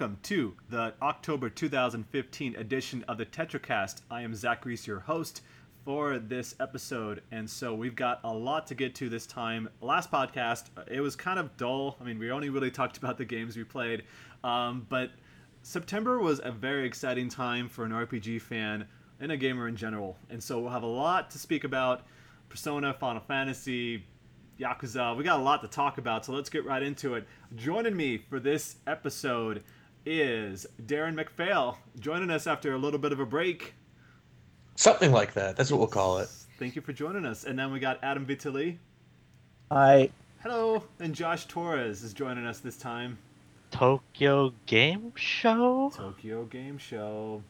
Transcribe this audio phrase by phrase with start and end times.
[0.00, 4.00] Welcome to the October 2015 edition of the TetraCast.
[4.10, 5.42] I am Zach your host
[5.84, 9.68] for this episode, and so we've got a lot to get to this time.
[9.82, 11.98] Last podcast, uh, it was kind of dull.
[12.00, 14.04] I mean, we only really talked about the games we played,
[14.42, 15.10] um, but
[15.60, 18.86] September was a very exciting time for an RPG fan
[19.20, 22.06] and a gamer in general, and so we'll have a lot to speak about.
[22.48, 24.06] Persona, Final Fantasy,
[24.58, 25.14] Yakuza.
[25.14, 27.26] We got a lot to talk about, so let's get right into it.
[27.54, 29.62] Joining me for this episode
[30.06, 33.74] is Darren McPhail, joining us after a little bit of a break.
[34.76, 35.56] Something like that.
[35.56, 36.28] That's what we'll call it.
[36.58, 37.44] Thank you for joining us.
[37.44, 38.78] And then we got Adam Vitali.
[39.70, 40.10] Hi.
[40.42, 40.82] Hello.
[40.98, 43.18] And Josh Torres is joining us this time.
[43.70, 45.92] Tokyo Game Show?
[45.94, 47.42] Tokyo Game Show.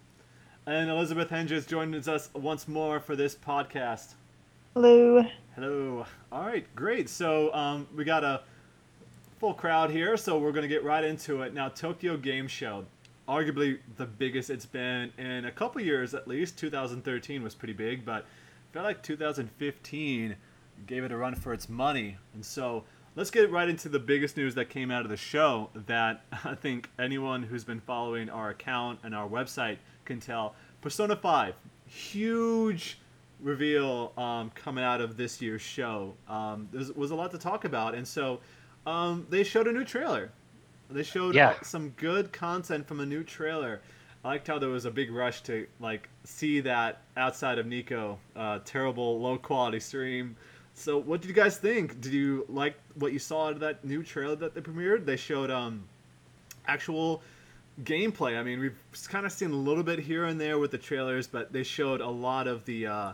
[0.66, 4.14] And Elizabeth Hendricks joins us once more for this podcast.
[4.74, 5.24] Hello.
[5.54, 6.04] Hello.
[6.30, 7.08] All right, great.
[7.08, 8.42] So um, we got a
[9.40, 11.54] full crowd here, so we're going to get right into it.
[11.54, 12.84] Now, Tokyo Game Show,
[13.26, 16.58] arguably the biggest it's been in a couple years at least.
[16.58, 18.26] 2013 was pretty big, but
[18.72, 20.36] feel like 2015
[20.86, 22.18] gave it a run for its money.
[22.34, 22.84] And so
[23.16, 26.54] let's get right into the biggest news that came out of the show that I
[26.54, 30.54] think anyone who's been following our account and our website can tell.
[30.82, 31.54] Persona 5,
[31.86, 32.98] huge
[33.40, 36.12] reveal um, coming out of this year's show.
[36.28, 38.40] Um, there was a lot to talk about, and so
[38.90, 40.30] um, they showed a new trailer.
[40.90, 41.54] They showed Yeah.
[41.62, 43.80] some good content from a new trailer.
[44.24, 48.18] I liked how there was a big rush to like see that outside of Nico,
[48.36, 50.36] uh, terrible low quality stream.
[50.74, 52.00] So, what did you guys think?
[52.00, 55.04] Did you like what you saw out of that new trailer that they premiered?
[55.04, 55.84] They showed um,
[56.66, 57.22] actual
[57.84, 58.38] gameplay.
[58.38, 58.78] I mean, we've
[59.08, 62.00] kind of seen a little bit here and there with the trailers, but they showed
[62.00, 63.12] a lot of the uh,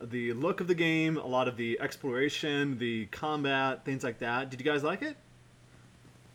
[0.00, 4.50] the look of the game, a lot of the exploration, the combat, things like that.
[4.50, 5.16] Did you guys like it?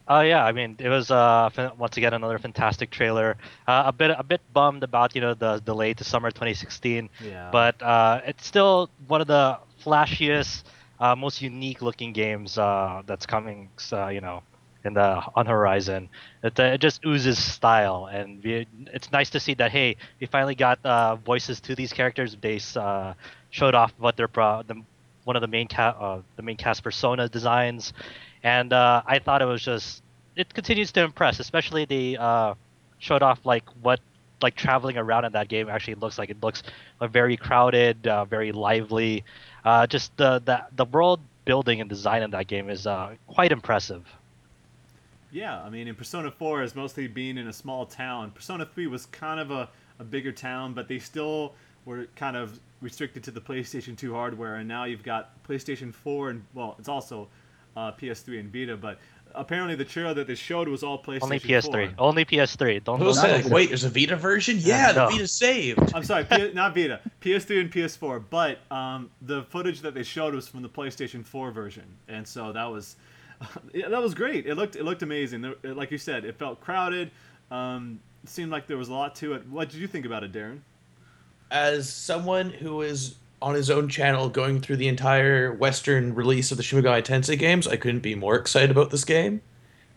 [0.07, 3.37] Oh yeah, I mean it was uh once again another fantastic trailer.
[3.67, 7.49] Uh, a bit a bit bummed about you know the delay to summer 2016, Yeah.
[7.51, 10.63] but uh, it's still one of the flashiest,
[10.99, 13.69] uh, most unique looking games uh, that's coming.
[13.91, 14.41] Uh, you know,
[14.83, 16.09] in the on horizon.
[16.43, 20.27] It, uh, it just oozes style, and we, it's nice to see that hey, we
[20.27, 22.35] finally got uh, voices to these characters.
[22.75, 23.13] Uh,
[23.51, 24.81] showed off what their the,
[25.23, 27.93] one of the main ca- uh, the main cast persona designs,
[28.43, 30.01] and uh, I thought it was just
[30.35, 31.39] it continues to impress.
[31.39, 32.55] Especially they uh,
[32.97, 33.99] showed off like what
[34.41, 36.29] like traveling around in that game actually looks like.
[36.29, 36.63] It looks
[37.01, 39.23] very crowded, uh, very lively.
[39.63, 43.51] Uh, just the, the the world building and design in that game is uh, quite
[43.51, 44.07] impressive.
[45.31, 48.31] Yeah, I mean, in Persona 4 is mostly being in a small town.
[48.31, 51.53] Persona 3 was kind of a, a bigger town, but they still
[51.85, 54.55] were kind of restricted to the PlayStation 2 hardware.
[54.55, 57.27] And now you've got PlayStation 4 and, well, it's also
[57.75, 58.99] uh, PS3 and Vita, but
[59.33, 61.95] apparently the trailer that they showed was all PlayStation Only PS3.
[61.95, 62.05] 4.
[62.05, 62.83] Only PS3.
[62.83, 62.99] Don't.
[62.99, 64.57] Who was wait, there's a Vita version?
[64.59, 65.09] Yeah, the No.
[65.09, 65.93] Vita's saved.
[65.95, 68.23] I'm sorry, P- not Vita, PS3 and PS4.
[68.29, 72.51] But um, the footage that they showed was from the PlayStation 4 version, and so
[72.51, 72.95] that was
[73.73, 74.45] yeah, that was great.
[74.45, 75.53] It looked it looked amazing.
[75.63, 77.11] Like you said, it felt crowded.
[77.49, 79.47] Um, it seemed like there was a lot to it.
[79.47, 80.59] What did you think about it, Darren?
[81.51, 86.57] As someone who is on his own channel going through the entire Western release of
[86.57, 89.41] the Shin Megami Tensei games, I couldn't be more excited about this game.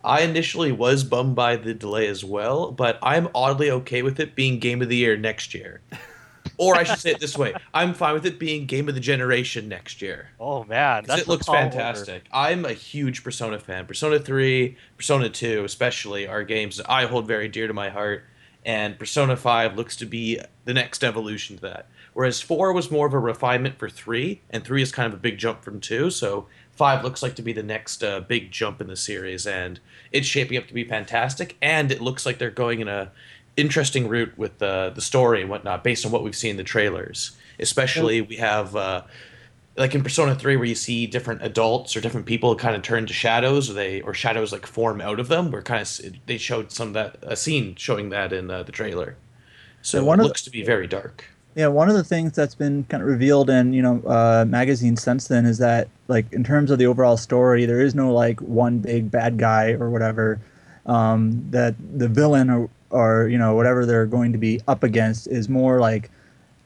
[0.03, 4.34] I initially was bummed by the delay as well, but I'm oddly okay with it
[4.34, 5.81] being Game of the Year next year.
[6.59, 9.00] or I should say it this way: I'm fine with it being Game of the
[9.00, 10.28] Generation next year.
[10.39, 11.71] Oh man, it looks tall order.
[11.71, 12.24] fantastic.
[12.33, 13.86] I'm a huge Persona fan.
[13.86, 18.24] Persona 3, Persona 2, especially, are games that I hold very dear to my heart.
[18.65, 21.87] And Persona 5 looks to be the next evolution to that.
[22.15, 25.22] Whereas 4 was more of a refinement for 3, and 3 is kind of a
[25.22, 26.11] big jump from 2.
[26.11, 29.47] So 5 looks like to be the next uh, big jump in the series.
[29.47, 29.81] And
[30.13, 31.57] it's shaping up to be fantastic.
[31.61, 33.11] And it looks like they're going in a
[33.57, 36.65] interesting route with uh, the story and whatnot based on what we've seen in the
[36.65, 37.37] trailers.
[37.59, 38.75] Especially, we have.
[38.75, 39.03] Uh,
[39.76, 43.06] like in Persona 3 where you see different adults or different people kind of turn
[43.06, 46.38] to shadows or they or shadows like form out of them where kind of they
[46.38, 49.16] showed some of that a scene showing that in uh, the trailer
[49.82, 51.24] so Yeah, one it of the- looks to be very dark
[51.56, 55.03] Yeah, one of the things that's been kind of revealed in you know uh, magazines
[55.03, 58.41] since then is that like in terms of the overall story, there is no like
[58.41, 60.41] one big bad guy or whatever.
[60.86, 65.28] Um, that the villain or or you know whatever they're going to be up against
[65.28, 66.10] is more like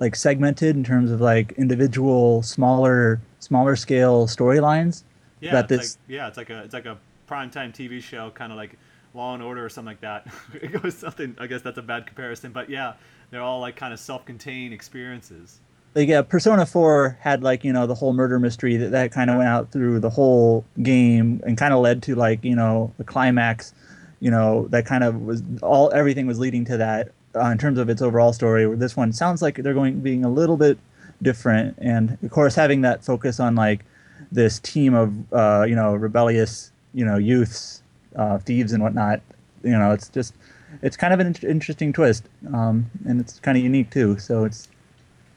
[0.00, 5.03] like segmented in terms of like individual smaller smaller scale storylines.
[5.41, 6.99] Yeah, That this- like, yeah, it's like a it's like a
[7.29, 8.79] primetime TV show, kind of like
[9.15, 10.27] Law and Order or something like that.
[10.55, 11.37] it was something.
[11.39, 12.95] I guess that's a bad comparison, but yeah,
[13.31, 15.61] they're all like kind of self-contained experiences.
[15.95, 19.31] like yeah, Persona 4 had like you know the whole murder mystery that that kind
[19.31, 22.93] of went out through the whole game and kind of led to like you know
[22.99, 23.73] the climax,
[24.21, 27.79] you know, that kind of was all everything was leading to that uh, in terms
[27.79, 28.75] of its overall story.
[28.77, 30.79] This one sounds like they're going being a little bit
[31.23, 33.85] different, and of course having that focus on like
[34.33, 37.83] this team of uh, you know rebellious you know youths,
[38.17, 39.21] uh, thieves and whatnot.
[39.63, 40.35] You know, it's just
[40.83, 44.19] it's kind of an in- interesting twist, um, and it's kind of unique too.
[44.19, 44.69] So it's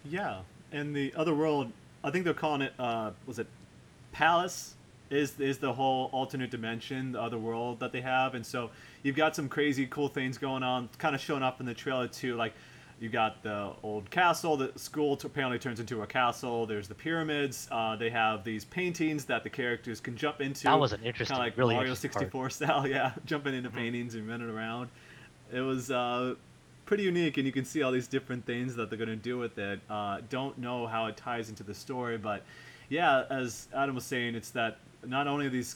[0.05, 0.39] Yeah,
[0.71, 1.71] and the other world,
[2.03, 2.73] I think they're calling it.
[2.79, 3.47] Uh, was it
[4.11, 4.75] Palace?
[5.11, 8.71] Is is the whole alternate dimension, the other world that they have, and so
[9.03, 12.07] you've got some crazy cool things going on, kind of showing up in the trailer
[12.07, 12.35] too.
[12.35, 12.53] Like
[13.01, 14.55] you got the old castle.
[14.55, 16.67] The school t- apparently turns into a castle.
[16.67, 17.67] There's the pyramids.
[17.71, 20.63] Uh, they have these paintings that the characters can jump into.
[20.63, 22.25] That was an interesting, kind of like really Mario interesting part.
[22.25, 22.87] 64 style.
[22.91, 24.89] Yeah, jumping into paintings and running around.
[25.51, 26.35] It was uh,
[26.85, 29.37] pretty unique, and you can see all these different things that they're going to do
[29.37, 29.79] with it.
[29.89, 32.43] Uh, don't know how it ties into the story, but
[32.89, 35.75] yeah, as Adam was saying, it's that not only these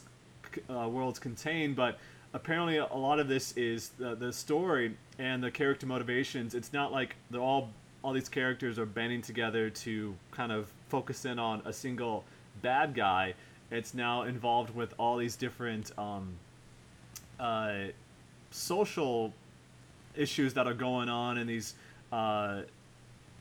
[0.70, 1.98] uh, worlds contained, but
[2.32, 6.54] apparently a lot of this is the, the story and the character motivations.
[6.54, 7.70] It's not like they're all
[8.02, 12.22] all these characters are banding together to kind of focus in on a single
[12.62, 13.34] bad guy.
[13.72, 16.28] It's now involved with all these different um,
[17.40, 17.86] uh,
[18.52, 19.32] social
[20.14, 21.74] issues that are going on and these
[22.12, 22.62] uh,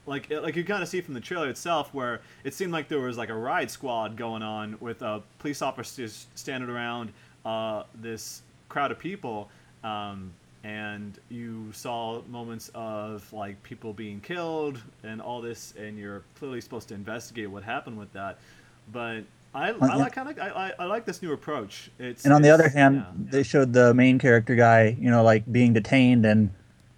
[0.05, 2.99] like like you kind of see from the trailer itself where it seemed like there
[2.99, 7.11] was like a ride squad going on with uh, police officers standing around
[7.45, 9.49] uh, this crowd of people
[9.83, 10.31] um,
[10.63, 16.61] and you saw moments of like people being killed and all this and you're clearly
[16.61, 18.37] supposed to investigate what happened with that
[18.91, 19.23] but
[19.53, 19.95] I, I yeah.
[19.95, 22.67] like kind of I, I, I like this new approach it's and on the other
[22.67, 23.13] hand, yeah.
[23.31, 26.49] they showed the main character guy, you know, like being detained and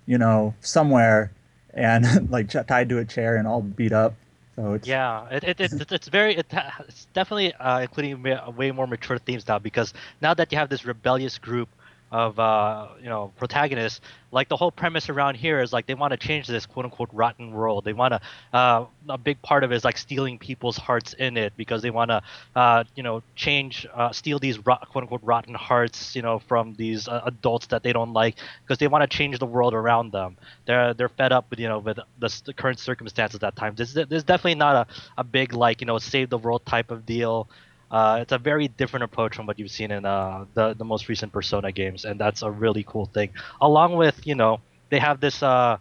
[0.08, 1.32] you know somewhere
[1.78, 4.16] and like tied to a chair and all beat up.
[4.56, 6.48] So it's Yeah, it, it, it, it's very it,
[6.88, 8.24] it's definitely uh, including
[8.56, 11.70] way more mature themes now because now that you have this rebellious group
[12.12, 14.02] of uh, you know protagonists,
[14.32, 17.10] like the whole premise around here is like they want to change this quote unquote
[17.12, 17.84] rotten world.
[17.86, 21.38] They want to uh, a big part of it is like stealing people's hearts in
[21.38, 22.22] it because they want to
[22.56, 26.74] uh, you know change uh, steal these rot, quote unquote rotten hearts you know from
[26.76, 30.12] these uh, adults that they don't like because they want to change the world around
[30.12, 30.38] them.
[30.66, 33.76] They're they're fed up with you know with the, the current circumstances at that time.
[33.76, 36.92] This this is definitely not a, a big like you know save the world type
[36.92, 37.50] of deal.
[37.92, 41.08] Uh, it's a very different approach from what you've seen in uh, the the most
[41.08, 43.30] recent Persona games, and that's a really cool thing.
[43.62, 45.78] Along with you know they have this uh,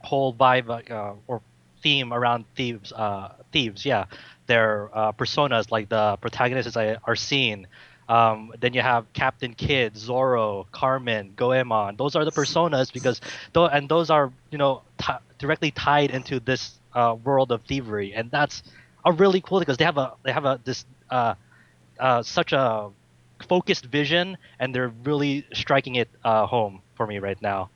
[0.00, 1.42] whole vibe uh, or
[1.82, 2.92] theme around thieves.
[2.92, 4.06] Uh, thieves, yeah,
[4.46, 7.66] their uh, personas like the protagonists are seen.
[8.08, 11.96] Um, then you have Captain Kidd, Zorro, Carmen, Goemon.
[11.96, 13.20] Those are the personas because,
[13.52, 18.14] though, and those are you know ti directly tied into this uh, world of thievery,
[18.14, 18.62] and that's
[19.04, 21.34] a really cool thing because they have a they have a this uh,
[21.98, 22.90] uh, such a
[23.48, 27.70] focused vision, and they're really striking it uh, home for me right now.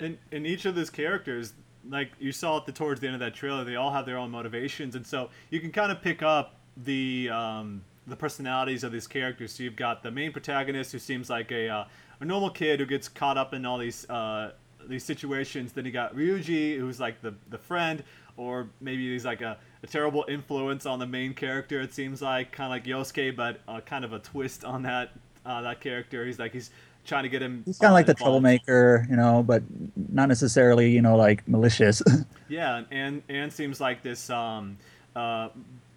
[0.00, 1.52] in in each of those characters,
[1.88, 4.18] like you saw at the towards the end of that trailer, they all have their
[4.18, 8.92] own motivations, and so you can kind of pick up the um, the personalities of
[8.92, 9.52] these characters.
[9.52, 11.84] So you've got the main protagonist who seems like a uh,
[12.20, 14.52] a normal kid who gets caught up in all these uh,
[14.88, 15.72] these situations.
[15.72, 18.02] Then you got Ryuji, who's like the the friend,
[18.36, 21.80] or maybe he's like a, a terrible influence on the main character.
[21.80, 25.10] It seems like kind of like Yosuke, but uh, kind of a twist on that
[25.46, 26.24] uh, that character.
[26.26, 26.70] He's like he's
[27.04, 27.62] trying to get him.
[27.66, 29.62] he's kind of like the troublemaker, you know, but
[30.10, 32.02] not necessarily, you know, like malicious.
[32.46, 34.76] Yeah, and Anne seems like this, um,
[35.16, 35.48] uh,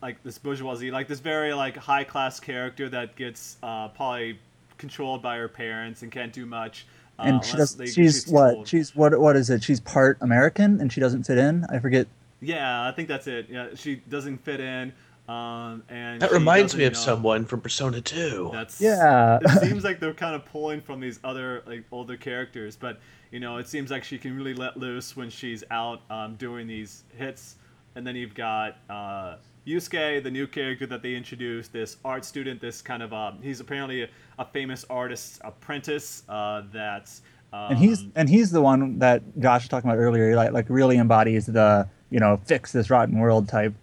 [0.01, 4.39] like this bourgeoisie, like this very like high class character that gets uh, probably
[4.77, 6.88] controlled by her parents and can't do much.
[7.20, 7.75] Uh, and she does.
[7.75, 8.65] they- She's she's what?
[8.67, 9.20] She's what?
[9.20, 9.62] What is it?
[9.62, 11.65] She's part American, and she doesn't fit in.
[11.70, 12.08] I forget.
[12.41, 13.48] Yeah, I think that's it.
[13.50, 14.94] Yeah, she doesn't fit in.
[15.27, 18.50] Um, and That reminds me of know- someone from Persona 2.
[18.53, 19.39] That's Yeah.
[19.41, 23.00] it seems like they're kind of pulling from these other like older characters, but
[23.32, 26.65] you know, it seems like she can really let loose when she's out um, doing
[26.65, 27.56] these hits.
[27.96, 32.62] And then you've got uh, Yusuke, the new character that they introduced, this art student,
[32.62, 34.08] this kind of um, he's apparently a,
[34.39, 36.24] a famous artist's apprentice.
[36.29, 40.36] Uh, that's um, and he's and he's the one that Josh was talking about earlier.
[40.38, 43.74] Like like really embodies the you know fix this rotten world type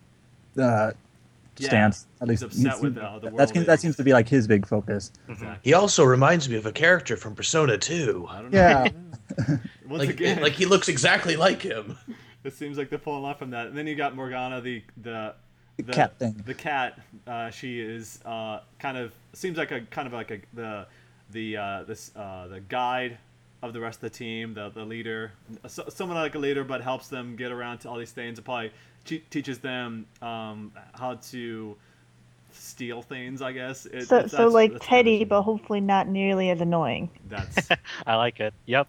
[0.59, 0.93] uh,
[1.59, 2.07] Yeah, stance.
[2.21, 3.81] At he's least upset he with seems- how the that's world that is.
[3.81, 5.13] seems to be like his big focus.
[5.29, 5.59] exactly.
[5.63, 8.27] He also reminds me of a character from Persona 2.
[8.29, 8.59] I don't know.
[8.59, 8.89] Yeah.
[9.89, 11.97] Once Like, again, like he looks exactly like him.
[12.45, 13.69] It seems like they're pulling off from that.
[13.69, 15.35] And then you got Morgana, the the
[15.79, 16.43] The cat thing.
[16.45, 17.01] The cat.
[17.27, 20.87] Uh, she is uh, kind of seems like a kind of like a the
[21.31, 23.17] the uh, this uh, the guide
[23.69, 25.33] of the rest of the team, the the leader,
[25.67, 28.39] so, someone like a leader, but helps them get around to all these things.
[28.39, 28.73] And probably
[29.05, 31.77] te- teaches them um, how to
[32.53, 33.43] steal things.
[33.43, 33.87] I guess.
[33.87, 37.11] It, So, it's- so like that's Teddy, but hopefully not nearly as annoying.
[37.29, 37.69] That's
[38.07, 38.55] I like it.
[38.67, 38.87] Yep.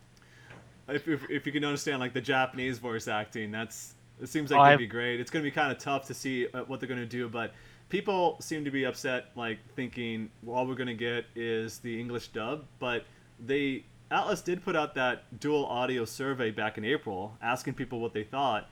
[0.90, 4.60] if, if, if you can understand like the Japanese voice acting, that's it seems like
[4.60, 5.20] Oh, it'd I've- be great.
[5.20, 7.54] It's gonna be kind of tough to see uh, what they're gonna do, but
[7.90, 12.30] people seem to be upset, like thinking well, all we're gonna get is the English
[12.30, 12.66] dub.
[12.80, 13.06] But
[13.46, 18.14] they Atlus did put out that dual audio survey back in April, asking people what
[18.14, 18.70] they thought.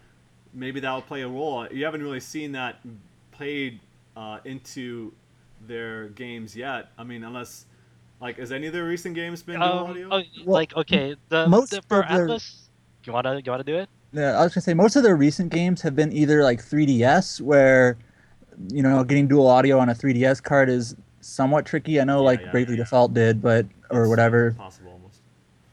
[0.54, 1.68] Maybe that will play a role.
[1.72, 2.80] You haven't really seen that
[3.32, 3.80] played
[4.16, 5.12] uh, into
[5.66, 6.90] their games yet.
[6.98, 7.66] I mean, unless
[8.22, 10.08] like has any of their recent games been dual Um, audio?
[10.12, 12.60] oh, Well, like okay, the, most the for of their- Atlus.
[13.06, 13.90] You wanna you wanna do it?
[14.14, 17.42] Yeah, I was gonna say most of their recent games have been either like 3DS,
[17.42, 17.98] where
[18.72, 22.00] you know getting dual audio on a 3DS card is somewhat tricky.
[22.00, 22.84] I know Yeah, like yeah, Bravely yeah.
[22.84, 24.52] Default did, but or It's whatever.
[24.52, 24.83] Possible almost.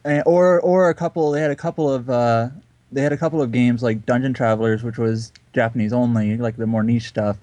[0.04, 1.30] And, or or a couple.
[1.30, 2.48] They had a couple of uh,
[2.92, 6.66] they had a couple of games like Dungeon Travelers, which was Japanese only, like the
[6.66, 7.36] more niche stuff.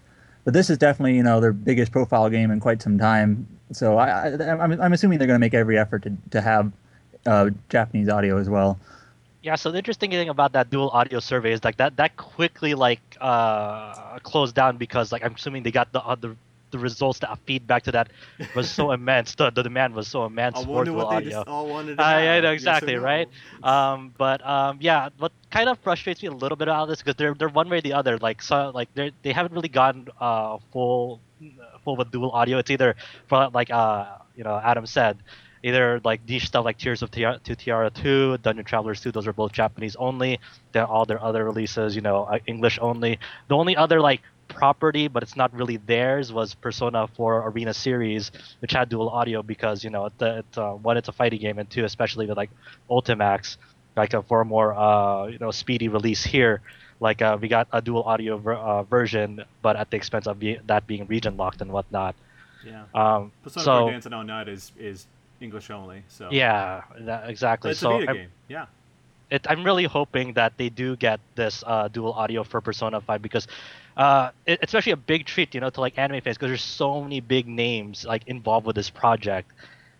[0.43, 3.47] But this is definitely you know their biggest profile game in quite some time.
[3.71, 6.71] So I, I I'm, I'm assuming they're going to make every effort to to have
[7.25, 8.79] uh, Japanese audio as well.
[9.43, 12.73] Yeah, so the interesting thing about that dual audio survey is like that that quickly
[12.73, 16.35] like uh closed down because like I'm assuming they got the other
[16.71, 18.09] the results that feedback to that
[18.53, 19.35] was so immense.
[19.35, 21.29] The, the demand was so immense I for dual audio.
[21.29, 22.99] just all wanted to I- I know Yes exactly, no?
[22.99, 23.29] right?
[23.63, 27.15] Um, but um, yeah, what kind of frustrates me a little bit about this because
[27.15, 28.17] they're they're one way or the other.
[28.17, 31.21] Like so, like they they haven't really gone uh full
[31.83, 32.57] full with dual audio.
[32.57, 32.95] It's either
[33.27, 35.17] for like uh you know Adam said,
[35.63, 39.11] either like niche stuff like Tears of Tiara, to Tiara 2, Dungeon Travelers 2.
[39.11, 40.39] Those are both Japanese only.
[40.71, 43.19] Then all their other releases, you know, uh, English only.
[43.47, 48.31] The only other like property, but it's not really theirs, was Persona 4 Arena Series,
[48.59, 51.59] which had dual audio because you know it, it uh, one it's a fighting game
[51.59, 52.49] and two especially with like
[52.89, 53.57] Ultimax,
[53.95, 56.61] like uh, for a more uh, you know speedy release here.
[56.99, 60.39] Like uh, we got a dual audio ver- uh, version, but at the expense of
[60.39, 62.15] be- that being region locked and whatnot.
[62.65, 62.85] Yeah.
[62.95, 65.05] Um, Persona so 4 Dancing All Night is is
[65.39, 66.01] English only.
[66.07, 67.71] So yeah, that, But exactly.
[67.71, 68.29] it's so a Vita I'm- game.
[68.47, 68.65] Yeah.
[69.29, 73.21] it, I'm really hoping that they do get this uh, dual audio for Persona 5
[73.21, 73.45] because
[73.97, 76.63] uh, it, it's actually a big treat, you know, to like anime fans because there's
[76.63, 79.53] so many big names like involved with this project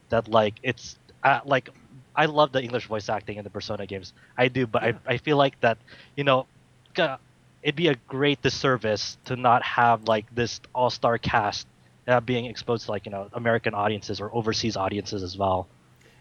[0.10, 1.70] that like it's uh, like
[2.16, 4.14] I love the English voice acting in the Persona games.
[4.38, 4.84] I do, but Yeah.
[4.84, 5.80] I, I feel like that
[6.18, 6.48] you know
[7.64, 11.68] it'd be a great disservice to not have like this all star cast
[12.08, 15.70] uh, being exposed to like you know American audiences or overseas audiences as well.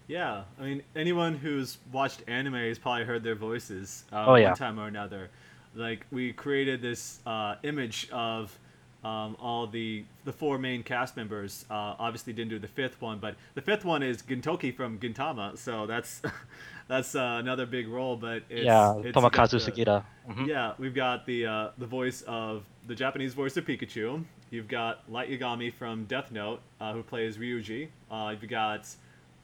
[0.06, 4.54] Yeah, I mean, anyone who's watched anime has probably heard their voices uh, Oh, yeah.
[4.54, 5.30] one time or another.
[5.76, 8.56] Like we created this uh, image of
[9.04, 11.64] um, all the the four main cast members.
[11.70, 15.56] Uh, obviously, didn't do the fifth one, but the fifth one is Gintoki from Gintama,
[15.56, 16.22] so that's
[16.88, 18.16] that's uh, another big role.
[18.16, 20.04] But it's, yeah, it's Tomokazu got the- Sugita.
[20.30, 20.46] Mhm.
[20.48, 24.24] Yeah, we've got the uh, the voice of the Japanese voice of Pikachu.
[24.50, 27.88] You've got Light Yagami from Death Note, uh, who plays Ryuji.
[28.10, 28.86] Uh, you've got,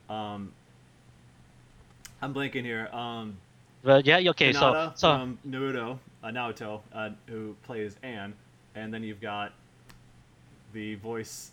[0.08, 0.52] um,
[2.22, 2.88] I'm blanking here.
[2.92, 3.36] Um,
[3.82, 8.34] But yeah, okay, so Hinata so from Naruto, uh, Naruto, uh, who plays Anne,
[8.74, 9.52] and then you've got
[10.72, 11.50] the voice.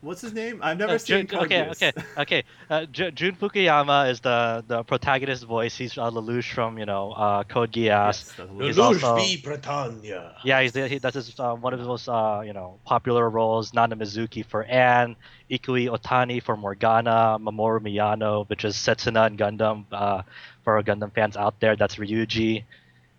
[0.00, 0.58] What's his name?
[0.64, 1.28] I've never Uh, seen.
[1.28, 1.80] Jun, okay, Kaguya's.
[1.82, 2.44] okay, okay.
[2.68, 5.76] Uh, Ju- Jun Fukuyama is the the protagonist voice.
[5.76, 7.84] He's uh, Lelouch from you know uh, Code Geass.
[7.84, 9.00] Yes, He's Lelouch.
[9.04, 10.34] also- v Britannia.
[10.42, 13.30] Yeah, he's the, he that's his uh, one of his most uh, you know popular
[13.30, 13.72] roles.
[13.74, 15.14] Nana Mizuki for Anne,
[15.48, 19.84] Ikue Otani for Morgana, Mamoru Miyano, which is Setsuna and Gundam.
[19.92, 20.22] Uh,
[20.64, 22.64] for our Gundam fans out there, that's Ryuji,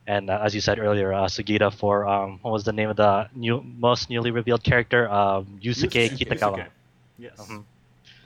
[0.07, 2.97] and uh, as you said earlier, uh, Sugita for um, what was the name of
[2.97, 5.09] the new most newly revealed character?
[5.09, 6.27] Um, Yusuke Yusuke.
[6.27, 6.67] Kitagawa.
[7.17, 7.37] Yes.
[7.39, 7.63] Mhm.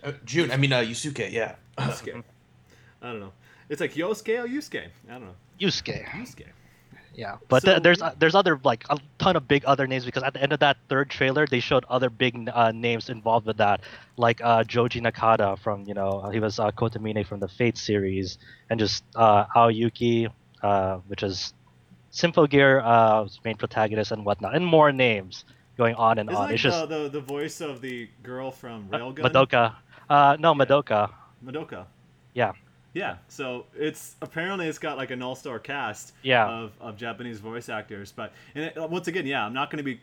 [0.03, 1.55] Uh, June, I mean uh, Yusuke, yeah.
[1.77, 2.23] Yusuke.
[3.01, 3.33] I don't know.
[3.69, 4.87] It's like Yosuke or Yusuke.
[5.09, 5.35] I don't know.
[5.59, 6.05] Yusuke.
[6.09, 6.45] Yusuke.
[7.15, 10.05] Yeah, but So- th- there's uh, there's other like a ton of big other names
[10.05, 13.47] because at the end of that third trailer they showed other big uh, names involved
[13.47, 13.81] with that,
[14.17, 18.37] like uh, Joji Nakata from you know he was uh, Kotomine from the Fate series,
[18.69, 20.27] and just uh, Aoi Yuki,
[20.61, 21.53] uh, which is
[22.17, 25.45] Symphogear uh, main protagonist and whatnot, and more names
[25.77, 26.45] going on and Isn't on.
[26.47, 29.23] like It's just the, the the voice of the girl from uh, Railgun?
[29.27, 29.75] Madoka.
[30.09, 30.65] Uh, no, Yeah.
[30.65, 31.01] Madoka.
[31.45, 31.85] Madoka.
[32.33, 32.53] Yeah.
[32.93, 33.17] Yeah.
[33.27, 36.47] So it's apparently it's got like an all-star cast Yeah.
[36.49, 38.11] of, of Japanese voice actors.
[38.11, 39.99] But and it, once again, yeah, I'm not going to be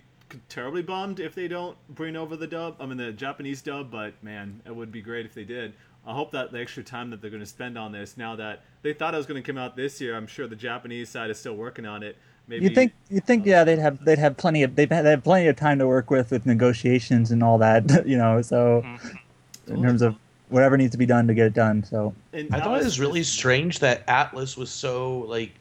[0.49, 2.77] terribly bummed if they don't bring over the dub.
[2.79, 5.73] I mean the Japanese dub, but man, it would be great if they did.
[6.07, 8.63] I hope that the extra time that they're going to spend on this, now that
[8.83, 11.31] they thought it was going to come out this year, I'm sure the Japanese side
[11.31, 12.17] is still working on it.
[12.47, 15.25] Maybe You think you think yeah they'd have they'd have plenty of they've had, have
[15.25, 19.73] plenty of time to work with with negotiations and all that you know so Mm-hmm.
[19.77, 20.15] in terms of
[20.51, 23.01] whatever needs to be done to get it done so and I thought it was
[23.01, 25.53] really strange that Atlus was so like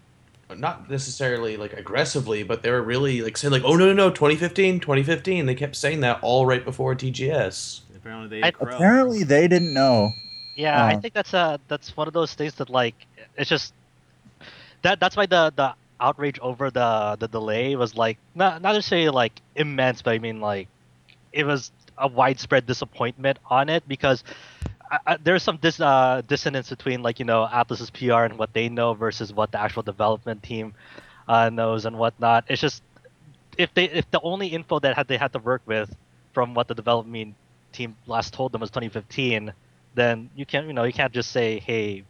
[0.57, 4.09] not necessarily like aggressively, but they were really like saying like, "Oh no, no, no,
[4.09, 7.81] 2015, 2015." They kept saying that all right before TGS.
[7.95, 8.75] Apparently they I- ate crow.
[8.75, 10.12] Apparently, they didn't know.
[10.55, 12.95] Yeah, I Uh, think that's uh that's one of those things that like
[13.36, 13.74] it's just
[14.83, 19.10] that that's why the the outrage over the the delay was like not not necessarily
[19.10, 20.69] like immense, but I mean like
[21.31, 24.24] it was a widespread disappointment on it because
[24.91, 28.53] I, I, there's some dis, uh, dissonance between like you know Atlus's PR and what
[28.53, 30.74] they know versus what the actual development team
[31.27, 32.45] uh, knows and whatnot.
[32.48, 32.83] It's just
[33.57, 35.93] if they if the only info that had they had to work with
[36.33, 37.36] from what the development
[37.72, 39.53] team last told them was 2015,
[39.95, 42.03] then you can't you know you can't just say hey,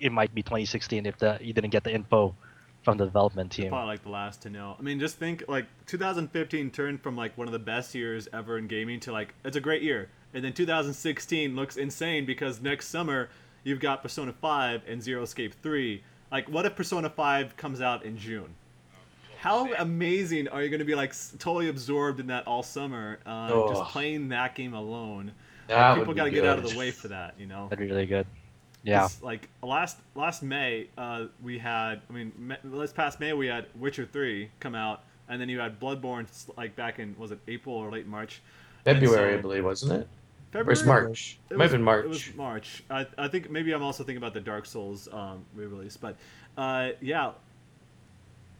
[0.00, 2.34] it might be 2016 if the you didn't get the info
[2.82, 3.68] from the development team.
[3.70, 4.76] Probably like the last to know.
[4.78, 8.56] I mean, just think like 2015 turned from like one of the best years ever
[8.56, 12.88] in gaming to like it's a great year, and then 2016 looks insane because next
[12.88, 13.28] summer
[13.64, 16.02] you've got Persona 5 and Zero Escape 3.
[16.30, 18.54] Like, what if Persona 5 comes out in June?
[19.40, 23.50] How amazing are you going to be like totally absorbed in that all summer, uh,
[23.52, 23.68] Oh.
[23.68, 25.32] just playing that game alone?
[25.68, 27.68] That People got to get out of the way for that, you know.
[27.68, 28.26] That'd be really good.
[28.82, 29.08] Yeah.
[29.22, 32.00] Like last last May, uh, we had.
[32.08, 35.58] I mean, Ma- last past May we had Witcher three come out, and then you
[35.60, 38.40] had Bloodborne like back in was it April or late March?
[38.84, 40.04] February, so- I believe, wasn't it?
[40.04, 40.72] Or February.
[40.72, 41.38] it's March.
[41.50, 42.04] It It might was- have been March.
[42.04, 42.82] It was March.
[42.88, 46.16] I, I think maybe I'm also thinking about the Dark Souls um, re-release, but
[46.56, 47.32] uh, yeah,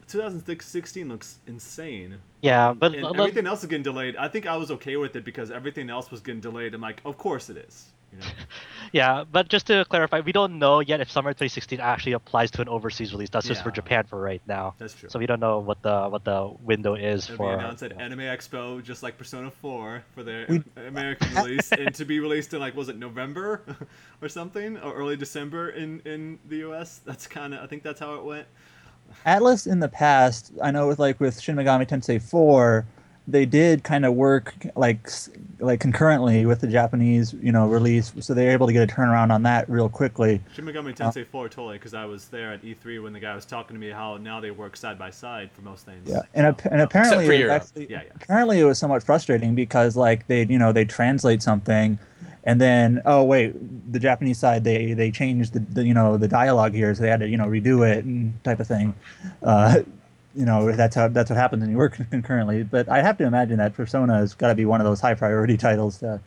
[0.09, 2.17] 2016 looks insane.
[2.41, 4.17] Yeah, but And everything else is getting delayed.
[4.17, 6.75] I think I was okay with it because everything else was getting delayed.
[6.75, 7.89] I'm like, of course it is.
[8.13, 8.27] You know?
[8.93, 12.63] yeah, but just to clarify, we don't know yet if summer 2016 actually applies to
[12.63, 13.29] an overseas release.
[13.29, 14.75] That's just for Japan for right now.
[14.79, 15.11] That's true.
[15.11, 17.49] So we don't know what the what the window is It'll for.
[17.57, 21.95] be announced at Anime Expo, just like Persona 4 for their We- American release, and
[21.97, 23.63] to be released in like was it November
[24.23, 27.01] or something, or early December in in the U.S.
[27.05, 28.47] That's kind of I think that's how it went.
[29.27, 32.87] Atlus in the past, I know with like with Shin Megami Tensei 4,
[33.29, 35.07] they did kind of work like
[35.61, 38.93] like concurrently with the Japanese, you know, release, so they were able to get a
[38.93, 40.41] turnaround on that real quickly.
[40.55, 43.45] Shin Megami Tensei 4 totally, because I was there at E3 when the guy was
[43.45, 46.09] talking to me how now they work side by side for most things.
[46.09, 48.13] Yeah, and, ap- and apparently, for it was actually, Yeah, yeah.
[48.15, 51.99] apparently it was somewhat frustrating because like they, you know, they translate something,
[52.45, 53.53] and then oh wait,
[53.93, 57.11] the Japanese side they they changed the, the you know the dialogue here, so they
[57.11, 58.95] had to you know redo it and type of thing.
[59.43, 59.81] Uh,
[60.39, 62.63] you know that's how that's what happens when you work concurrently.
[62.71, 65.15] But I have to imagine that Persona has got to be one of those high
[65.15, 66.21] priority titles to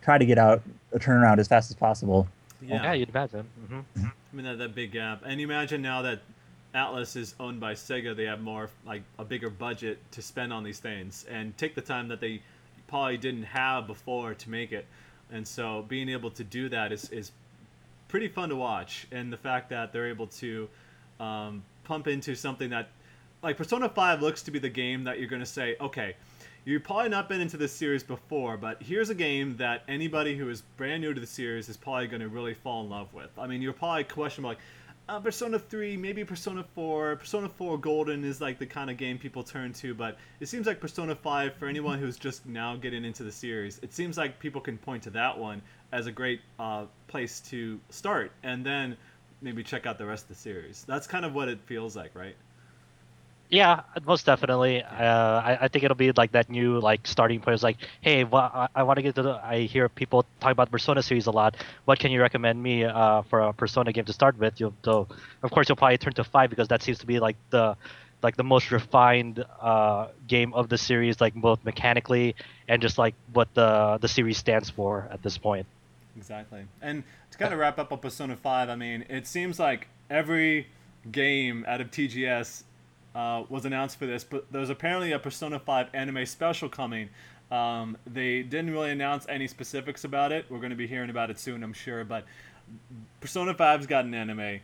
[0.00, 2.28] try to get out a turnaround as fast as possible.
[2.62, 2.84] yeah.
[2.84, 2.92] yeah.
[2.92, 3.44] you'd imagine.
[3.68, 6.20] hmm I mean that, that big gap, and you imagine now that
[6.74, 10.62] Atlus is owned by Sega, they have more like a bigger budget to spend on
[10.62, 12.42] these things and take the time that they
[12.86, 14.86] probably didn't have before to make it,
[15.32, 17.32] and so being able to do that is is
[18.06, 20.68] pretty fun to watch, and the fact that they're able to
[21.18, 22.90] um, pump into something that
[23.42, 26.16] like Persona 5 looks to be the game that you're going to say, okay,
[26.64, 30.48] you've probably not been into this series before, but here's a game that anybody who
[30.50, 33.30] is brand new to the series is probably going to really fall in love with.
[33.38, 34.58] I mean, you're probably questioning like,
[35.08, 37.16] uh, Persona 3, maybe Persona 4.
[37.16, 40.66] Persona 4 Golden is like the kind of game people turn to, but it seems
[40.66, 43.78] like Persona 5 for anyone who's just now getting into the series.
[43.82, 47.80] It seems like people can point to that one as a great uh, place to
[47.88, 48.98] start, and then
[49.40, 50.84] maybe check out the rest of the series.
[50.86, 52.36] That's kind of what it feels like, right?
[53.50, 54.82] Yeah, most definitely.
[54.82, 57.54] Uh, I, I think it'll be like that new like starting point.
[57.54, 59.40] It's like, hey, wha- I, I want to get to the.
[59.42, 61.56] I hear people talk about Persona series a lot.
[61.86, 64.60] What can you recommend me uh, for a Persona game to start with?
[64.60, 67.74] You'll, of course, you'll probably turn to five because that seems to be like the
[68.22, 72.34] like the most refined uh, game of the series, like both mechanically
[72.68, 75.64] and just like what the the series stands for at this point.
[76.18, 76.64] Exactly.
[76.82, 80.66] And to kind of wrap up on Persona 5, I mean, it seems like every
[81.10, 82.64] game out of TGS
[83.18, 87.08] uh, was announced for this, but there's apparently a Persona 5 anime special coming.
[87.50, 90.46] Um, they didn't really announce any specifics about it.
[90.48, 92.04] We're going to be hearing about it soon, I'm sure.
[92.04, 92.24] But
[93.20, 94.60] Persona 5's got an anime.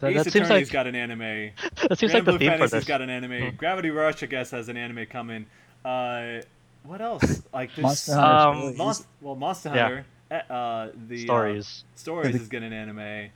[0.00, 1.18] That, Ace that seems Attorney's like got an anime.
[1.88, 2.84] that seems Grand like the Blue theme for Fantasy's this.
[2.84, 3.50] got an anime.
[3.50, 3.56] Hmm.
[3.56, 5.46] Gravity Rush, I guess, has an anime coming.
[5.84, 6.40] Uh,
[6.84, 7.42] what else?
[7.52, 8.78] Like this, Monster Um, Hunter Stories.
[8.78, 9.82] Mon- well, Monster Yeah.
[9.82, 10.06] Hunter.
[10.30, 11.84] eh, Uh, the uh, stories.
[11.96, 13.30] Stories is getting an anime.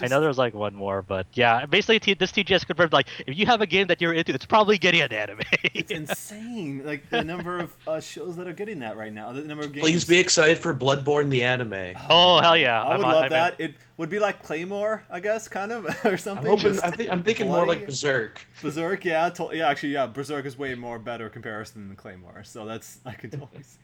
[0.00, 3.06] Uh, I know there's like one more, but yeah, basically T- this TGS confirmed like
[3.26, 5.40] if you have a game that you're into, it's probably getting an anime.
[5.72, 9.32] It's insane, like the number of uh, shows that are getting that right now.
[9.32, 9.84] The number of games.
[9.84, 11.94] Please be excited for Bloodborne the anime.
[12.10, 12.82] oh hell yeah!
[12.82, 13.30] I would I'm- love I'm in.
[13.32, 13.60] that.
[13.60, 16.46] It would be like Claymore, I guess, kind of, or I'm something.
[16.46, 16.80] hoping.
[16.80, 17.86] I think, I'm thinking more like.
[17.86, 18.44] Berserk.
[18.62, 19.04] Berserk.
[19.04, 19.68] Yeah, to- yeah.
[19.68, 20.06] Actually, yeah.
[20.06, 22.42] Berserk is way more better comparison than Claymore.
[22.44, 23.78] So that's I can totally see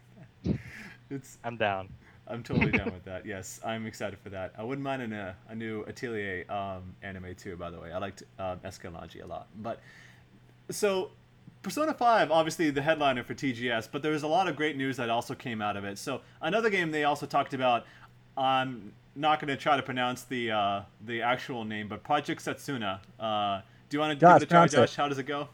[0.45, 0.59] that.
[1.11, 1.89] It's I'm down.
[2.31, 3.27] I'm totally down with that.
[3.27, 4.53] Yes, I'm excited for that.
[4.57, 7.57] I wouldn't mind an, uh, a new Atelier um, anime too.
[7.57, 8.23] By the way, I liked
[8.65, 9.49] Escalante a lot.
[9.57, 9.81] But
[10.71, 11.11] so
[11.63, 14.97] Persona 5, obviously the headliner for TGS, but there was a lot of great news
[14.97, 15.99] that also came out of it.
[15.99, 17.85] So another game they also talked about.
[18.37, 23.01] I'm not going to try to pronounce the uh, the actual name, but Project Setsuna.
[23.19, 24.77] Uh, do you want to Josh, give it a try, pronounce it.
[24.77, 24.97] Josh?
[24.97, 25.49] How does it go?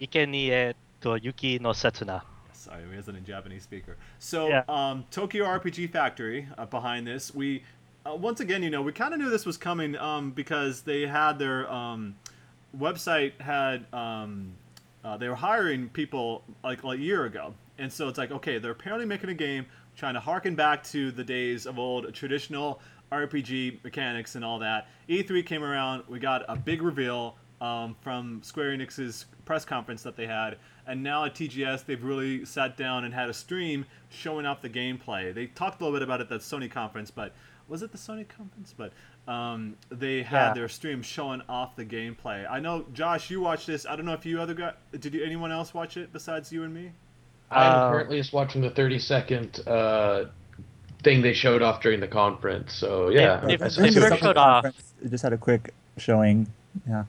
[0.00, 2.22] Ike ni e to Yuki no Setsuna.
[2.62, 3.96] Sorry, we isn't a Japanese speaker.
[4.20, 4.62] So, Yeah.
[4.68, 7.34] um, Tokyo RPG Factory uh, behind this.
[7.34, 7.64] We
[8.06, 11.06] uh, once again, you know, we kind of knew this was coming um, because they
[11.06, 12.14] had their um,
[12.76, 14.52] website had um,
[15.04, 18.58] uh, they were hiring people like, like a year ago, and so it's like okay,
[18.58, 22.80] they're apparently making a game trying to harken back to the days of old traditional
[23.10, 24.88] RPG mechanics and all that.
[25.08, 30.16] E3 came around, we got a big reveal um, from Square Enix's press conference that
[30.16, 34.46] they had, and now at TGS they've really sat down and had a stream showing
[34.46, 35.34] off the gameplay.
[35.34, 37.32] They talked a little bit about it at that Sony conference, but
[37.68, 38.74] was it the Sony conference?
[38.76, 38.92] But
[39.30, 40.54] um, they had Yeah.
[40.54, 42.48] their stream showing off the gameplay.
[42.50, 43.86] I know, Josh, you watched this.
[43.86, 45.14] I don't know if you other guy did.
[45.14, 46.90] You, anyone else watch it besides you and me?
[47.50, 50.24] I'm Uh, currently just watching the 30 second uh,
[51.04, 52.72] thing they showed off during the conference.
[52.74, 54.66] So yeah, They- I they- saw they first showed off-
[55.08, 56.46] just had a quick showing.
[56.88, 57.04] Yeah.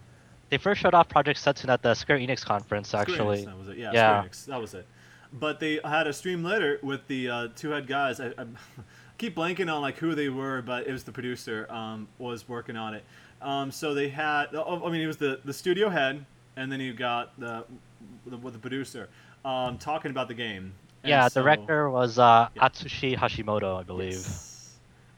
[0.53, 3.37] They first showed off Project Setsuna at the Square Enix conference, Square actually.
[3.41, 3.77] Enix, that was it.
[3.77, 4.19] Yeah, Yeah.
[4.19, 4.87] Square Enix, that was it.
[5.33, 8.19] But they had a stream later with the uh, two head guys.
[8.19, 8.45] I, I
[9.17, 12.77] keep blanking on like who they were, but it was the producer um, was working
[12.77, 13.03] on it.
[13.41, 14.49] Um, so they had.
[14.53, 16.23] Oh, I mean, it was the the studio head,
[16.55, 17.65] and then you got the
[18.27, 19.09] the, the producer
[19.43, 20.71] um, talking about the game.
[21.01, 22.69] And yeah, so- director was uh, Yeah.
[22.69, 24.11] Atsushi Hashimoto, I believe.
[24.13, 24.52] Yes.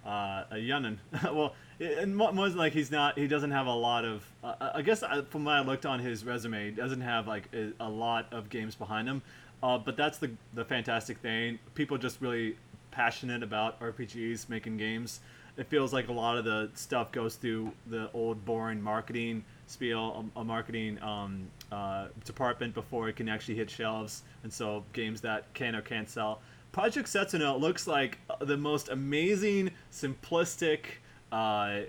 [0.05, 0.99] Uh, a Yunnan.
[1.23, 3.17] well, and mo- most like he's not.
[3.17, 4.23] He doesn't have a lot of.
[4.43, 7.49] Uh, I guess I, from what I looked on his resume, he doesn't have like
[7.53, 9.21] a, a lot of games behind him.
[9.63, 11.57] Uh, but that's the the fantastic thing.
[11.73, 12.55] People just really
[12.91, 15.21] passionate about RPGs, making games.
[15.57, 20.29] It feels like a lot of the stuff goes through the old boring marketing spiel,
[20.35, 24.23] a, a marketing um, uh, department before it can actually hit shelves.
[24.43, 26.41] And so games that can or can't sell.
[26.75, 30.79] Project Setsuna looks like uh, the most amazing, simplistic,
[31.31, 31.83] uh,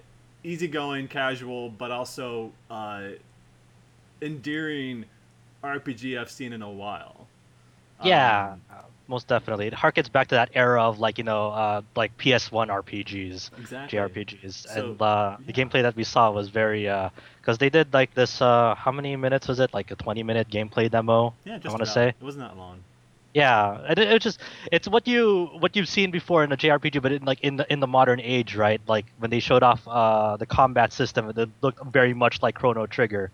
[0.44, 3.08] easygoing, casual, but also uh,
[4.22, 5.04] endearing
[5.64, 7.26] RPG I've seen in a while.
[8.04, 9.66] Yeah, Um, uh, most definitely.
[9.66, 13.98] It harkens back to that era of like you know, uh, like PS1 RPGs, exactly.
[13.98, 16.84] JRPGs, So, and uh, the gameplay that we saw was very
[17.40, 18.40] because they did like this.
[18.40, 19.74] Uh, how many minutes was it?
[19.74, 21.34] Like a 20 minute gameplay demo.
[21.44, 22.08] Yeah, just I want to say.
[22.10, 22.84] it wasn't that long.
[23.36, 24.40] Yeah, it, it just
[24.72, 27.70] it's what you what you've seen before in a JRPG, but in like in the
[27.70, 28.80] in the modern age, right?
[28.86, 32.86] Like when they showed off uh, the combat system, it looked very much like Chrono
[32.86, 33.30] Trigger,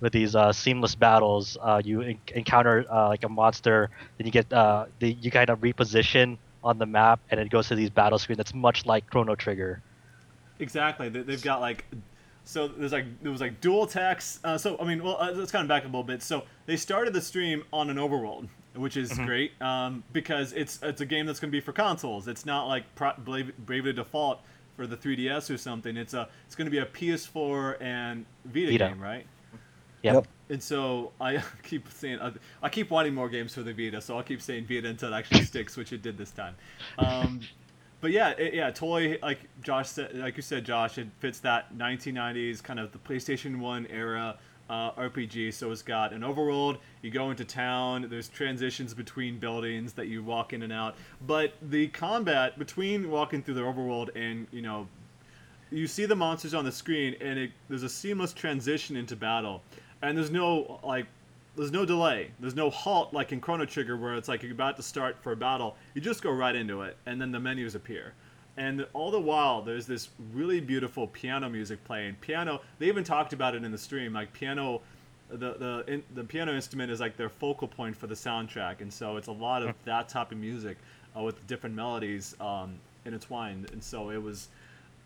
[0.00, 1.56] with these uh, seamless battles.
[1.62, 5.48] Uh, you en- encounter uh, like a monster, then you get uh, the, you kind
[5.48, 9.08] of reposition on the map, and it goes to these battle screen that's much like
[9.08, 9.80] Chrono Trigger.
[10.58, 11.08] Exactly.
[11.08, 11.86] They, they've got like,
[12.44, 14.40] so there's like there was like dual text.
[14.44, 16.22] Uh, so I mean, well, uh, let's kind of back up a little bit.
[16.22, 21.00] So they started the stream on an overworld, which is great um, because it's it's
[21.00, 22.28] a game that's going to be for consoles.
[22.28, 24.40] It's not like Pro- Brave- Bravely Default
[24.76, 25.96] for the 3DS or something.
[25.96, 28.88] It's a it's going to be a PS4 and Vita, Vita.
[28.90, 29.26] game, right?
[30.02, 30.14] Yep.
[30.14, 30.28] Yep.
[30.50, 34.16] And so I keep saying uh, I keep wanting more games for the Vita, so
[34.16, 36.54] I'll keep saying Vita until it actually sticks, which it did this time.
[36.98, 37.40] Um,
[38.00, 39.18] but yeah, it, yeah, totally.
[39.20, 43.58] Like Josh said, like you said, Josh, it fits that 1990s kind of the PlayStation
[43.58, 45.54] One era uh, RPG.
[45.54, 46.78] So it's got an overworld.
[47.02, 48.06] You go into town.
[48.08, 50.96] There's transitions between buildings that you walk in and out.
[51.26, 54.86] But the combat between walking through the overworld and you know
[55.70, 59.62] you see the monsters on the screen and it, there's a seamless transition into battle
[60.02, 61.06] and there's no like
[61.56, 64.76] there's no delay there's no halt like in chrono trigger where it's like you're about
[64.76, 67.74] to start for a battle you just go right into it and then the menus
[67.74, 68.14] appear
[68.58, 73.32] and all the while there's this really beautiful piano music playing piano they even talked
[73.32, 74.80] about it in the stream like piano
[75.30, 78.92] the the in, the piano instrument is like their focal point for the soundtrack and
[78.92, 80.76] so it's a lot of that type of music
[81.16, 82.74] uh, with different melodies um,
[83.06, 84.48] intertwined and so it was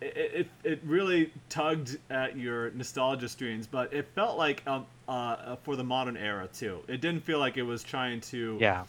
[0.01, 5.55] it, it, it really tugged at your nostalgia strings, but it felt like um, uh,
[5.63, 6.81] for the modern era too.
[6.89, 8.83] It didn't feel like it was trying to Yeah.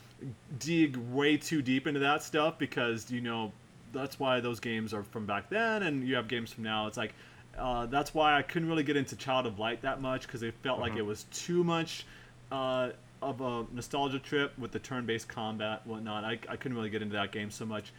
[0.58, 3.52] dig way too deep into that stuff because you know
[3.94, 6.88] that's why those games are from back then, and you have games from now.
[6.88, 7.14] It's like
[7.58, 10.54] uh, that's why I couldn't really get into Child of Light that much because it
[10.64, 12.06] felt like it was too much
[12.52, 12.90] uh,
[13.22, 16.24] of a nostalgia trip with the turn-based combat and whatnot.
[16.24, 17.92] I, I couldn't really get into that game so much.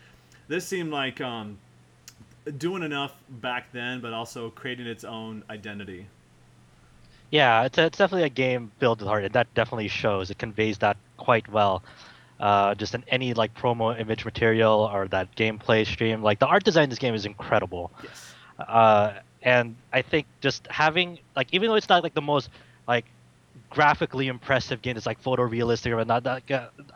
[0.48, 1.58] This seemed like um,
[2.58, 6.06] doing enough back then, but also creating its own identity.
[7.30, 10.30] Yeah, it's, it's definitely a game built with heart, and that definitely shows.
[10.30, 11.82] It conveys that quite well.
[12.40, 16.22] Uh, just in any like promo image material or that gameplay stream.
[16.22, 17.92] Like the art design in this game is incredible.
[18.02, 18.34] Yes.
[18.58, 22.48] Uh, and I think just having like even though it's not like the most
[22.88, 23.04] like
[23.70, 26.24] graphically impressive game, it's like photorealistic or not.
[26.24, 26.42] That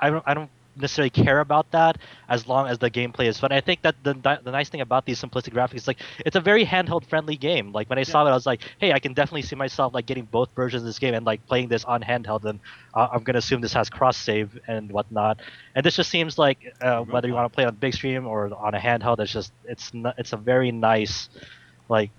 [0.00, 3.52] I don't I don't necessarily care about that as long as the gameplay is fun.
[3.52, 6.40] I think that the the nice thing about these simplistic graphics is like it's a
[6.40, 7.72] very handheld friendly game.
[7.72, 10.06] Like when I saw it, I was like, hey, I can definitely see myself like
[10.06, 12.44] getting both versions of this game and like playing this on handheld.
[12.44, 12.60] And
[12.94, 15.40] uh, I'm gonna assume this has cross save and whatnot.
[15.74, 18.52] And this just seems like uh, whether you want to play on big stream or
[18.54, 21.28] on a handheld, it's just it's n- it's a very nice
[21.88, 22.10] like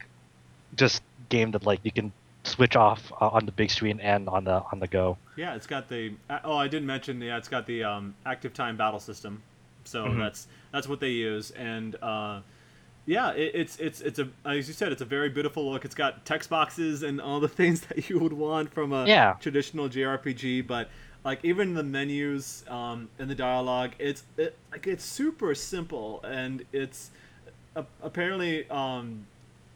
[0.75, 2.13] just game that like you can
[2.49, 5.17] switch off uh, on the big screen and on the on the go.
[5.35, 6.13] Yeah, it's got the.
[6.29, 7.21] uh, Oh, I didn't mention.
[7.21, 9.41] Yeah, it's got the um, active time battle system.
[9.85, 10.17] So Mhm.
[10.19, 12.41] that's that's what they use, and uh,
[13.05, 15.85] yeah, it, it's it's it's a as you said, it's a very beautiful look.
[15.85, 19.35] It's got text boxes and all the things that you would want from a Yeah.
[19.39, 20.89] traditional JRPG, but
[21.23, 26.63] like even the menus um, and the dialogue, it's it, like it's super simple, and
[26.73, 27.11] it's
[27.75, 29.25] a- apparently um,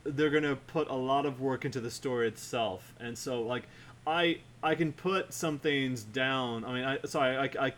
[0.04, 3.64] they're gonna put a lot of work into the story itself, and so like
[4.06, 6.66] I I can put some things down.
[6.66, 7.74] I mean, I sorry, I, I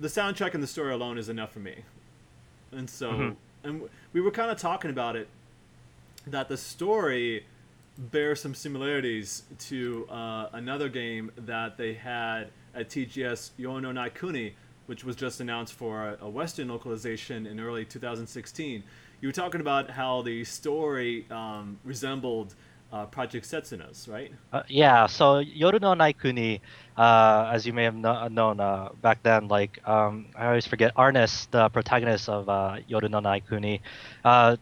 [0.00, 1.82] the soundtrack and the story alone is enough for me,
[2.72, 3.36] and so Mhm.
[3.64, 5.28] and we were kind of talking about it
[6.26, 7.44] that the story
[7.98, 14.52] bears some similarities to uh, another game that they had at TGS Yoru no Naikuni,
[14.86, 18.82] which was just announced for a, a Western localization in early 2016.
[19.22, 22.56] You were talking about how the story um, resembled
[22.92, 24.32] uh, Project Setsuna's, right?
[24.52, 26.60] Uh, yeah, so Yoru no Naikuni,
[26.96, 30.92] uh, as you may have kno- known uh, back then, like um, I always forget
[30.96, 33.80] Arnice, the protagonist of uh, Yoru no Naikuni.
[34.24, 34.56] Uh,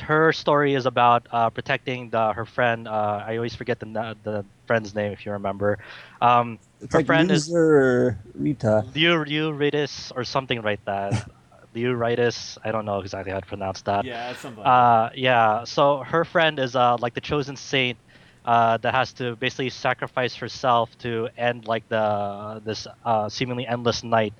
[0.00, 2.88] her story is about uh, protecting the, her friend.
[2.88, 5.78] Uh, I always forget the the friend's name if you remember.
[6.22, 8.84] Um, It's her like friend is loser Rita.
[8.94, 11.28] Liu Liu Ritis or something like that.
[11.76, 12.58] Liu Ritis.
[12.64, 14.04] I don't know exactly how to pronounce that.
[14.04, 14.64] yeah, it's something.
[14.64, 15.64] Like Uh, yeah.
[15.64, 17.98] So her friend is uh, like the chosen saint
[18.44, 24.02] uh, that has to basically sacrifice herself to end like the this uh, seemingly endless
[24.02, 24.34] night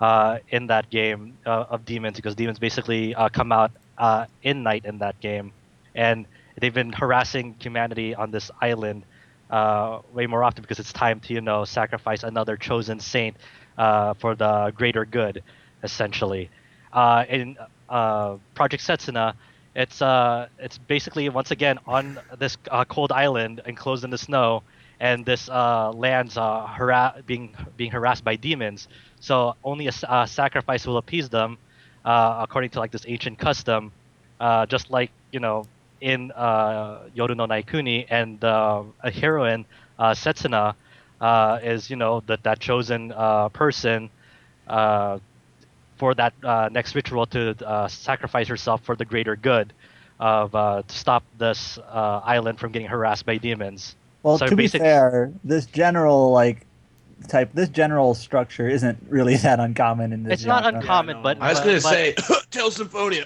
[0.00, 4.62] uh, in that game uh, of demons because demons basically uh, come out uh, in
[4.62, 5.52] night in that game,
[5.94, 6.26] and
[6.60, 9.04] they've been harassing humanity on this island
[9.50, 13.36] uh, way more often because it's time to you know sacrifice another chosen saint
[13.78, 15.42] uh, for the greater good,
[15.82, 16.50] essentially.
[16.94, 17.58] Uh, in
[17.90, 19.34] uh, Project Setsuna,
[19.76, 24.64] it's uh, it's basically once again on this uh, cold island enclosed in the snow,
[25.00, 28.88] and this uh, land's uh, hara- being being harassed by demons.
[29.20, 31.58] So only a, uh, sacrifice will appease them,
[32.04, 33.92] uh, according to like this ancient custom.
[34.40, 35.68] Uh, just like you know
[36.00, 39.66] in uh, Yoru no Naikuni, and a heroine,
[39.98, 40.74] Setsuna,
[41.62, 43.12] is you know that that chosen
[43.52, 44.10] person.
[46.04, 49.72] For that uh, next ritual to uh, sacrifice herself for the greater good
[50.20, 53.96] of uh, to stop this uh, island from getting harassed by demons.
[54.22, 56.66] Well, So to be fair, this general like
[57.26, 60.40] type, this general structure isn't really that uncommon in this.
[60.40, 60.80] It's not genre.
[60.80, 61.22] uncommon, no.
[61.22, 62.14] but I was gonna say
[62.50, 63.24] Tale Symphonia.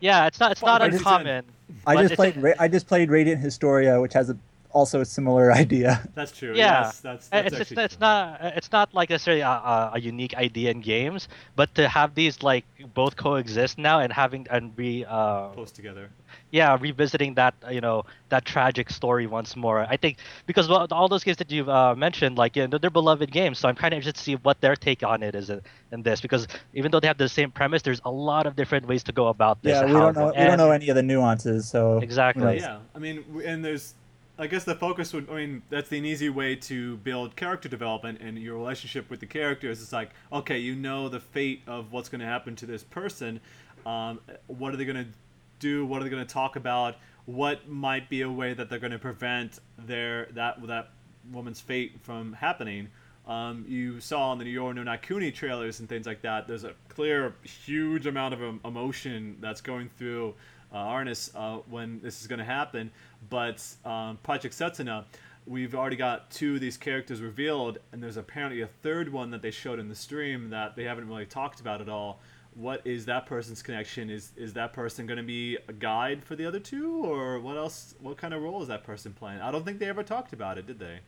[0.00, 1.44] yeah, it's not it's not Final Fantasy uncommon.
[1.86, 2.36] I just played.
[2.36, 4.36] Ra- I just played Radiant Historia, which has a,
[4.78, 5.90] also a similar idea.
[6.14, 6.54] that's true.
[6.54, 6.84] yeah.
[6.84, 9.56] Yes, that's, Uh, that's it's it's, actually it's not uh, it's not like necessarily a,
[9.74, 12.64] a, a unique idea in games, but to have these like
[12.94, 16.10] both coexist now and having and be uh, close together.
[16.50, 20.14] yeah revisiting that you know that tragic story once more i think
[20.48, 23.58] because well, all those games that you've uh, mentioned like you know, they're beloved games
[23.58, 25.60] so i'm kind of interested to see what their take on it is in,
[25.92, 28.86] in this because even though they have the same premise there's a lot of different
[28.86, 30.32] ways to go about this Yeah, we don't know.
[30.36, 31.68] We don't know any of the nuances.
[31.68, 32.58] So Exactly.
[32.58, 33.94] Yeah, I mean, and there's,
[34.40, 38.20] I guess the focus would, I mean, that's an easy way to build character development
[38.20, 39.82] and your relationship with the characters.
[39.82, 43.40] It's like, okay, you know the fate of what's going to happen to this person.
[43.84, 45.10] Um, what are they going to
[45.58, 45.84] do?
[45.84, 46.96] What are they going to talk about?
[47.24, 50.90] What might be a way that they're going to prevent their that that
[51.32, 52.88] woman's fate from happening?
[53.26, 56.46] Um, you saw in the Yoru no Naikuni trailers and things like that.
[56.46, 60.34] There's a clear, huge amount of emotion that's going through
[60.72, 62.90] uh, Arnice uh, when this is going to happen.
[63.28, 65.04] But um, Project Setsuna,
[65.46, 69.42] we've already got two of these characters revealed, and there's apparently a third one that
[69.42, 72.20] they showed in the stream that they haven't really talked about at all.
[72.54, 74.10] What is that person's connection?
[74.10, 77.56] Is is that person going to be a guide for the other two, or what
[77.56, 77.94] else?
[78.00, 79.40] What kind of role is that person playing?
[79.40, 81.00] I don't think they ever talked about it, did they?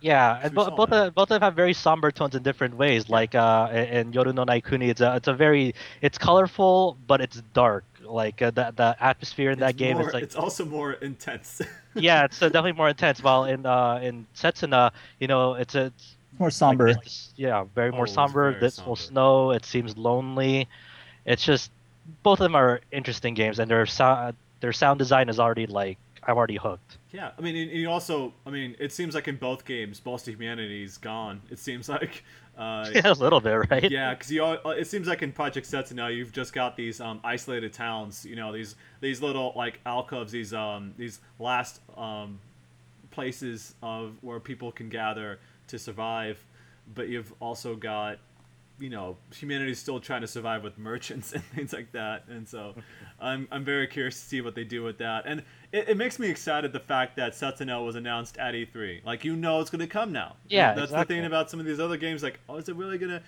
[0.00, 1.06] Yeah, and bo- both that.
[1.08, 3.08] of, both of them have very somber tones in different ways.
[3.08, 7.20] Like uh, in in Yoru no Naikuni, it's a it's a very it's colorful but
[7.20, 7.84] it's dark.
[8.02, 11.62] Like uh, the the atmosphere in that game more, is like it's also more intense.
[11.94, 13.22] yeah, it's uh, definitely more intense.
[13.22, 16.88] While in uh, in Setsuna, you know, it's a it's more Like, somber.
[16.88, 18.52] it's- yeah, very Oh, more somber.
[18.52, 19.50] very This will snow.
[19.52, 20.68] It seems lonely.
[21.24, 21.70] It's just
[22.22, 25.98] both of them are interesting games, and their sound their sound design is already like
[26.22, 26.95] I'm already hooked.
[27.16, 30.28] Yeah, I mean, and you also, I mean, it seems like in both games, most
[30.28, 31.40] of humanity's gone.
[31.50, 32.22] It seems like,
[32.58, 33.90] uh, Yeah, a little bit, right?
[33.90, 37.20] yeah, because you, all, it seems like in Project Setsuna, you've just got these um,
[37.24, 38.26] isolated towns.
[38.26, 42.38] You know, these these little like alcoves, these um these last um
[43.10, 46.44] places of where people can gather to survive.
[46.94, 48.18] But you've also got
[48.78, 52.24] you know, humanity's still trying to survive with merchants and things like that.
[52.28, 52.74] And so
[53.20, 55.24] I'm, I'm very curious to see what they do with that.
[55.26, 59.04] And it, it makes me excited the fact that Setsuna was announced at E3.
[59.04, 60.36] Like, you know it's going to come now.
[60.48, 61.16] Yeah, That's exactly.
[61.16, 62.22] the thing about some of these other games.
[62.22, 63.22] Like, oh, is it really going to.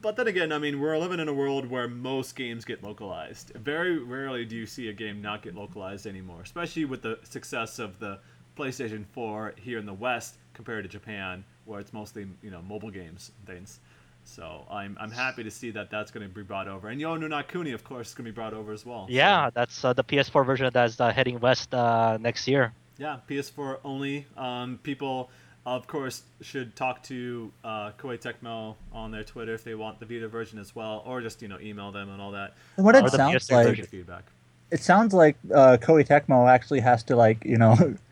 [0.00, 3.50] But then again, I mean, we're living in a world where most games get localized.
[3.56, 7.78] Very rarely do you see a game not get localized anymore, especially with the success
[7.78, 8.18] of the
[8.56, 12.90] PlayStation 4 here in the West compared to Japan, where it's mostly you know mobile
[12.90, 13.80] games and things.
[14.28, 17.20] So I'm, I'm happy to see that that's going to be brought over, and Yoru
[17.20, 19.06] no Naikuni, of course, is going to be brought over as well.
[19.06, 22.72] So, Yeah, that's uh, the PS4 version that's uh, heading west uh, next year.
[22.98, 24.26] yeah, PS4 only.
[24.36, 25.30] Um, people,
[25.64, 30.06] of course, should talk to uh, Koei Tecmo on their Twitter if they want the
[30.06, 32.54] Vita version as well, or just you know email them and all that.
[32.76, 34.24] And what Or it sounds PS3 like, feedback.
[34.72, 37.76] it sounds like uh, Koei Tecmo actually has to like you know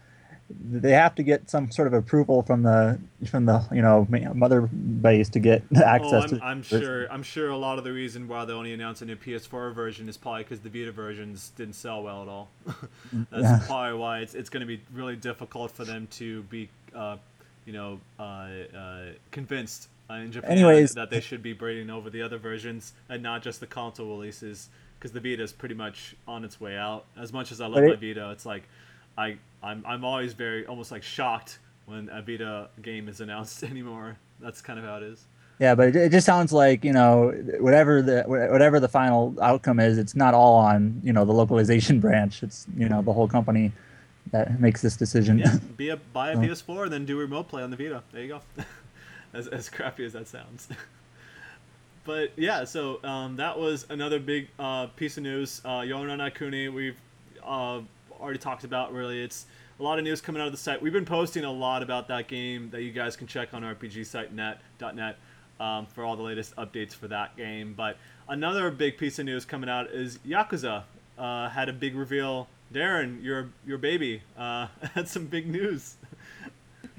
[0.51, 2.99] they have to get some sort of approval from the
[3.31, 6.45] from the you know mother base to get access Oh, I'm, to.
[6.45, 7.13] I'm sure.
[7.13, 10.09] I'm sure a lot of the reason why they only announced a new PS4 version
[10.09, 12.49] is probably because the Vita versions didn't sell well at all.
[13.31, 13.61] That's Yeah.
[13.67, 17.17] probably why it's it's going to be really difficult for them to be, uh,
[17.65, 18.23] you know, uh,
[18.77, 20.93] uh, convinced uh, in Japan Anyways.
[20.93, 24.69] that they should be bringing over the other versions and not just the console releases.
[24.99, 27.05] Because the Vita is pretty much on its way out.
[27.19, 28.63] As much as I love But my Vita, it's like,
[29.19, 34.17] I I'm I'm always very almost like shocked when a Vita game is announced anymore.
[34.41, 35.25] That's kind of how it is.
[35.61, 39.79] Yeah, but it, it just sounds like you know whatever the whatever the final outcome
[39.81, 42.43] is, it's not all on you know the localization branch.
[42.43, 43.73] It's you know the whole company
[44.33, 45.39] that makes this decision.
[45.39, 46.41] Yeah, be a buy a Oh.
[46.41, 48.03] PS4 and then do remote play on the Vita.
[48.13, 48.65] There you go.
[49.33, 50.67] as as crappy as that sounds.
[52.05, 55.61] but yeah, so um, that was another big uh, piece of news.
[55.65, 56.97] Uh, Yoru no Naikuni, we've
[57.45, 57.81] uh,
[58.21, 58.93] already talked about.
[58.93, 59.47] Really, it's
[59.79, 60.81] a lot of news coming out of the site.
[60.81, 65.17] We've been posting a lot about that game that you guys can check on RPGSiteNet.net
[65.61, 67.75] um, for all the latest updates for that game.
[67.77, 67.97] But
[68.29, 70.85] another big piece of news coming out is Yakuza
[71.19, 72.49] uh, had a big reveal.
[72.73, 75.97] Darren, your your baby uh, had some big news.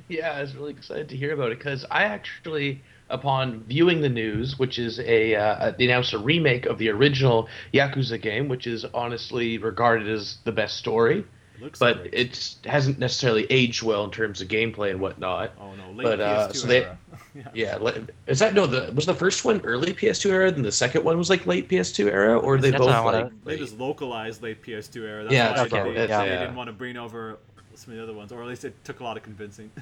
[0.07, 4.09] Yeah, I was really excited to hear about it because I actually, upon viewing the
[4.09, 8.67] news, which is a uh, they announced a remake of the original Yakuza game, which
[8.67, 11.23] is honestly regarded as the best story,
[11.55, 12.13] It looks but great.
[12.13, 15.51] it hasn't necessarily aged well in terms of gameplay and whatnot.
[15.59, 16.97] oh no, late but, uh, PS2 so they- era.
[17.53, 17.77] yeah.
[17.77, 18.65] Yeah, is that no?
[18.65, 21.69] The was the first one early PS2 era, then the second one was like late
[21.69, 23.43] PS2 era, or are they That's both not what I- like?
[23.45, 23.59] They late?
[23.59, 25.23] just localized late PS2 era.
[25.23, 27.37] That's Yeah, why that's they, okay, they, that's- they didn't want to bring over
[27.75, 29.69] some of the other ones, or at least it took a lot of convincing.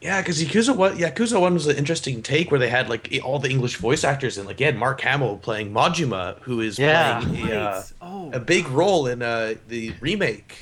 [0.00, 3.38] Yeah, because Yakuza one, Yakuza one was an interesting take where they had like all
[3.38, 4.46] the English voice actors in.
[4.46, 7.20] Like, you had Mark Hamill playing Majima, who is Yeah.
[7.20, 10.56] playing a, uh, oh, a big role in uh, the remake.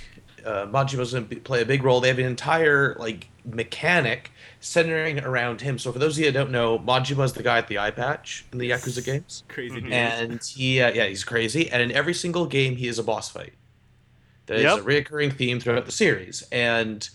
[0.44, 2.00] Uh, Majima's going to play a big role.
[2.00, 5.78] They have an entire like mechanic centering around him.
[5.78, 8.44] So for those of you that don't know, Majima's the guy at the eye patch
[8.52, 9.92] in the Yakuza games, crazy dude.
[9.92, 11.70] and he uh, yeah he's crazy.
[11.70, 13.52] And in every single game, he is a boss fight.
[14.46, 14.78] That is Yep.
[14.78, 17.08] a reoccurring theme throughout the series, and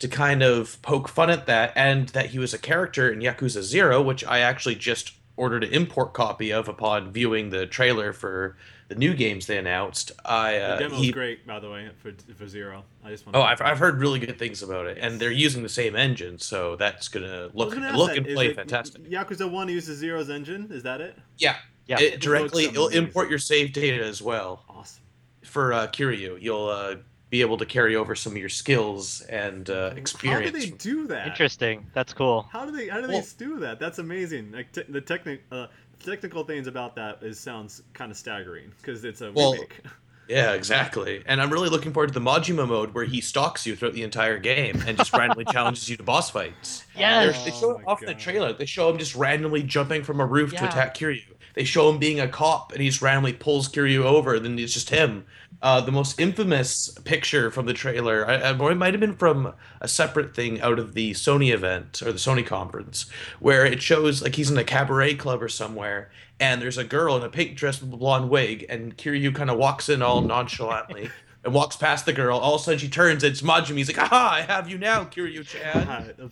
[0.00, 3.62] to kind of poke fun at that, and that he was a character in Yakuza
[3.62, 8.56] Zero, which I actually just ordered an import copy of upon viewing the trailer for
[8.88, 10.10] the new games they announced.
[10.24, 12.82] I the uh, demo's he, great, by the way, for for Zero.
[13.04, 13.36] I just want.
[13.36, 16.38] oh I've, I've heard really good things about it, and they're using the same engine,
[16.38, 19.04] so that's gonna look look and play fantastic.
[19.08, 20.68] Yakuza One uses Zero's engine.
[20.72, 21.16] Is that it?
[21.38, 22.00] Yeah, Yeah.
[22.00, 23.04] it directly it'll amazing.
[23.04, 25.02] import your save data as well Awesome.
[25.42, 26.40] for uh, Kiryu.
[26.42, 26.96] You'll uh,
[27.30, 30.46] be able to carry over some of your skills and uh, experience.
[30.52, 31.28] How do they do that?
[31.28, 31.86] Interesting.
[31.94, 32.48] That's cool.
[32.52, 33.78] How do they how do Well- they do that?
[33.78, 34.52] That's amazing.
[34.52, 35.66] Like te- the technical uh,
[36.04, 39.80] technical things about that is sounds kind of staggering because it's a Well, remake.
[40.28, 41.24] Yeah, exactly.
[41.26, 44.04] And I'm really looking forward to the Majima mode where he stalks you throughout the
[44.04, 46.84] entire game and just randomly challenges you to boss fights.
[46.96, 47.44] Yes.
[47.44, 48.52] They show it Oh off in the trailer.
[48.52, 51.24] They show him just randomly jumping from a roof to attack Kiryu.
[51.54, 54.56] They show him being a cop and he just randomly pulls Kiryu over, and then
[54.56, 55.26] it's just him.
[55.62, 59.16] Uh, the most infamous picture from the trailer, I, I, or it might have been
[59.16, 59.52] from
[59.82, 63.04] a separate thing out of the Sony event or the Sony conference,
[63.40, 67.14] where it shows like he's in a cabaret club or somewhere, and there's a girl
[67.16, 70.20] in a pink dress with a blonde wig, and Kiryu kind of walks in all
[70.22, 71.10] nonchalantly.
[71.42, 72.38] And walks past the girl.
[72.38, 73.24] All of a sudden, she turns.
[73.24, 73.78] And it's Majima.
[73.78, 74.30] He's like, "Aha!
[74.30, 76.28] I have you now, Kiryu-chan."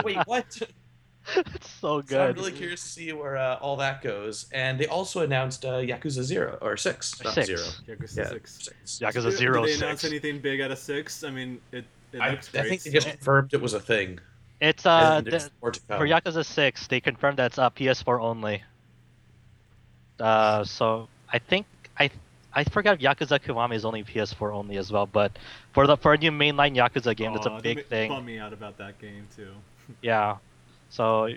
[0.04, 0.62] Wait, what?
[1.36, 2.10] it's so good.
[2.10, 4.46] So I'm really curious to see where uh, all that goes.
[4.52, 7.46] And they also announced uh, Yakuza Zero or Six, not Six.
[7.46, 7.60] Zero.
[7.88, 8.58] Yakuza Yeah, six.
[8.64, 8.98] six.
[9.00, 10.12] Yakuza Did- Zero Did they announce six.
[10.12, 11.24] anything big out of six?
[11.24, 11.84] I mean, it.
[12.12, 14.18] it I, looks I think they just confirmed it was a thing.
[14.60, 15.98] It's uh and there's th- more to come.
[15.98, 16.86] for Yakuza Six.
[16.86, 18.62] They confirmed that's uh, PS4 only.
[20.20, 21.66] Uh, so I think
[21.98, 22.10] I
[22.52, 25.06] I forgot if Yakuza Kiwami is only PS4 only as well.
[25.06, 25.32] But
[25.72, 28.10] for the for a new mainline Yakuza game, that's a big thing.
[28.10, 29.48] Bummed me out about that game too.
[30.00, 30.36] Yeah.
[30.94, 31.28] So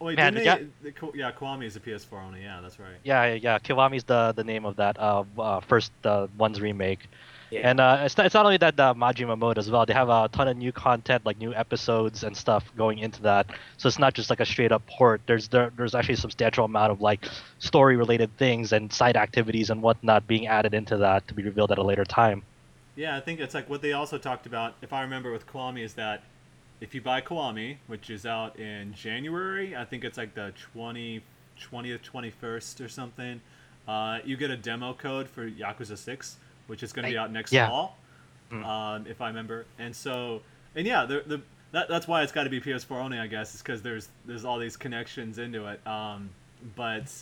[0.00, 2.42] Oh wait, Man, didn't yeah- they, the yeah, Kiwami is a PS4 only.
[2.42, 2.96] Yeah, that's right.
[3.02, 3.58] yeah, yeah, yeah.
[3.58, 7.00] Kiwami's the the name of that uh, uh first uh, one's remake.
[7.50, 7.70] Yeah.
[7.70, 9.86] And uh, it's, not, it's not only that the Majima mode as well.
[9.86, 13.46] They have a ton of new content, like new episodes and stuff going into that.
[13.78, 15.22] So it's not just like a straight up port.
[15.26, 17.26] There's there, there's actually a substantial amount of like
[17.58, 21.72] story related things and side activities and whatnot being added into that to be revealed
[21.72, 22.42] at a later time.
[22.96, 25.82] Yeah, I think it's like what they also talked about, if I remember with Kiwami,
[25.82, 26.22] is that
[26.80, 31.20] if you buy Kiwami, which is out in January, I think it's like the 20,
[31.60, 33.40] 20th, 21st or something,
[33.88, 37.32] uh, you get a demo code for Yakuza 6, which is going to be out
[37.32, 37.68] next yeah.
[37.68, 37.96] fall,
[38.52, 38.64] Mm.
[38.64, 39.66] um, if I remember.
[39.78, 40.40] And so,
[40.74, 41.40] and yeah, the, the,
[41.72, 44.44] that, that's why it's got to be PS4 only, I guess, is because there's, there's
[44.44, 45.86] all these connections into it.
[45.86, 46.30] Um,
[46.74, 47.12] but,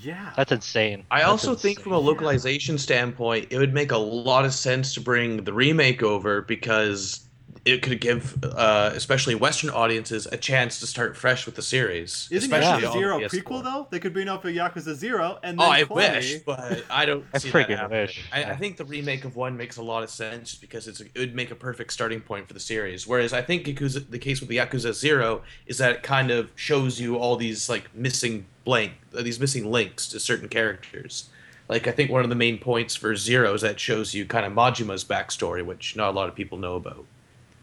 [0.00, 0.32] yeah.
[0.36, 1.04] That's insane.
[1.10, 4.94] I That's also think from a localization standpoint, it would make a lot of sense
[4.94, 7.24] to bring the remake over because
[7.64, 12.28] it could give, uh, especially Western audiences, a chance to start fresh with the series.
[12.30, 13.42] Isn't especially Yakuza on the Zero PS4.
[13.42, 13.86] prequel though?
[13.90, 17.06] They could bring up a Yakuza Zero and then Oh, I Kiwami- wish, but I
[17.06, 18.00] don't I see friggin' that happening.
[18.02, 18.24] wish.
[18.32, 21.10] I, I think the remake of one makes a lot of sense because it's it
[21.16, 23.06] would make a perfect starting point for the series.
[23.06, 26.50] Whereas I think Yakuza, the case with the Yakuza Zero is that it kind of
[26.56, 31.30] shows you all these like missing blank, uh, these missing links to certain characters.
[31.66, 34.26] Like I think one of the main points for Zero is that it shows you
[34.26, 37.06] kind of Majima's backstory, which not a lot of people know about,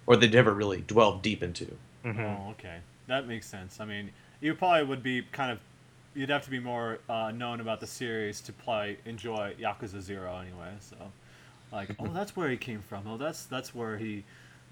[0.07, 1.67] or they never really dwelled deep into.
[2.05, 2.19] Mhm.
[2.19, 2.77] Oh, okay.
[3.07, 3.79] That makes sense.
[3.79, 5.59] I mean, you probably would be kind of,
[6.15, 10.37] you'd have to be more uh, known about the series to play, enjoy Yakuza Zero
[10.39, 10.71] anyway.
[10.79, 10.95] So,
[11.71, 13.03] like, oh, that's where he came from.
[13.07, 14.23] Oh, that's that's where he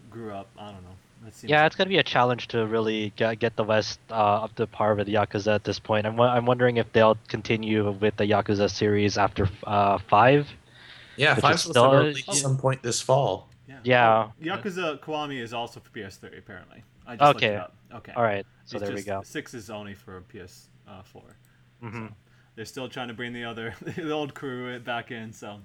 [0.09, 0.47] grew up.
[0.57, 0.95] I don't know.
[1.43, 4.13] Yeah, it's gonna be a challenge to really get, get the West uh,
[4.45, 6.05] up to par with Yakuza at this point.
[6.07, 10.47] I'm, wo- I'm wondering if they'll continue with the Yakuza series after uh, five.
[11.17, 13.48] Yeah, five is still- to at some point this fall.
[13.83, 14.29] Yeah.
[14.39, 14.57] Yeah.
[14.57, 16.83] Yakuza Kiwami is also for PS3 apparently.
[17.07, 17.53] I just looked Okay.
[17.55, 17.73] it up.
[17.93, 18.13] Okay.
[18.15, 19.21] All right, so It's there we go.
[19.23, 21.23] Six is only for PS4.
[21.81, 22.07] hmm
[22.55, 25.33] They're still trying to bring the other the old crew back in.
[25.33, 25.59] So,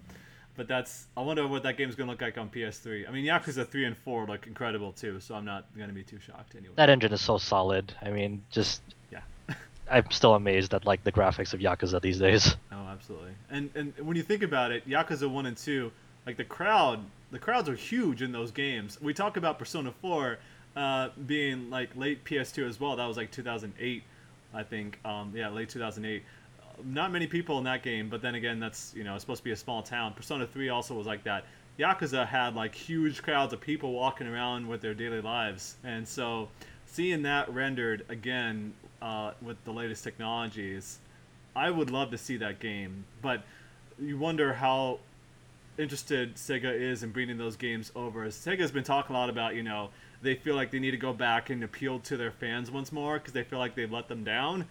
[0.57, 3.09] but that's I wonder what that game's gonna look like on PS3.
[3.09, 6.19] I mean, Yakuza three and four look incredible too, so I'm not gonna be too
[6.21, 6.75] shocked anyway.
[6.77, 7.93] That engine is so solid.
[8.01, 8.81] I mean, just
[9.13, 9.21] Yeah.
[9.91, 12.57] I'm still amazed at like the graphics of Yakuza these days.
[12.73, 13.33] Oh, absolutely.
[13.51, 15.93] And and when you think about it, Yakuza one and two,
[16.27, 17.01] like the crowd,
[17.35, 18.97] the crowds are huge in those games.
[19.03, 20.39] We talk about Persona four
[20.77, 22.95] uh, being like late PS2 as well.
[22.95, 24.05] That was like 2008,
[24.55, 25.01] I think.
[25.05, 26.23] Um, yeah, late 2008.
[26.85, 29.45] Not many people in that game, but then again, that's you know it's supposed to
[29.45, 30.13] be a small town.
[30.13, 31.45] Persona 3 also was like that.
[31.77, 36.49] Yakuza had like huge crowds of people walking around with their daily lives, and so
[36.87, 38.73] seeing that rendered again
[39.03, 41.01] uh, with the latest technologies,
[41.57, 43.05] I would love to see that game.
[43.23, 43.43] But
[44.01, 45.01] you wonder how
[45.79, 48.27] interested Sega is in bringing those games over.
[48.27, 49.91] Sega's been talking a lot about, you know,
[50.23, 53.19] they feel like they need to go back and appeal to their fans once more
[53.19, 54.67] because they feel like they've let them down.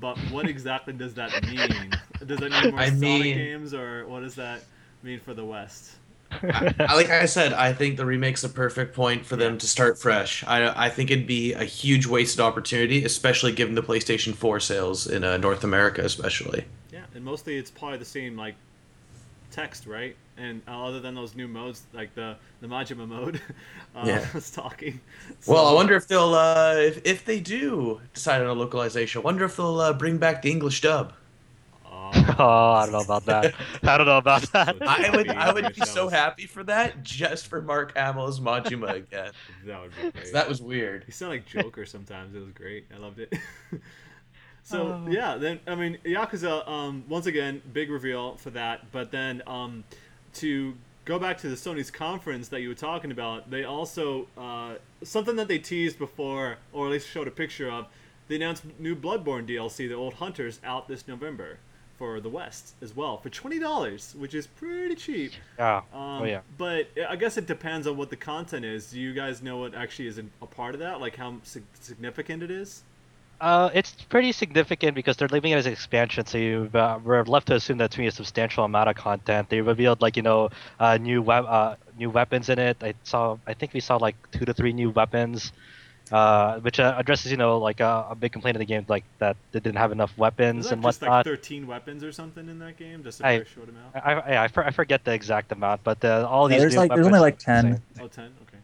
[0.00, 1.92] But what exactly does that mean?
[2.24, 4.64] Does that mean more I Sonic mean- games, or what does that
[5.02, 5.92] mean for the West?
[6.32, 9.96] I, like I said, I think the remake's a perfect point for them to start
[9.96, 10.42] fresh.
[10.44, 15.06] I, I think it'd be a huge wasted opportunity, especially given the PlayStation 4 sales
[15.06, 16.64] in uh, North America, especially.
[16.92, 18.56] Yeah, and mostly it's probably the same like
[19.52, 20.16] text, right?
[20.38, 23.40] And uh, other than those new modes, like the the Majima mode,
[23.96, 24.26] uh, Yeah.
[24.34, 25.00] was talking.
[25.46, 29.24] Well, I wonder if they'll, uh, if, if they do decide on a localization, I
[29.24, 31.12] wonder if they'll uh, bring back the English dub.
[31.86, 33.54] Oh, oh, I don't know about that.
[33.82, 34.76] I don't know about that.
[34.86, 39.32] I would, I would be so happy for that, just for Mark Hamill's Majima again.
[39.64, 40.32] that would be great.
[40.32, 41.04] that was weird.
[41.04, 42.34] He sounded like Joker sometimes.
[42.34, 42.86] It was great.
[42.94, 43.32] I loved it.
[44.62, 45.10] so Oh.
[45.10, 46.68] yeah, then I mean Yakuza.
[46.68, 48.92] Um, once again, big reveal for that.
[48.92, 49.82] But then um,
[50.36, 50.74] to
[51.04, 55.36] go back to the Sony's conference that you were talking about, they also uh, something
[55.36, 57.86] that they teased before, or at least showed a picture of.
[58.28, 61.58] They announced new Bloodborne DLC, The Old Hunters, out this November
[61.96, 65.32] for the West as well for twenty dollars, which is pretty cheap.
[65.58, 65.78] Yeah.
[65.94, 66.40] Um, oh yeah.
[66.58, 68.90] But I guess it depends on what the content is.
[68.90, 71.00] Do you guys know what actually is a part of that?
[71.00, 72.82] Like how significant it is?
[73.40, 77.22] Uh, it's pretty significant because they're leaving it as an expansion, so you uh, we're
[77.24, 79.50] left to assume that's going to be a substantial amount of content.
[79.50, 80.48] They revealed like you know
[80.80, 82.78] uh, new web uh, new weapons in it.
[82.82, 85.52] I saw I think we saw like two to three new weapons,
[86.10, 89.04] uh, which uh, addresses you know like uh, a big complaint of the game like
[89.18, 92.48] that they didn't have enough weapons Is and that just like 13 weapons or something
[92.48, 93.04] in that game?
[93.04, 93.94] Just a I- very short amount?
[93.96, 96.72] I, I, I, for- I forget the exact amount, but the, all Yeah, these there's
[96.72, 97.62] new like there's only like ten.
[97.62, 97.82] same.
[98.00, 98.24] Oh, 10?
[98.48, 98.55] Okay.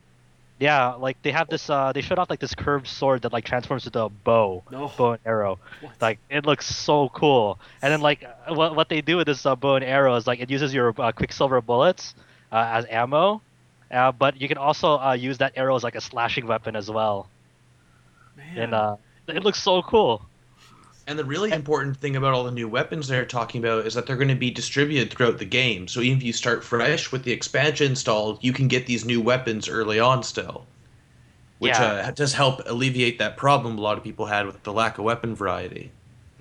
[0.62, 1.68] Yeah, like they have this.
[1.68, 4.92] Uh, they showed off like this curved sword that like transforms into a bow, No.
[4.96, 5.58] bow and arrow.
[5.80, 6.00] What?
[6.00, 7.58] Like it looks so cool.
[7.82, 10.24] And then like uh, what what they do with this uh, bow and arrow is
[10.28, 12.14] like it uses your uh, quicksilver bullets
[12.52, 13.42] uh, as ammo,
[13.90, 16.88] uh, but you can also uh, use that arrow as like a slashing weapon as
[16.88, 17.28] well.
[18.36, 18.58] Man.
[18.58, 18.96] And uh,
[19.26, 20.22] it looks so cool.
[21.06, 24.06] And the really important thing about all the new weapons they're talking about is that
[24.06, 25.88] they're going to be distributed throughout the game.
[25.88, 29.20] So even if you start fresh with the expansion installed, you can get these new
[29.20, 30.64] weapons early on still.
[31.58, 32.06] Which Yeah.
[32.06, 35.04] uh, does help alleviate that problem a lot of people had with the lack of
[35.04, 35.90] weapon variety.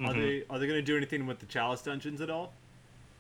[0.04, 0.22] Are Mhm.
[0.22, 2.54] they are they gonna do anything with the chalice dungeons at all?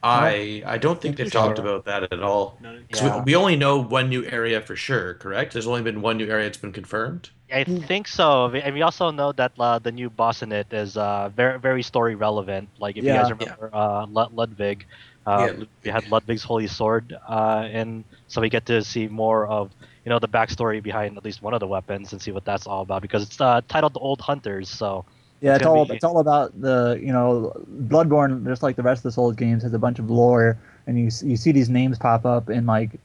[0.03, 1.55] I I don't think they've Interesting.
[1.55, 2.57] talked about that at all.
[2.63, 3.17] Yeah.
[3.17, 5.53] we, we only know one new area for sure, correct?
[5.53, 7.29] There's only been one new area that's been confirmed.
[7.51, 8.49] I think so.
[8.49, 11.83] And we also know that uh, the new boss in it is uh, very very
[11.83, 12.69] story relevant.
[12.79, 13.09] Like if Yeah.
[13.09, 14.85] you guys remember uh, Ludwig,
[15.25, 16.93] uh, Yeah, we had Ludwig's holy sword,
[17.27, 19.71] uh, and so we get to see more of
[20.03, 22.65] you know the backstory behind at least one of the weapons and see what that's
[22.67, 24.69] all about because it's uh, titled the Old Hunters.
[24.69, 25.05] So
[25.41, 27.51] Yeah, It's it's all be- it's all about the you know
[27.87, 30.97] Bloodborne, just like the rest of the Souls games, has a bunch of lore, and
[30.97, 32.99] you you see these names pop up in like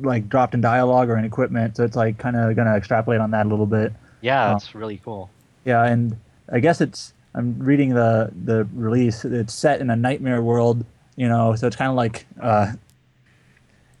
[0.00, 3.30] like dropped in dialogue or in equipment, so it's like kind of gonna extrapolate on
[3.32, 3.92] that a little bit.
[4.20, 4.56] yeah, Oh.
[4.56, 5.30] it's really cool.
[5.64, 6.16] Yeah, and
[6.50, 9.24] I guess it's I'm reading the the release.
[9.24, 10.84] It's set in a nightmare world,
[11.16, 12.72] you know, so it's kind of like uh,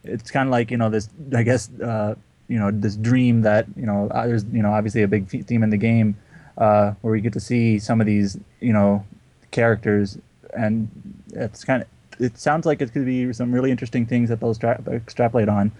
[0.04, 2.14] it's kind of like you know this I guess uh,
[2.48, 5.62] you know this dream that you know uh, there's you know obviously a big theme
[5.62, 6.16] in the game
[6.56, 9.04] uh, where we get to see some of these you know
[9.50, 10.18] characters
[10.56, 10.88] and
[11.32, 11.88] it's kind of
[12.20, 15.70] it sounds like it could be some really interesting things that they'll stra- extrapolate on.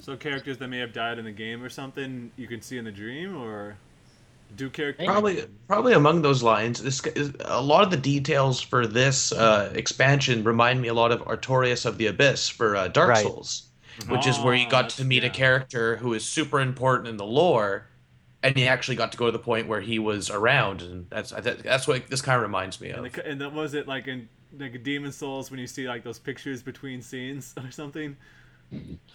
[0.00, 2.84] So characters that may have died in the game or something you can see in
[2.84, 3.76] the dream, or
[4.56, 6.82] do characters Probably, probably among those lines.
[6.82, 11.12] This is, a lot of the details for this uh, expansion remind me a lot
[11.12, 13.16] of Artorias of the Abyss for uh, Dark Right.
[13.16, 13.70] Souls,
[14.06, 17.16] which is where you Oh, got to meet a character who is super important in
[17.16, 17.86] the lore,
[18.42, 21.32] and he actually got to go to the point where he was around, and that's
[21.32, 23.04] I th- that's what this kind of reminds me And, of.
[23.04, 24.28] the, and that was it like in
[24.58, 28.16] like Demon Souls when you see like those pictures between scenes or something.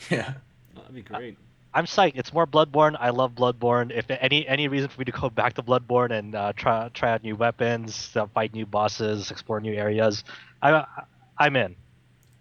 [0.10, 0.34] Yeah.
[0.76, 1.38] Oh, that'd be great.
[1.76, 2.14] I'm psyched.
[2.16, 2.96] It's more Bloodborne.
[3.00, 3.92] I love Bloodborne.
[3.92, 7.14] If any any reason for me to go back to Bloodborne and uh, try try
[7.14, 10.24] out new weapons, uh, fight new bosses, explore new areas,
[10.62, 10.86] I
[11.38, 11.76] I'm in.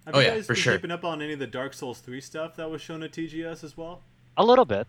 [0.07, 0.75] Have Oh, you yeah, guys for been sure.
[0.75, 3.63] keeping up on any of the Dark Souls 3 stuff that was shown at TGS
[3.63, 4.03] as well?
[4.37, 4.87] A little bit.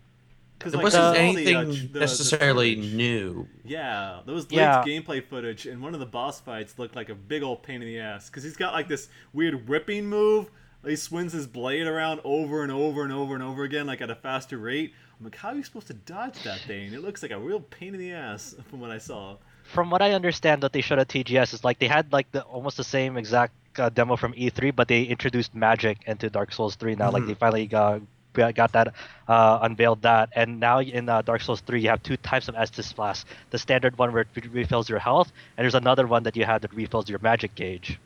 [0.58, 3.48] Because It like, wasn't the, uh, anything ch- the- the necessarily footage- new.
[3.64, 4.84] Yeah, there was leaked Yeah.
[4.84, 7.88] gameplay footage, and one of the boss fights looked like a big old pain in
[7.88, 8.28] the ass.
[8.30, 10.50] Because he's got like this weird whipping move.
[10.86, 14.10] He swings his blade around over and over and over and over again, like at
[14.10, 14.94] a faster rate.
[15.18, 16.94] I'm like, how are you supposed to dodge that thing?
[16.94, 19.38] It looks like a real pain in the ass from what I saw.
[19.64, 22.42] From what I understand, that they showed at TGS is like they had like the
[22.44, 26.76] almost the same exact uh, demo from E3, but they introduced magic into Dark Souls
[26.76, 27.10] 3 now.
[27.12, 27.28] Like Mhm.
[27.28, 28.02] they finally got
[28.34, 28.94] got that
[29.28, 32.56] uh, unveiled that, and now in uh, Dark Souls 3 you have two types of
[32.56, 33.30] Estus flasks.
[33.52, 36.44] The standard one where it re- refills your health, and there's another one that you
[36.44, 38.00] have that refills your magic gauge.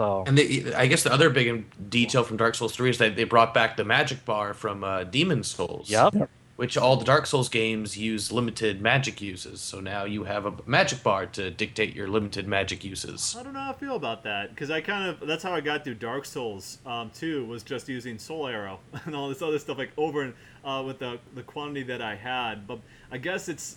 [0.00, 0.08] Ooh.
[0.08, 3.16] So And they, I guess the other big detail from Dark Souls 3 is that
[3.16, 5.90] they brought back the magic bar from uh, Demon Souls.
[5.90, 6.30] Yep.
[6.56, 9.60] Which all the Dark Souls games use limited magic uses.
[9.60, 13.36] So now you have a magic bar to dictate your limited magic uses.
[13.38, 15.60] I don't know how I feel about that because I kind of that's how I
[15.60, 19.60] got through Dark Souls um, too was just using Soul Arrow and all this other
[19.60, 20.34] stuff like over and
[20.64, 22.66] uh, with the the quantity that I had.
[22.66, 22.80] But
[23.12, 23.76] I guess it's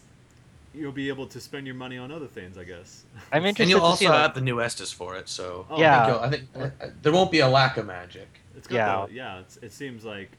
[0.73, 2.57] you'll be able to spend your money on other things.
[2.57, 3.03] I guess.
[3.31, 3.63] I'm interested.
[3.63, 4.09] And you'll to also see.
[4.09, 6.05] like- have the new Estus for it, so Oh, I Yeah.
[6.05, 6.29] think, you'll- I
[6.69, 8.27] think uh, there won't be a lack of magic.
[8.57, 9.05] It's got Yeah.
[9.07, 9.39] the, yeah.
[9.39, 10.29] It's, it seems like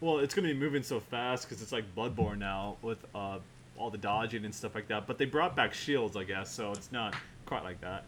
[0.00, 3.38] well, it's gonna be moving so fast because it's like Bloodborne now with uh,
[3.76, 5.06] all the dodging and stuff like that.
[5.06, 7.14] But they brought back shields, I guess, so it's not
[7.44, 8.04] quite like that.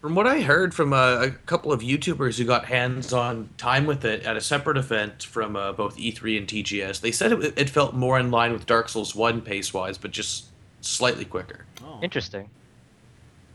[0.00, 4.04] From what I heard from uh, a couple of YouTubers who got hands-on time with
[4.04, 7.70] it at a separate event from uh, both E3 and TGS, they said it, it
[7.70, 10.46] felt more in line with Dark Souls 1 pace-wise, but just
[10.80, 11.66] slightly quicker.
[11.82, 12.50] Oh, Interesting.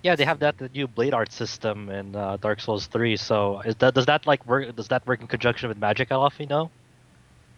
[0.03, 3.15] Yeah, they have that the new blade art system in uh, Dark Souls 3.
[3.17, 4.75] So is that does that like work?
[4.75, 6.31] Does that work in conjunction with magic at all?
[6.37, 6.71] You know?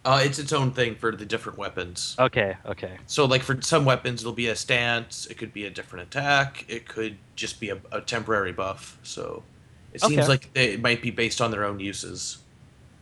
[0.03, 2.15] Uh, it's its own thing for the different weapons.
[2.19, 2.99] Okay, okay.
[3.07, 5.25] So, like for some weapons, it'll be a stance.
[5.25, 6.63] It could be a different attack.
[6.67, 8.99] It could just be a, a temporary buff.
[9.01, 9.47] So,
[9.93, 10.27] it seems Okay.
[10.29, 12.44] like they, it might be based on their own uses.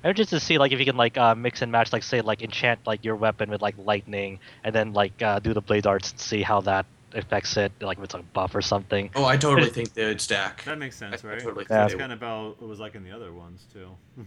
[0.04, 2.22] I'm just to see like if you can like uh, mix and match, like say
[2.22, 5.86] like enchant like your weapon with like lightning, and then like uh, do the blade
[5.88, 9.10] arts and see how that affects it, like if it's like a buff or something.
[9.16, 10.64] Oh, I totally think they would stack.
[10.66, 11.40] that makes sense, I- I right?
[11.42, 11.78] totally think Yeah.
[11.84, 13.90] That's kind of how it was like in the other ones too.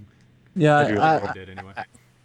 [0.58, 1.72] Yeah, Or I, did anyway.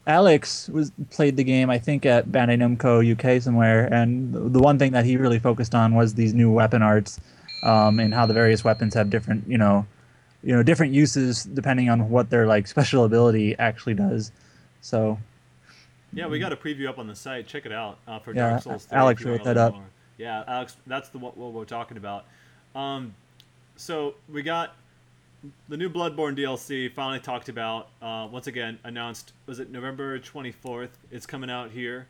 [0.08, 4.80] Alex was played the game, I think, at Bandai Namco UK somewhere, and the one
[4.80, 7.20] thing that he really focused on was these new weapon arts,
[7.64, 9.86] um, and how the various weapons have different, you know,
[10.44, 14.32] you know, different uses depending on what their like special ability actually does.
[14.82, 15.18] So
[16.14, 17.48] Yeah, we got a preview up on the site.
[17.48, 18.98] Check it out uh, for Yeah, Dark Souls 3.
[18.98, 19.74] Alex if you wanna wrote that up.
[19.76, 19.84] more.
[20.18, 22.26] Yeah, Alex, that's the what, what we're talking about.
[22.76, 23.14] Um,
[23.76, 24.76] so we got
[25.70, 27.90] the new Bloodborne DLC finally talked about.
[28.02, 29.34] Uh, once again, announced.
[29.48, 30.90] Was it November 24th?
[31.12, 32.08] It's coming out here.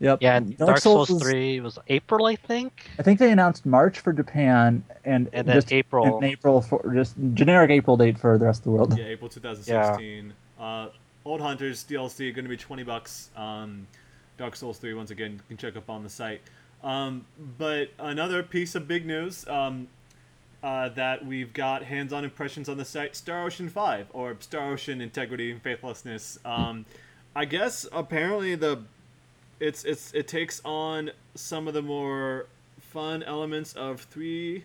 [0.00, 0.18] Yep.
[0.20, 2.90] Yeah, and Dark, Souls, was- 3 was April, I think.
[2.98, 6.16] I think they announced March for Japan and, And then just April.
[6.16, 8.98] and April for just generic April date for the rest of the world.
[8.98, 10.32] Yeah, April 2016.
[10.58, 10.88] Uh,
[11.24, 13.30] Old Hunters DLC going to be 20 bucks.
[13.36, 13.86] Um,
[14.38, 16.40] Dark Souls 3 once again you can check up on the site.
[16.82, 17.26] Um,
[17.58, 19.88] but another piece of big news um,
[20.62, 25.00] uh, that we've got hands-on impressions on the site: Star Ocean 5 or Star Ocean
[25.02, 26.38] Integrity and Faithlessness.
[26.44, 26.86] Um,
[27.36, 28.82] I guess apparently the
[29.60, 32.46] it's it's it takes on some of the more
[32.80, 34.64] fun elements of three.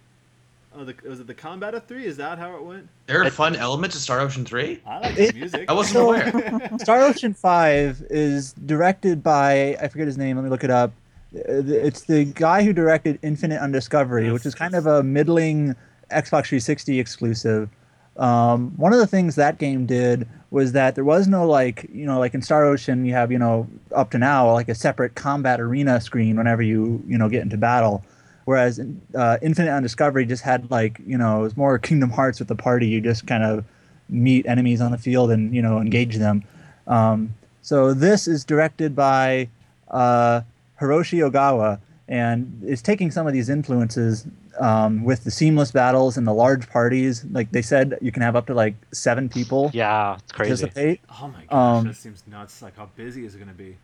[0.78, 2.06] Oh, the, was it the combat of three?
[2.06, 2.90] Is that how it went?
[3.08, 4.82] There are fun elements of Star Ocean 3?
[4.86, 5.70] I like the music.
[5.70, 6.70] I wasn't So- aware.
[6.80, 10.36] Star Ocean Five is directed by I forget his name.
[10.36, 10.92] Let me look it up.
[11.32, 15.76] It's the guy who directed Infinite Undiscovery, Yes, which is kind of a middling
[16.12, 17.70] Xbox 360 exclusive.
[18.18, 22.06] Um, one of the things that game did was that there was no like you
[22.06, 25.16] know like in Star Ocean you have you know up to now like a separate
[25.16, 28.04] combat arena screen whenever you you know get into battle.
[28.46, 28.80] Whereas
[29.16, 32.56] uh, Infinite Undiscovery just had like you know it was more Kingdom Hearts with the
[32.56, 32.88] party.
[32.88, 33.66] You just kind of
[34.08, 36.44] meet enemies on the field and you know engage them.
[36.88, 39.50] Um, so this is directed by
[39.90, 40.42] uh,
[40.80, 44.28] Hiroshi Ogawa and is taking some of these influences
[44.60, 47.26] um, with the seamless battles and the large parties.
[47.32, 50.50] Like they said, you can have up to like seven people Yeah, it's crazy.
[50.66, 51.02] participate.
[51.22, 52.62] Oh my gosh, Um, that seems nuts.
[52.62, 53.76] Like how busy is it gonna be?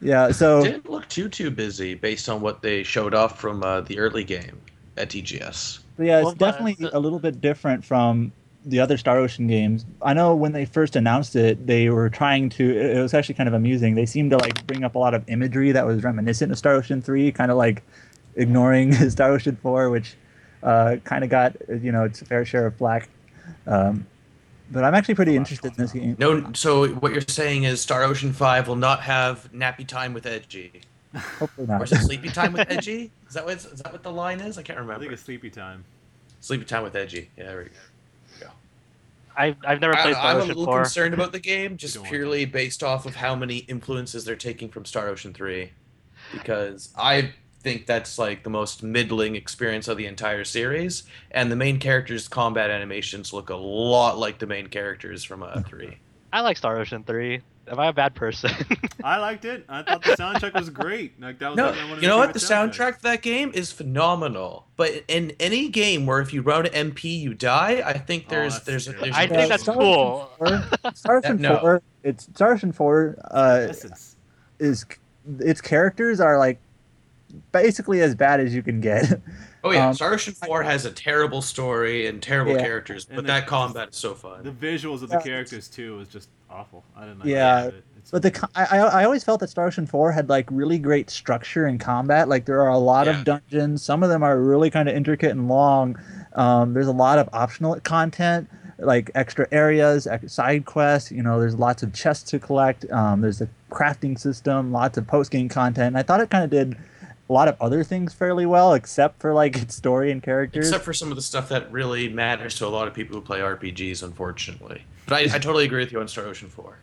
[0.00, 0.32] Yeah.
[0.32, 3.82] So it Didn't look too too busy based on what they showed off from uh,
[3.82, 4.60] the early game
[4.96, 5.78] at TGS.
[5.98, 8.32] Yeah, it's Well, definitely the- a little bit different from
[8.64, 9.84] the other Star Ocean games.
[10.02, 12.70] I know when they first announced it, they were trying to.
[12.70, 13.94] It it was actually kind of amusing.
[13.94, 16.74] They seemed to like bring up a lot of imagery that was reminiscent of Star
[16.74, 17.82] Ocean Three, kind of like
[18.36, 20.16] ignoring Star Ocean Four, which
[20.62, 23.08] uh, kind of got you know its fair share of flack.
[23.66, 24.06] Um,
[24.70, 26.16] but I'm actually pretty interested in this game.
[26.18, 30.24] No, so what you're saying is Star Ocean 5 will not have nappy time with
[30.24, 30.80] Edgy.
[31.14, 33.10] Hopefully Or is it sleepy time with Edgy?
[33.28, 34.56] Is that what it's, is that what the line is?
[34.56, 34.92] I can't remember.
[34.92, 35.04] I remember.
[35.04, 35.84] think it's sleepy time.
[36.40, 37.30] Sleepy time with Edgy.
[37.36, 37.70] Yeah, there we go.
[39.36, 40.82] I've, I've never played I, Star I'm a little 4.
[40.82, 44.84] concerned about the game just purely based off of how many influences they're taking from
[44.84, 45.70] Star Ocean 3
[46.32, 51.56] because I think that's like the most middling experience of the entire series and the
[51.56, 55.96] main characters combat animations look a lot like the main characters from uh, 3.
[56.32, 57.40] I like Star Ocean 3.
[57.68, 58.50] Am I a bad person?
[59.04, 59.64] I liked it.
[59.68, 61.20] I thought the soundtrack was great.
[61.20, 62.32] Like that was No, like, you know what?
[62.32, 64.66] The soundtrack for that game is phenomenal.
[64.76, 68.30] But in any game where if you run an MP you die, I think Oh,
[68.30, 69.04] there's that's there's a, terrible.
[69.06, 70.30] there's I a think that's Star cool.
[70.40, 70.64] Ocean
[71.22, 71.58] 4, No.
[71.60, 74.16] 4 it's Star Ocean 4 uh, Essence.
[74.58, 74.84] is
[75.38, 76.58] its characters are like
[77.52, 79.20] basically as bad as you can get.
[79.64, 82.62] Oh yeah, Um, Star 4 has a terrible story and terrible Yeah.
[82.62, 84.42] characters, but And that the- combat is so fun.
[84.42, 86.84] The visuals of the characters too was just awful.
[86.96, 87.68] I didn't like Yeah, it.
[87.96, 90.78] It's- But the I, I I always felt that Star Ocean 4 had like really
[90.78, 92.28] great structure in combat.
[92.28, 93.18] Like there are a lot Yeah.
[93.18, 93.82] of dungeons.
[93.82, 95.96] Some of them are really kind of intricate and long.
[96.34, 98.48] Um, there's a lot of optional content,
[98.78, 101.12] like extra areas, side quests.
[101.12, 102.90] You know, there's lots of chests to collect.
[102.90, 105.88] Um, there's a crafting system, lots of post game content.
[105.88, 106.76] And I thought it kind of did
[107.30, 110.66] a lot of other things fairly well, except for like its story and characters.
[110.68, 113.22] Except for some of the stuff that really matters to a lot of people who
[113.22, 114.84] play RPGs, unfortunately.
[115.06, 116.76] But I, I totally agree with you on Star Ocean 4.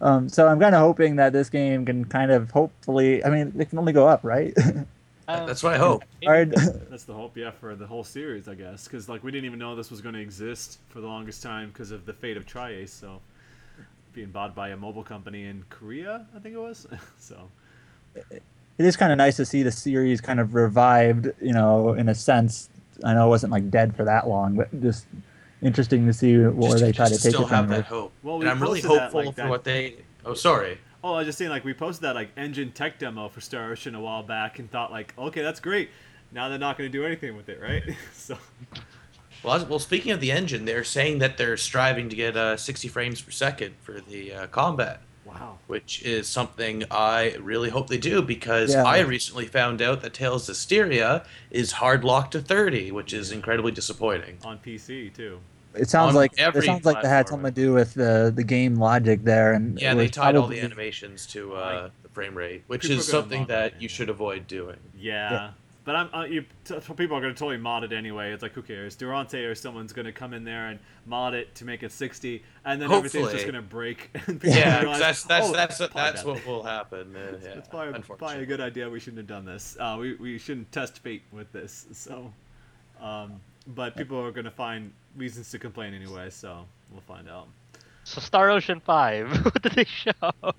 [0.00, 3.24] Um, so I'm kind of hoping that this game can kind of hopefully.
[3.24, 4.52] I mean, it can only go up, right?
[4.58, 4.84] Uh,
[5.46, 6.04] That's what I hope.
[6.24, 6.52] Hard.
[6.90, 8.84] That's the hope, yeah, for the whole series, I guess.
[8.84, 11.68] Because like we didn't even know this was going to exist for the longest time
[11.68, 12.92] because of the fate of Tri-Ace.
[12.92, 13.20] So
[14.12, 16.86] being bought by a mobile company in Korea, I think it was.
[17.18, 17.48] so
[18.16, 18.42] it
[18.78, 22.14] is kind of nice to see the series kind of revived, you know, in a
[22.14, 22.68] sense.
[23.04, 25.06] I know it wasn't like dead for that long, but just
[25.62, 27.68] interesting to see where Just, they try to take still it have from.
[27.70, 27.82] that there.
[27.82, 28.12] hope.
[28.22, 29.96] Well, we and I'm really posted that, hopeful like, for that- what they.
[30.24, 30.78] Oh, sorry.
[31.02, 33.70] Oh, I was just saying, like, we posted that, like, engine tech demo for Star
[33.70, 35.90] Ocean a while back and thought, like, okay, that's great.
[36.32, 37.82] Now they're not going to do anything with it, right?
[38.12, 38.36] so,
[39.44, 42.88] Well, well, speaking of the engine, they're saying that they're striving to get uh, 60
[42.88, 45.58] frames per second for the uh, combat, wow.
[45.66, 48.84] which is something I really hope they do because Yeah.
[48.84, 53.30] I recently found out that Tales of Zestiria is hard locked to 30, which is
[53.32, 54.38] incredibly disappointing.
[54.44, 55.40] On PC, too.
[55.74, 58.42] It sounds On like it sounds like they had something to do with the the
[58.42, 62.08] game logic there, and Yeah, they was tied all the probably- animations to uh, the
[62.08, 64.78] frame rate, which People is something that that you should avoid doing.
[64.98, 65.30] Yeah.
[65.30, 65.50] Yeah.
[65.88, 68.30] But I'm, uh, you, t- t- people are going to totally mod it anyway.
[68.34, 68.94] It's like, who cares?
[68.94, 72.42] Durante or someone's going to come in there and mod it to make it 60,
[72.66, 74.10] and then everything's just going to break.
[74.26, 77.16] and Yeah, realize, 'cause that's that's "Oh, that's probably that's bad." what will happen.
[77.16, 78.90] uh, yeah, It's probably, probably a good idea.
[78.90, 79.78] We shouldn't have done this.
[79.80, 81.86] Uh, we, we shouldn't test fate with this.
[81.92, 82.34] So,
[83.00, 86.28] um, but people are going to find reasons to complain anyway.
[86.28, 87.48] So we'll find out.
[88.08, 90.12] So Star Ocean Five, what did they show?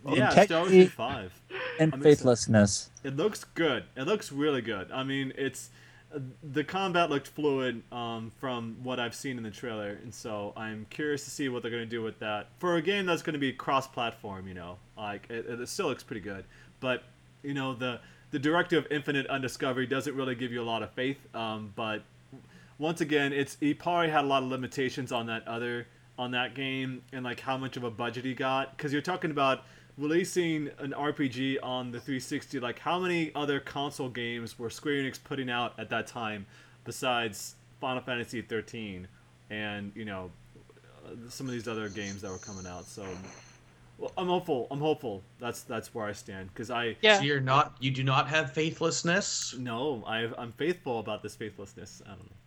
[0.07, 1.33] Yeah, tech- Star Ocean Five.
[1.79, 2.03] and I'm excited.
[2.03, 2.91] faithlessness.
[3.03, 3.85] It looks good.
[3.97, 4.91] It looks really good.
[4.91, 5.71] I mean, it's
[6.13, 10.53] uh, the combat looked fluid um, from what I've seen in the trailer, and so
[10.55, 13.23] I'm curious to see what they're going to do with that for a game that's
[13.23, 14.47] going to be cross-platform.
[14.47, 16.45] You know, like it, it still looks pretty good,
[16.79, 17.01] but
[17.41, 20.91] you know the the directive of Infinite Undiscovery doesn't really give you a lot of
[20.91, 21.17] faith.
[21.35, 22.03] Um, but
[22.77, 25.87] once again, it's he probably had a lot of limitations on that other
[26.19, 29.31] on that game and like how much of a budget he got because you're talking
[29.31, 29.63] about
[29.97, 32.59] releasing an RPG on the 360.
[32.59, 36.45] Like how many other console games were Square Enix putting out at that time
[36.83, 39.07] besides Final Fantasy 13
[39.49, 40.29] and you know
[41.05, 42.85] uh, some of these other games that were coming out.
[42.85, 43.05] So.
[43.97, 44.67] Well, I'm hopeful.
[44.71, 45.21] I'm hopeful.
[45.39, 47.17] That's that's where I stand because I Yeah.
[47.17, 49.55] So you're not you do not have faithlessness.
[49.57, 52.01] no, I I'm faithful about this faithlessness.
[52.05, 52.38] I don't know.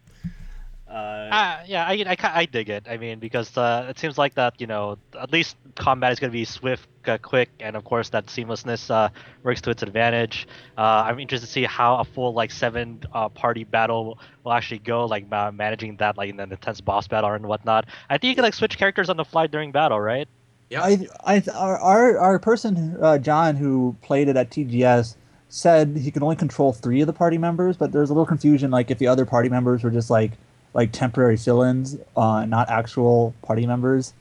[0.93, 2.87] Uh, Ah, yeah, I, I, I dig it.
[2.87, 6.31] I mean, because uh, it seems like that, you know, at least combat is going
[6.31, 9.09] to be swift, uh, quick, and of course that seamlessness uh,
[9.43, 10.47] works to its advantage.
[10.77, 14.81] Uh, I'm interested to see how a full like seven uh, party battle will actually
[14.81, 17.87] go, like uh, managing that, like in an intense boss battle and whatnot.
[18.11, 20.29] I think you can like switch characters on the fly during battle, right?
[20.69, 20.83] Yeah.
[20.83, 25.17] I, I, our, our, our person, uh, John, who played it at TGS,
[25.49, 28.71] said he could only control three of the party members, but there's a little confusion,
[28.71, 30.33] like if the other party members were just like,
[30.75, 34.15] like temporary fill-ins, uh, not actual party members.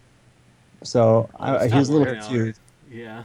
[0.83, 2.29] So I, he was a little not working out.
[2.29, 2.59] confused.
[2.91, 3.23] yeah.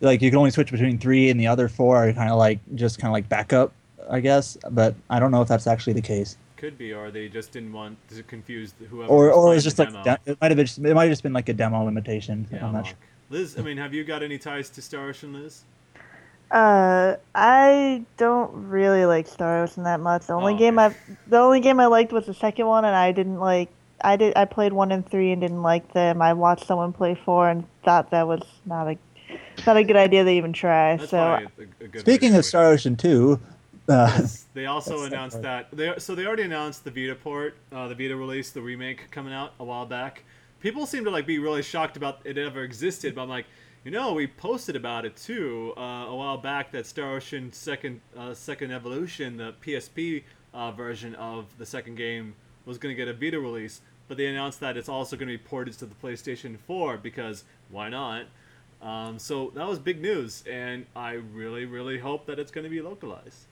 [0.00, 2.58] Like you can only switch between three, and the other four are kind of like
[2.74, 3.72] just kind of like backup,
[4.10, 4.56] I guess.
[4.70, 7.72] But I don't know if that's actually the case, Could be, or they just didn't
[7.72, 9.08] want to confuse whoever.
[9.10, 11.32] or or it's just like de- it might have just, it might have just been
[11.32, 12.48] like a demo limitation.
[12.50, 12.96] Yeah, I'm not sure.
[13.30, 15.62] Liz, I mean, have you got any ties to Star Ocean, Liz?
[16.52, 20.26] Uh, I don't really like Star Ocean that much.
[20.26, 20.94] The only Oh, game okay.
[20.94, 23.70] I, the only game I liked was the second one, and I didn't like.
[24.04, 24.36] I did.
[24.36, 26.20] I played one and three and didn't like them.
[26.20, 28.98] I watched someone play four and thought that was not a,
[29.66, 30.96] not a good idea to even try.
[30.96, 32.00] That's so a, a good.
[32.00, 32.44] Speaking of.
[32.44, 33.40] Star Ocean 2,
[33.88, 37.14] uh, Yes, they also That's that announced that they so they already announced the Vita
[37.14, 40.24] port, uh, the Vita release, the remake coming out a while back.
[40.60, 43.46] People seem to like be really shocked about it ever existed, but I'm like,
[43.84, 48.00] you know, we posted about it too uh, a while back that Star Ocean Second
[48.16, 50.22] uh, Second Evolution, the PSP
[50.54, 54.26] uh, version of the second game, was going to get a Vita release, but they
[54.26, 58.26] announced that it's also going to be ported to the PlayStation 4 because why not?
[58.80, 62.70] Um, so that was big news, and I really, really hope that it's going to
[62.70, 63.46] be localized.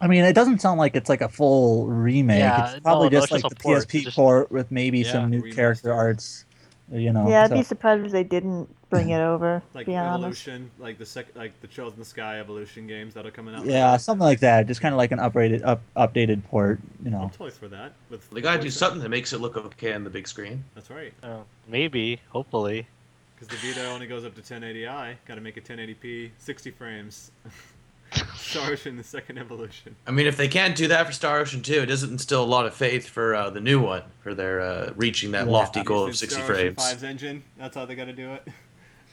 [0.00, 2.40] I mean, it doesn't sound like it's like a full remake.
[2.40, 3.78] Yeah, it's probably no, no, just it's like just the port.
[3.86, 5.54] PSP just- port with maybe Yeah, some new remaster.
[5.54, 6.44] character arts.
[6.92, 7.28] You know.
[7.28, 9.62] yeah, I'd so- be surprised if they didn't bring it over.
[9.74, 10.46] like be honest.
[10.46, 13.54] evolution, like the sec, like the Trails in the Sky evolution games that are coming
[13.54, 13.64] out.
[13.66, 14.66] yeah, something like that.
[14.66, 16.80] Just kind of like an upgraded, up, updated port.
[17.04, 17.28] You know, I'm know.
[17.30, 17.92] totally for that.
[18.10, 20.64] With They gotta do something that makes it look okay on the big screen.
[20.74, 22.86] That's right, Uh, maybe, hopefully.
[23.34, 25.14] because the Vita only goes up to 1080i.
[25.26, 27.30] Got to make it 1080p, 60 frames.
[28.36, 29.96] Star Ocean, the second evolution.
[30.06, 32.46] I mean, if they can't do that for Star Ocean 2, it doesn't instill a
[32.46, 35.52] lot of faith for uh, the new one, for their uh, reaching that Yeah.
[35.52, 36.94] lofty goal of 60 Star Ocean frames.
[36.94, 37.42] 5's engine.
[37.58, 38.46] That's how they got to do it.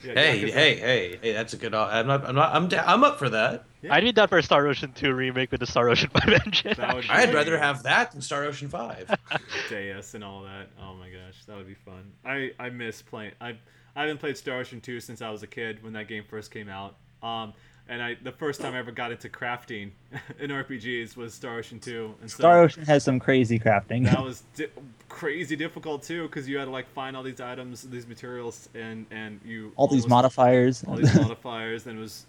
[0.04, 1.32] Yeah, Hey, Yakuza- hey, hey, hey!
[1.32, 1.74] That's a good.
[1.74, 2.24] I'm not.
[2.24, 2.54] I'm not.
[2.54, 2.68] I'm.
[2.68, 3.64] Da- I'm up for that.
[3.82, 3.94] Yeah.
[3.94, 6.74] I'd be down for a Star Ocean 2 remake with the Star Ocean 5 engine.
[6.76, 7.34] That would be I'd great.
[7.34, 9.14] rather have that than Star Ocean 5.
[9.68, 10.68] Deus and all that.
[10.80, 12.12] Oh my gosh, that would be fun.
[12.24, 13.32] I I miss playing.
[13.40, 13.56] I
[13.96, 16.50] I haven't played Star Ocean 2 since I was a kid when that game first
[16.50, 16.96] came out.
[17.22, 17.52] Um,
[17.88, 19.90] and I the first time I ever got into crafting
[20.38, 22.14] in RPGs was Star Ocean 2.
[22.20, 24.04] And so Star Ocean has some crazy crafting.
[24.04, 24.68] that was di-
[25.08, 29.06] crazy difficult too because you had to like find all these items, these materials, and
[29.10, 30.84] and you all these modifiers.
[30.84, 32.26] all these modifiers, and it was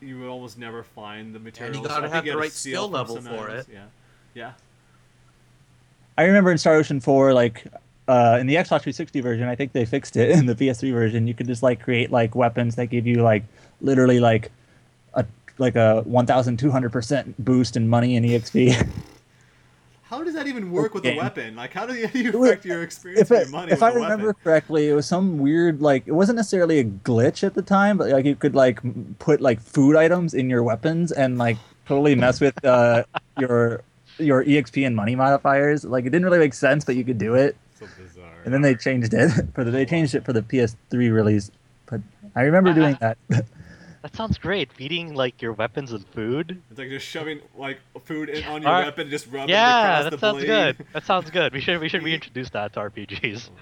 [0.00, 1.76] you would almost never find the materials.
[1.76, 3.68] And you gotta have you the right skill level for items.
[3.68, 3.74] it.
[3.74, 3.84] Yeah,
[4.34, 4.52] yeah.
[6.16, 7.66] I remember in Star Ocean 4, like
[8.06, 10.30] uh, in the Xbox 360 version, I think they fixed it.
[10.30, 13.44] In the PS3 version, you could just like create like weapons that give you like
[13.80, 14.50] literally like a
[15.58, 18.88] like a 1,200 percent boost in money and exp.
[20.02, 21.56] How does that even work with a weapon?
[21.56, 23.72] Like, how do you, how do you affect your experience if with it, your money
[23.72, 24.42] if with I a remember weapon?
[24.44, 28.10] correctly, it was some weird like it wasn't necessarily a glitch at the time, but
[28.10, 28.80] like you could like
[29.18, 33.02] put like food items in your weapons and like totally mess with uh,
[33.38, 33.82] your
[34.18, 35.84] your exp and money modifiers.
[35.84, 37.56] Like it didn't really make sense, but you could do it.
[37.80, 38.30] So bizarre.
[38.44, 41.50] and then they changed it for the they changed it for the PS3 release.
[41.86, 42.02] But
[42.36, 43.16] I remember doing that.
[44.04, 44.70] That sounds great.
[44.70, 46.60] Feeding like your weapons and food.
[46.68, 48.84] It's like just shoving like food in, on your Alright.
[48.84, 50.76] weapon, just rubbing Yeah, across that the sounds blade.
[50.76, 50.86] good.
[50.92, 51.54] That sounds good.
[51.54, 53.48] We should we should reintroduce that to RPGs.
[53.48, 53.58] Oh.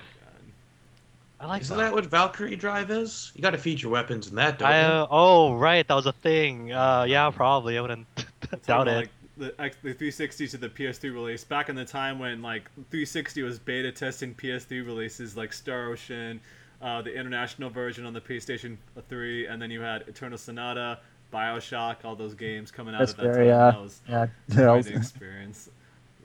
[1.39, 1.85] I like Isn't that.
[1.85, 3.31] that what Valkyrie Drive is?
[3.37, 4.87] You got to feed your weapons in that, don't I, you?
[4.87, 6.73] uh, oh right, that was a thing.
[6.73, 7.79] Uh, yeah, probably.
[7.79, 8.97] I wouldn't Talking doubt it.
[8.97, 12.69] Like, the, X- the 360 to the PS3 release back in the time when like
[12.91, 16.41] 360 was beta testing PS3 releases like Star Ocean,
[16.83, 18.77] uh, the international version on the PlayStation
[19.09, 20.99] 3, and then you had Eternal Sonata,
[21.33, 23.61] Bioshock, all those games coming out That's at that very time.
[23.61, 24.27] uh, That was yeah.
[24.53, 25.71] quite an experience.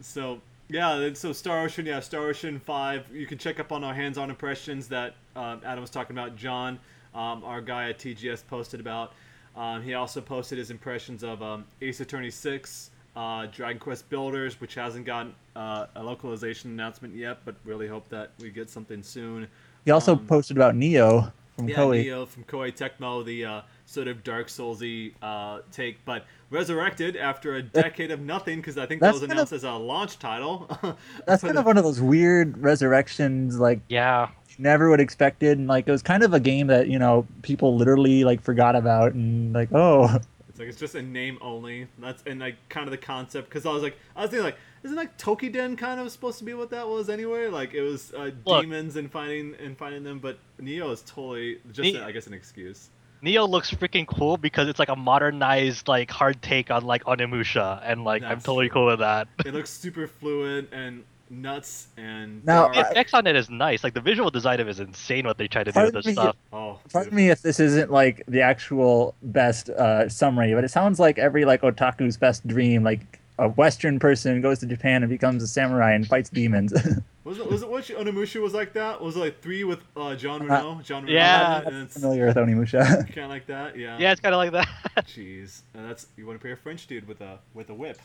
[0.01, 3.05] So yeah, so Star Ocean, yeah, Star Ocean Five.
[3.13, 6.35] You can check up on our hands-on impressions that um, Adam was talking about.
[6.35, 6.79] John,
[7.15, 9.13] um, our guy at TGS, posted about.
[9.55, 14.59] Um, he also posted his impressions of um, Ace Attorney Six, uh, Dragon Quest Builders,
[14.59, 19.01] which hasn't gotten uh, a localization announcement yet, but really hope that we get something
[19.01, 19.47] soon.
[19.87, 22.03] He also Um, posted about Nioh from Yeah, Koei.
[22.05, 27.55] Nioh from Koei Tecmo, the uh, sort of Dark Soulsy uh, take, but resurrected after
[27.55, 30.67] a decade of nothing because I think that was kind announced as a launch title.
[31.25, 34.27] That's kind the- of one of those weird resurrections, like Yeah,
[34.59, 37.77] never would expected, and like it was kind of a game that you know people
[37.77, 40.19] literally like forgot about, and like oh,
[40.57, 41.87] It's like it's just a name only.
[41.99, 44.57] That's and like kind of the concept because I was like I was thinking like
[44.81, 47.47] isn't like Toukiden kind of supposed to be what that was anyway?
[47.47, 48.63] Like it was uh, Look.
[48.63, 52.25] demons and finding and finding them, but Nioh is totally just Ne- a- I guess
[52.25, 52.89] an excuse.
[53.23, 57.79] Nioh looks freaking cool because it's like a modernized like hard take on like Onimusha,
[57.83, 59.27] and like I'm totally cool with that.
[59.45, 62.73] It looks super fluid and nuts and Now, dark.
[62.73, 63.83] The effects on it is nice.
[63.83, 65.25] Like the visual design of it is insane.
[65.25, 66.35] What they try to do with this me, stuff.
[66.53, 70.99] oh, pardon me if this isn't like the actual best uh, summary, but it sounds
[70.99, 75.43] like every like otaku's best dream, like a Western person goes to Japan and becomes
[75.43, 76.73] a samurai and fights demons.
[77.23, 79.01] Was it was it what Onimusha was like that?
[79.01, 80.79] Was it like three with uh, Jean Reno?
[80.81, 81.61] Jean Reno, Yeah.
[81.65, 82.81] and it's familiar with Onimusha.
[83.13, 83.77] kind of like that.
[83.77, 83.97] Yeah.
[83.99, 84.67] Yeah, it's kind of like that.
[85.07, 87.99] Jeez, and that's you want to play a French dude with a with a whip.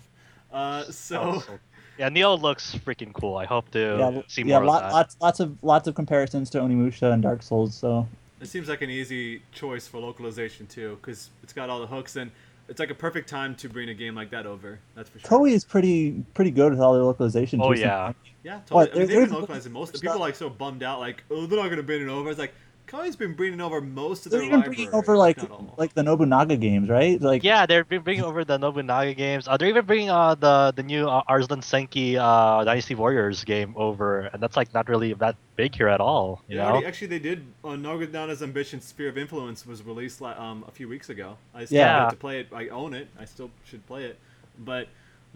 [0.52, 1.40] Uh, so
[1.98, 3.36] yeah, Nioh looks freaking cool.
[3.36, 4.94] I hope to yeah, see yeah, more lot, of that.
[4.94, 7.74] lots, lots of, lots of comparisons to Onimusha and Dark Souls.
[7.74, 8.06] So
[8.40, 12.16] it seems like an easy choice for localization too, because it's got all the hooks
[12.16, 12.30] and
[12.68, 14.78] it's like a perfect time to bring a game like that over.
[14.94, 15.28] That's for sure.
[15.28, 17.60] Koei is pretty, pretty good with all their localization.
[17.62, 18.06] Oh, too, yeah.
[18.06, 18.16] sometimes.
[18.44, 18.74] Yeah, totally.
[18.74, 19.92] What, I mean, they're- they've been localizing most.
[19.92, 22.30] they're People are like so bummed out, like, oh, they're not gonna bring it over.
[22.30, 22.54] It's like
[22.86, 24.76] Koei's been bringing over most of They're their even library.
[24.76, 27.20] bringing over like, not like the Nobunaga games, right?
[27.20, 29.48] Like, Yeah, they're bring- bringing over the Nobunaga games.
[29.48, 33.72] Uh, they're even bringing uh, the the new uh, Arslan Senki uh, Dynasty Warriors game
[33.76, 36.42] over, and that's like not really that big here at all.
[36.48, 36.68] You Yeah, know?
[36.70, 37.46] already, actually, they did.
[37.64, 41.38] Uh, Nobunaga's Ambition Sphere of Influence was released la- um, a few weeks ago.
[41.54, 42.10] I still Yeah.
[42.10, 42.48] to play it.
[42.52, 43.08] I own it.
[43.18, 44.18] I still should play it.
[44.58, 44.88] But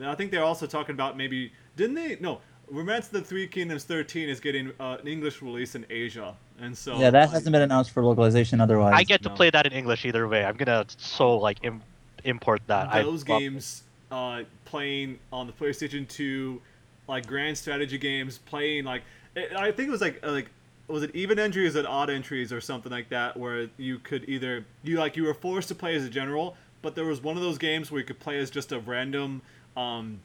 [0.05, 1.53] I think they're also talking about maybe.
[1.77, 2.17] Didn't they?
[2.21, 2.41] No.
[2.71, 6.35] Romance of the Three Kingdoms 13 is getting uh, an English release in Asia.
[6.61, 6.99] And so.
[6.99, 8.95] yeah, that I- hasn't been announced for localization otherwise.
[8.97, 9.35] I get to no.
[9.35, 10.45] play that in English either way.
[10.45, 11.83] I'm gonna so like Im-
[12.25, 12.89] import that.
[12.89, 16.61] I those love- games uh, playing on the PlayStation 2,
[17.09, 19.03] like grand strategy games, playing like
[19.35, 20.51] it, I think it was like uh, like
[20.89, 24.65] was it even entries or odd entries or something like that, where you could either
[24.83, 27.43] you like you were forced to play as a general, but there was one of
[27.43, 29.43] those games where you could play as just a random.
[29.77, 30.21] Um,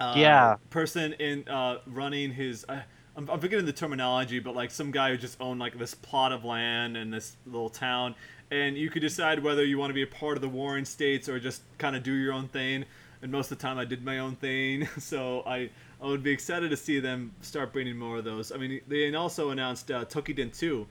[0.00, 0.56] uh, Yeah.
[0.70, 2.82] person in uh, running his uh,
[3.16, 6.32] I'm, I'm forgetting the terminology but like some guy who just owned like this plot
[6.32, 8.14] of land in this little town.
[8.52, 11.28] And you could decide whether you want to be a part of the warring states
[11.28, 12.84] or just kind of do your own thing.
[13.22, 14.88] And most of the time I did my own thing.
[15.00, 15.70] So I
[16.02, 18.52] I would be excited to see them start bringing more of those.
[18.52, 20.86] I mean they also announced uh, Toukiden 2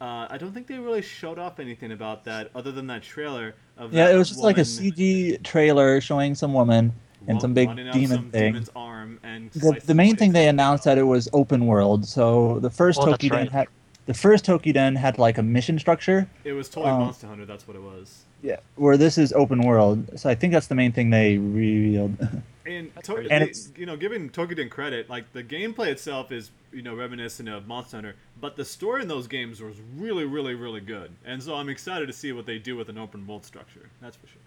[0.00, 3.54] uh, I don't think they really showed off anything about that other than that trailer
[3.76, 4.64] of Yeah, it was just like a woman.
[4.64, 6.92] CG trailer showing some woman
[7.28, 8.52] and some big demon some thing.
[8.52, 12.06] demon's arm and The, the main thing they announced that it was open world.
[12.06, 13.50] So the first that's Toukiden right.
[13.50, 13.68] had
[14.06, 16.28] the first Toukiden had like a mission structure.
[16.44, 17.46] It was totally Um, Monster Hunter.
[17.46, 18.24] That's what it was.
[18.42, 20.18] Yeah, where this is open world.
[20.20, 22.16] So I think that's the main thing they revealed.
[22.66, 26.32] And, That's to- And they- it's- you know, giving Toukiden credit, like the gameplay itself
[26.32, 30.24] is you know reminiscent of Monster Hunter, but the story in those games was really,
[30.24, 31.10] really, really good.
[31.26, 33.90] And so I'm excited to see what they do with an open world structure.
[34.00, 34.40] That's for sure.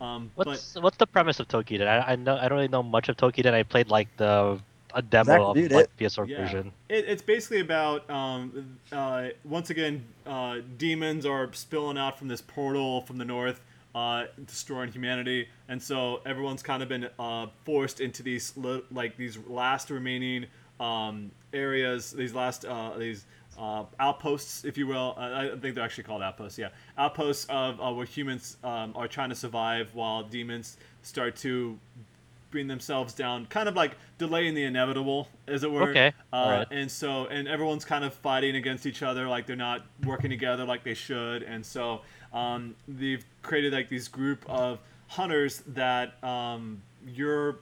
[0.00, 1.86] Um, but What's what's the premise of Toukiden?
[1.86, 3.52] I, I know I don't really know much of Toukiden.
[3.52, 4.58] I played like the
[4.92, 6.36] a demo Exactly, of dude, like it- PS4 Yeah.
[6.38, 6.72] version.
[6.88, 12.40] It, it's basically about um, uh, once again uh, demons are spilling out from this
[12.40, 13.60] portal from the north,
[13.94, 19.16] uh, destroying humanity, and so everyone's kind of been uh, forced into these li- like
[19.16, 20.46] these last remaining
[20.80, 23.26] um, areas, these last uh, these.
[23.60, 25.14] Uh, outposts, if you will.
[25.18, 26.58] Uh, I think they're actually called outposts.
[26.58, 31.78] Yeah, outposts of uh, where humans um, are trying to survive while demons start to
[32.50, 35.90] bring themselves down, kind of like delaying the inevitable, as it were.
[35.90, 36.68] Okay, Uh, alright.
[36.70, 40.64] And so, and everyone's kind of fighting against each other, like they're not working together
[40.64, 41.42] like they should.
[41.42, 42.00] And so,
[42.32, 47.60] um, they've created like these group of hunters that um, you're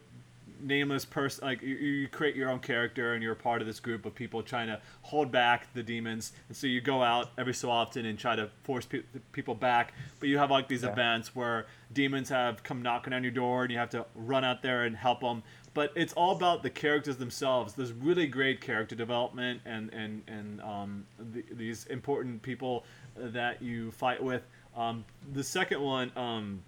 [0.60, 3.80] nameless person like you, you create your own character and you're a part of this
[3.80, 6.32] group of people trying to hold back the demons.
[6.48, 9.02] And so you go out every so often and try to force pe-
[9.32, 9.92] people back.
[10.20, 10.92] But you have like these Yeah.
[10.92, 14.62] events where demons have come knocking on your door and you have to run out
[14.62, 15.42] there and help them
[15.74, 17.74] but it's all about the characters themselves.
[17.74, 22.84] There's really great character development and and and um, th- these important people
[23.14, 24.42] that you fight with.
[24.76, 25.04] Um,
[25.34, 26.62] the second one um,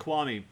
[0.00, 0.42] Kiwami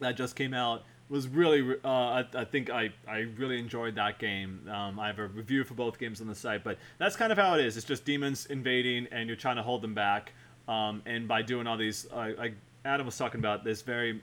[0.00, 0.82] that just came out
[1.12, 4.66] was really uh, I, I think I, I really enjoyed that game.
[4.68, 7.36] Um, i have a review for both games on the site but that's kind of
[7.36, 7.76] how it is.
[7.76, 10.32] It's just demons invading and you're trying to hold them back.
[10.68, 12.48] Um, and by doing all these uh,
[12.86, 14.22] adam was talking about this very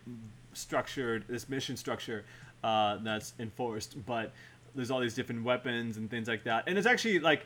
[0.53, 2.25] structured this mission structure
[2.63, 4.33] uh, that's enforced but
[4.75, 6.63] there's all these different weapons and things like that.
[6.67, 7.45] And it's actually like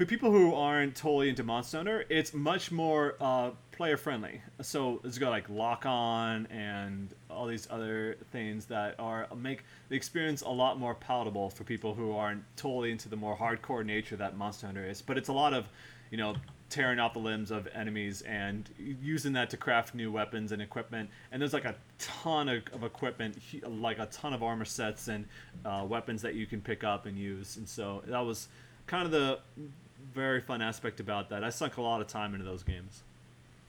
[0.00, 4.40] for people who aren't totally into Monster Hunter, it's much more uh, player friendly.
[4.62, 9.96] So it's got like lock on and all these other things that are make the
[9.96, 14.16] experience a lot more palatable for people who aren't totally into the more hardcore nature
[14.16, 15.02] that Monster Hunter is.
[15.02, 15.68] But it's a lot of,
[16.10, 16.34] you know,
[16.70, 21.10] tearing off the limbs of enemies and using that to craft new weapons and equipment.
[21.30, 23.36] And there's like a ton of, of equipment,
[23.68, 25.26] like a ton of armor sets and
[25.66, 27.58] uh, weapons that you can pick up and use.
[27.58, 28.48] And so that was
[28.86, 29.38] kind of the
[30.12, 31.44] very fun aspect about that.
[31.44, 33.04] I sunk a lot of time into those games.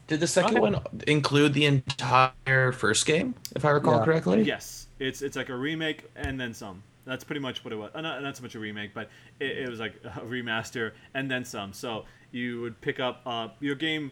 [0.07, 0.59] Did the second Okay.
[0.59, 4.03] one include the entire first game, if I recall Yeah.
[4.03, 4.43] correctly?
[4.43, 6.83] Yes, it's it's like a remake and then some.
[7.05, 7.91] That's pretty much what it was.
[7.95, 11.29] Uh, not, not so much a remake, but it, it was like a remaster and
[11.29, 11.73] then some.
[11.73, 14.11] So you would pick up uh, your game.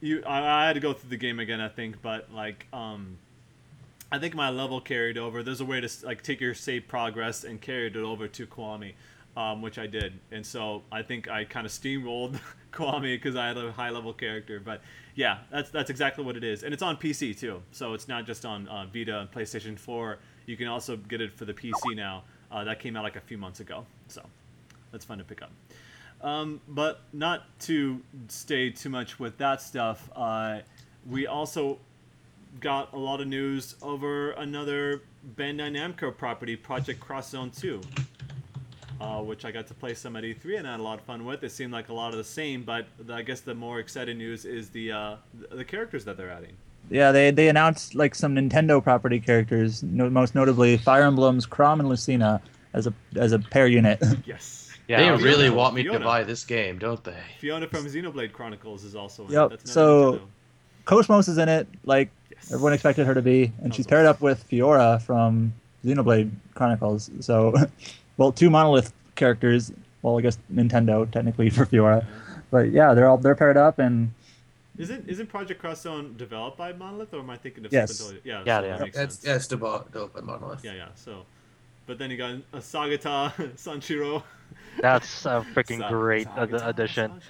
[0.00, 3.18] You I, I had to go through the game again, I think, but like um,
[4.12, 5.42] I think my level carried over.
[5.42, 8.94] There's a way to like take your save progress and carry it over to Kiwami,
[9.36, 12.38] um, which I did, and so I think I kind of steamrolled
[12.72, 14.60] Kiwami because I had a high level character.
[14.60, 14.80] But
[15.14, 17.62] yeah, that's that's exactly what it is, and it's on PC too.
[17.72, 20.18] So it's not just on uh, Vita and PlayStation 4.
[20.46, 22.24] You can also get it for the PC now.
[22.50, 24.22] Uh, that came out like a few months ago, so
[24.90, 25.52] that's fun to pick up.
[26.22, 30.10] Um, but not to stay too much with that stuff.
[30.14, 30.60] Uh,
[31.08, 31.78] we also
[32.58, 35.02] got a lot of news over another
[35.36, 37.80] Bandai Namco property, Project Cross Zone 2,
[39.00, 41.04] uh, which I got to play some at E3 and I had a lot of
[41.04, 41.42] fun with.
[41.42, 44.18] It seemed like a lot of the same, but the, I guess the more exciting
[44.18, 45.16] news is the uh,
[45.50, 46.52] the- the characters that they're adding.
[46.90, 51.78] Yeah, they they announced like some Nintendo property characters, no, most notably Fire Emblem's Chrom
[51.80, 52.40] and Lucina
[52.72, 54.02] as a as a pair unit.
[54.26, 54.66] Yes.
[54.88, 55.54] Yeah, they I really Fiona.
[55.56, 57.14] want me to buy this game, don't they?
[57.38, 59.50] Fiona from Xenoblade Chronicles is also in Yep, it.
[59.60, 60.20] That's so-
[60.86, 62.50] KOS-MOS is in it, like Yes.
[62.52, 64.16] everyone expected her to be, and she's paired awesome.
[64.16, 65.52] up with Fiora from
[65.84, 67.08] Xenoblade Chronicles.
[67.20, 67.54] So,
[68.20, 69.72] well, two Monolith characters.
[70.02, 72.06] Well, I guess Nintendo technically for Fiora,
[72.50, 74.12] but yeah, they're all they're paired up, and
[74.78, 77.96] Isn't isn't Project Cross Zone developed by Monolith, or am I thinking of Yes.
[77.96, 78.30] something totally?
[78.30, 78.76] Yeah, Yeah, so yeah.
[78.76, 79.24] that makes That's sense.
[79.24, 80.62] that's developed by Monolith.
[80.64, 80.88] Yeah, yeah.
[80.94, 81.24] So,
[81.86, 84.22] but then you got a Segata Sanshiro.
[84.80, 87.20] That's a freaking Sa- great ad- Segata addition.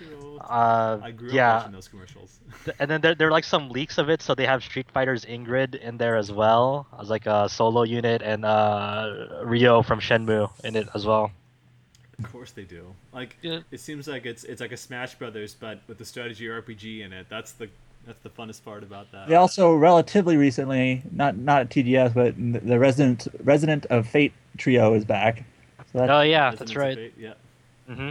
[0.40, 2.38] Uh, I grew up yeah, watching those commercials.
[2.78, 4.22] and then there, there are like some leaks of it.
[4.22, 8.22] So they have Street Fighter's Ingrid in there as well as like a solo unit,
[8.22, 11.30] and uh, Ryo from Shenmue in it as well.
[12.18, 12.94] Of course they do.
[13.12, 13.60] Like Yeah.
[13.70, 17.12] it seems like it's it's like a Smash Brothers, but with the strategy RPG in
[17.14, 17.26] it.
[17.30, 17.68] That's the
[18.06, 19.28] that's the funnest part about that.
[19.28, 24.94] they also relatively recently, not not at TGS, but the Resident Resonance of Fate trio
[24.94, 25.44] is back.
[25.92, 26.96] So that, Oh yeah, that's right.
[26.96, 27.34] Fate, Yeah.
[27.88, 28.10] hmm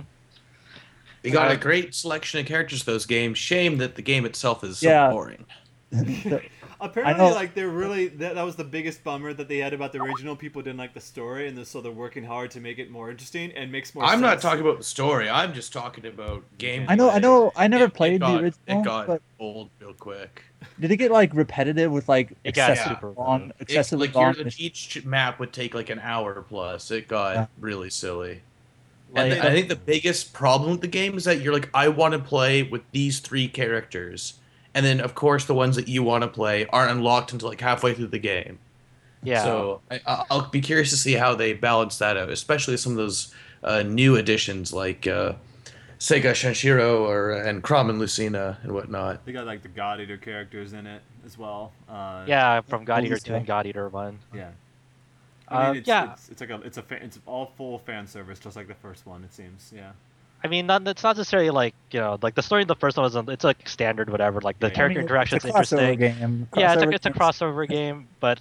[1.22, 2.84] They got Uh, a great selection of characters.
[2.84, 3.38] Those games.
[3.38, 5.10] Shame that the game itself is so Yeah.
[5.12, 5.46] boring.
[6.82, 10.02] Apparently, like they're really that, that was the biggest bummer that they had about the
[10.02, 10.36] original.
[10.36, 13.52] People didn't like the story, and so they're working hard to make it more interesting
[13.52, 14.06] and makes more.
[14.06, 15.30] I'm not talking about the story.
[15.30, 16.86] I'm just talking about game.
[16.88, 19.22] I know, I know, I never It- played it got, the original, It got but
[19.40, 20.44] old real quick.
[20.80, 23.94] did it get like repetitive with like It got excessive super long, repetitive.
[23.94, 24.36] It, like long?
[24.36, 26.92] your, each map would take like an hour plus.
[26.92, 27.46] It got Yeah.
[27.60, 28.42] really silly.
[29.12, 31.70] Like- and the- I think the biggest problem with the game is that you're like,
[31.74, 34.36] I want to play with these three characters,
[34.76, 37.62] and then of course the ones that you want to play aren't unlocked until like
[37.62, 38.60] halfway through the game.
[39.24, 39.44] Yeah.
[39.44, 42.94] So I, I- I'll be curious to see how they balance that out, especially some
[42.94, 45.34] of those uh, new additions like uh,
[46.00, 49.26] Sega Sanshiro or and Chrom and Lucina and whatnot.
[49.26, 51.74] They got like the God Eater characters in it as well.
[51.90, 54.20] Uh, yeah, from God Eater two and God Eater one.
[54.34, 54.52] Yeah.
[55.50, 56.14] I mean, Uh, it's, yeah.
[56.14, 58.76] it's, it's like a it's a fan, it's all full fan service, just like the
[58.76, 59.24] first one.
[59.26, 59.74] It seems.
[59.76, 59.92] Yeah.
[60.44, 62.98] I mean, not, it's not necessarily like you know, like the story in the first
[62.98, 64.40] one was it's like standard, whatever.
[64.42, 64.76] Like the Yeah, yeah.
[64.76, 66.20] character I mean, interaction's it's a crossover interesting.
[66.20, 66.48] game.
[66.56, 68.40] yeah, it's a, Crossover it's a crossover game, but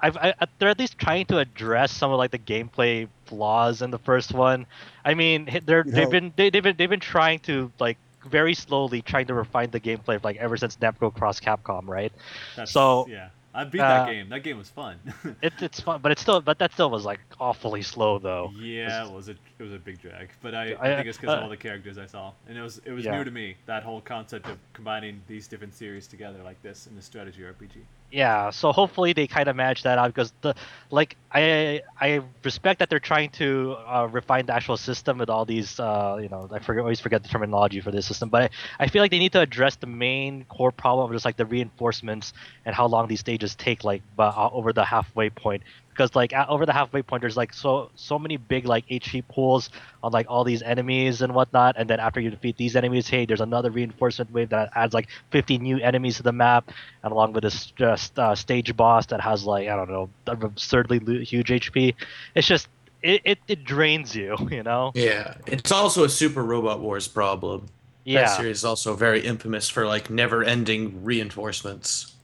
[0.00, 3.90] I've, I, they're at least trying to address some of like the gameplay flaws in
[3.90, 4.66] the first one.
[5.04, 8.54] I mean, they're You they've been they, they've been they've been trying to like very
[8.54, 12.12] slowly trying to refine the gameplay like ever since Namco Cross Capcom, right?
[12.56, 14.28] That's, So, yeah, I beat that uh, game.
[14.28, 14.98] That game was fun.
[15.42, 18.52] It, it's fun, but it's still but that still was like awfully slow though.
[18.56, 21.18] yeah, it was a it was a big drag, but I, I- I think it's
[21.18, 23.16] because of uh, all the characters I saw, and it was it was Yeah.
[23.16, 26.96] new to me that whole concept of combining these different series together like this in
[26.98, 27.82] a strategy RPG.
[28.12, 30.56] Yeah, so hopefully they kind of manage that out because the
[30.90, 35.44] like I I respect that they're trying to uh, refine the actual system with all
[35.44, 38.50] these uh, you know I forget always forget the terminology for this system, but I,
[38.80, 41.46] I feel like they need to address the main core problem of just like the
[41.46, 42.32] reinforcements
[42.64, 45.62] and how long these stages take like uh, over the halfway point
[46.00, 49.22] because like at, over the halfway point there's like so so many big like HP
[49.28, 49.68] pools
[50.02, 53.26] on like all these enemies and whatnot and then after you defeat these enemies hey
[53.26, 56.70] there's another reinforcement wave that adds like 50 new enemies to the map
[57.02, 61.24] and along with this just uh, stage boss that has like I don't know absurdly
[61.24, 61.94] huge HP.
[62.34, 62.68] It's just
[63.02, 64.92] it, it, it drains you, you know.
[64.94, 67.66] Yeah, it's also a Super Robot Wars problem.
[68.04, 72.14] That Yeah, series is also very infamous for like never-ending reinforcements.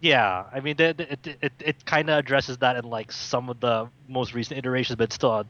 [0.00, 0.44] Yeah.
[0.52, 3.88] I mean, the, it it, it kind of addresses that in like some of the
[4.08, 5.46] most recent iterations, but it's still a,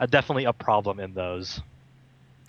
[0.00, 1.60] a definitely a problem in those.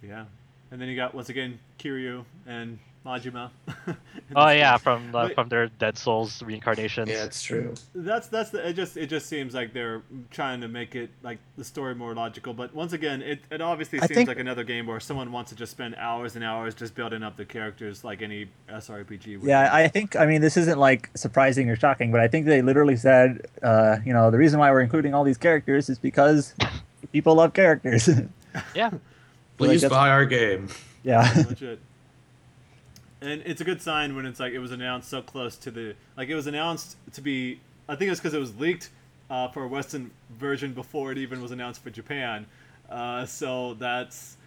[0.02, 0.26] Yeah,
[0.72, 3.50] and then you got once again Kiryu and Majima.
[4.36, 4.80] Oh yeah, game.
[4.80, 7.10] from uh, But- from their Dead Souls reincarnations.
[7.12, 7.76] it's true.
[7.94, 8.74] That's that's the, it.
[8.74, 10.02] Just it just seems like they're
[10.32, 12.52] trying to make it like the story more logical.
[12.54, 15.56] But once again, it, it obviously seems think- like another game where someone wants to
[15.56, 19.40] just spend hours and hours just building up the characters like any SRPG.
[19.42, 19.48] would.
[19.48, 22.64] Yeah, I think I mean this isn't like surprising or shocking, but I think they
[22.64, 26.56] literally said, uh, you know, the reason why we're including all these characters is because
[27.14, 28.10] people love characters.
[28.76, 28.90] yeah.
[29.58, 30.68] Please that's- buy our game.
[31.04, 31.32] yeah.
[33.22, 35.96] And it's a good sign when it's like it was announced so close to the
[36.18, 37.60] like it was announced to be.
[37.88, 38.90] I think it's because it was leaked
[39.30, 42.46] uh, for a Western version before it even was announced for Japan.
[42.90, 44.38] Uh, so that's.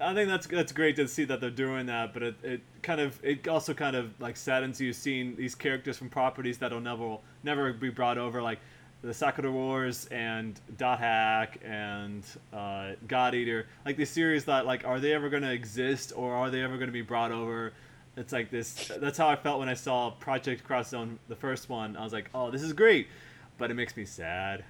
[0.00, 3.00] I think that's that's great to see that they're doing that, but it, it kind
[3.00, 7.18] of it also kind of like saddens you seeing these characters from properties that'll never
[7.44, 8.58] never be brought over like
[9.02, 14.86] the Sakura Wars and Dot Hack and uh, God Eater, like these series that like
[14.86, 17.72] are they ever going to exist or are they ever going to be brought over?
[18.16, 18.90] It's like this.
[18.98, 21.96] That's how I felt when I saw Project Cross Zone, the first one.
[21.96, 23.08] I was like, oh, this is great,
[23.58, 24.64] but it makes me sad.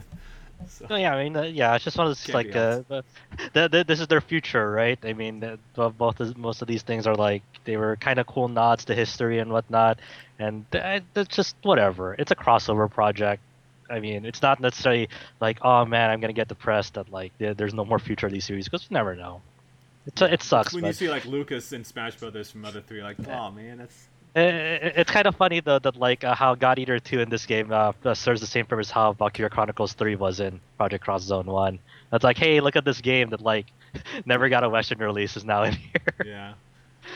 [0.68, 3.04] so, No, yeah, I mean, uh, yeah, it's just one of those like, uh, the,
[3.52, 4.98] the, the, this is their future, right?
[5.02, 8.20] I mean, uh, bo- both of, most of these things are like they were kind
[8.20, 9.98] of cool nods to history and whatnot,
[10.38, 12.14] and that's just whatever.
[12.14, 13.42] It's a crossover project.
[13.90, 15.08] I mean, it's not necessarily
[15.40, 18.44] like, oh man, I'm gonna get depressed that like there's no more future of these
[18.44, 19.40] series because you never know.
[20.06, 20.72] It's, it sucks.
[20.72, 23.78] when but- you see like Lucas in Smash Brothers from Mother three, like, oh man,
[23.78, 27.46] that's it's kind of funny though that like uh, how God Eater 2 in this
[27.46, 31.22] game uh, uh, serves the same purpose how Valkyria Chronicles 3 was in Project Cross
[31.24, 31.78] Zone 1.
[32.12, 33.66] It's like, hey, look at this game that like
[34.26, 36.14] never got a Western release is now in here.
[36.24, 36.54] Yeah.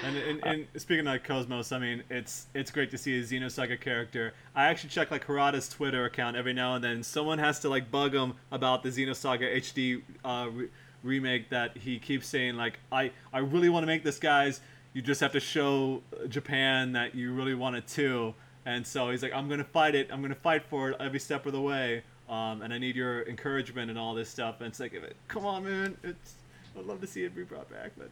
[0.05, 3.81] And, and, and speaking of KOS-MOS, I mean, it's it's great to see a Xenosaga
[3.81, 4.35] character.
[4.55, 7.03] I actually check like Harada's Twitter account every now and then.
[7.03, 10.69] Someone has to like bug him about the Xenosaga HD uh, re-
[11.03, 14.61] remake that he keeps saying like, I I really want to make this, guys.
[14.93, 18.35] You just have to show Japan that you really want it too.
[18.67, 20.09] And so he's like, I'm gonna fight it.
[20.13, 22.03] I'm gonna fight for it every step of the way.
[22.29, 24.61] Um, and I need your encouragement and all this stuff.
[24.61, 24.95] And it's like,
[25.29, 25.97] come on, man.
[26.03, 26.35] It's
[26.79, 28.11] I'd love to see it be brought back, but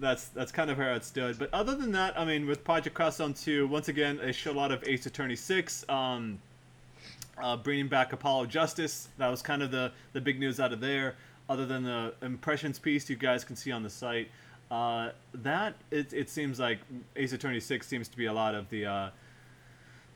[0.00, 1.38] that's that's kind of how it stood.
[1.38, 4.72] But other than that, I mean, with Project Cross Zone 2, once again, a lot
[4.72, 6.38] of Ace Attorney 6, um,
[7.42, 9.08] uh, bringing back Apollo Justice.
[9.18, 11.14] That was kind of the, the big news out of there.
[11.48, 14.28] Other than the impressions piece you guys can see on the site,
[14.70, 16.78] uh, that it, it seems like
[17.16, 19.10] Ace Attorney 6 seems to be a lot of the uh,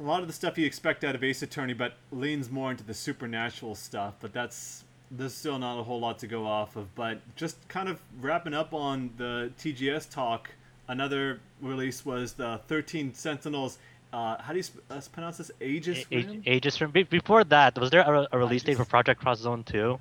[0.01, 2.83] a lot of the stuff you expect out of Ace Attorney, but leans more into
[2.83, 4.15] the supernatural stuff.
[4.21, 6.93] But that's there's still not a whole lot to go off of.
[6.95, 10.51] But just kind of wrapping up on the TGS talk,
[10.89, 13.79] another release was the 13 Sentinels.
[14.13, 15.51] Uh, how do you sp- uh, pronounce this?
[15.61, 16.43] Aegis A- Rim?
[16.45, 16.91] Aegis Rim.
[16.91, 19.99] Be- Before that, was there a, a release date for Project Cross Zone 2?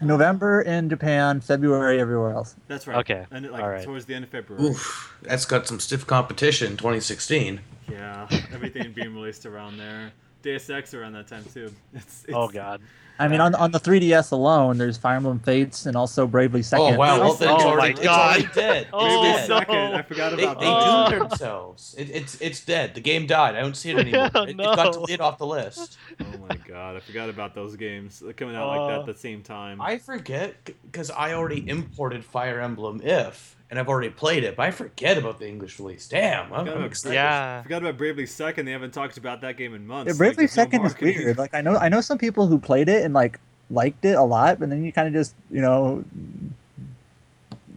[0.00, 2.54] November in Japan, February everywhere else.
[2.68, 2.98] That's right.
[2.98, 3.82] Okay, And it, like all right.
[3.84, 4.64] towards the end of February.
[4.64, 6.76] Oof, that's got some stiff competition.
[6.76, 7.60] 2016.
[7.90, 10.12] Yeah, everything being released around there.
[10.42, 11.72] Deus Ex around that time too.
[11.94, 12.80] It's, it's Oh god.
[13.18, 16.94] I mean, on on the 3DS alone, there's Fire Emblem Fates and also Bravely Second.
[16.94, 18.50] Oh wow, well, then it's Oh already, my it's God.
[18.54, 18.82] dead.
[18.84, 19.48] It's Oh, Maybe dead.
[19.50, 19.58] no.
[19.58, 19.76] second.
[19.76, 21.10] I forgot They, about they that.
[21.10, 21.94] doomed themselves.
[21.98, 22.94] It, it's it's dead.
[22.94, 23.56] The game died.
[23.56, 24.30] I don't see it anymore.
[24.48, 24.92] It, it got No.
[24.92, 25.98] deleted off the list.
[26.18, 29.06] Oh my god, I forgot about those games They're coming out like that Uh, at
[29.06, 29.82] the same time.
[29.82, 30.54] I forget
[30.86, 35.16] because I already imported Fire Emblem If, and I've already played it, but I forget
[35.16, 36.08] about the English release.
[36.08, 37.14] Damn, I'm, I'm excited.
[37.14, 37.62] Yeah.
[37.62, 38.66] Forgot about Bravely Second.
[38.66, 40.08] They haven't talked about that game in months.
[40.08, 41.38] Yeah, Like, Bravely no Second is weird.
[41.38, 43.38] Like I know I know some people who played it and like
[43.70, 46.04] liked it a lot, but then you kind of just you know,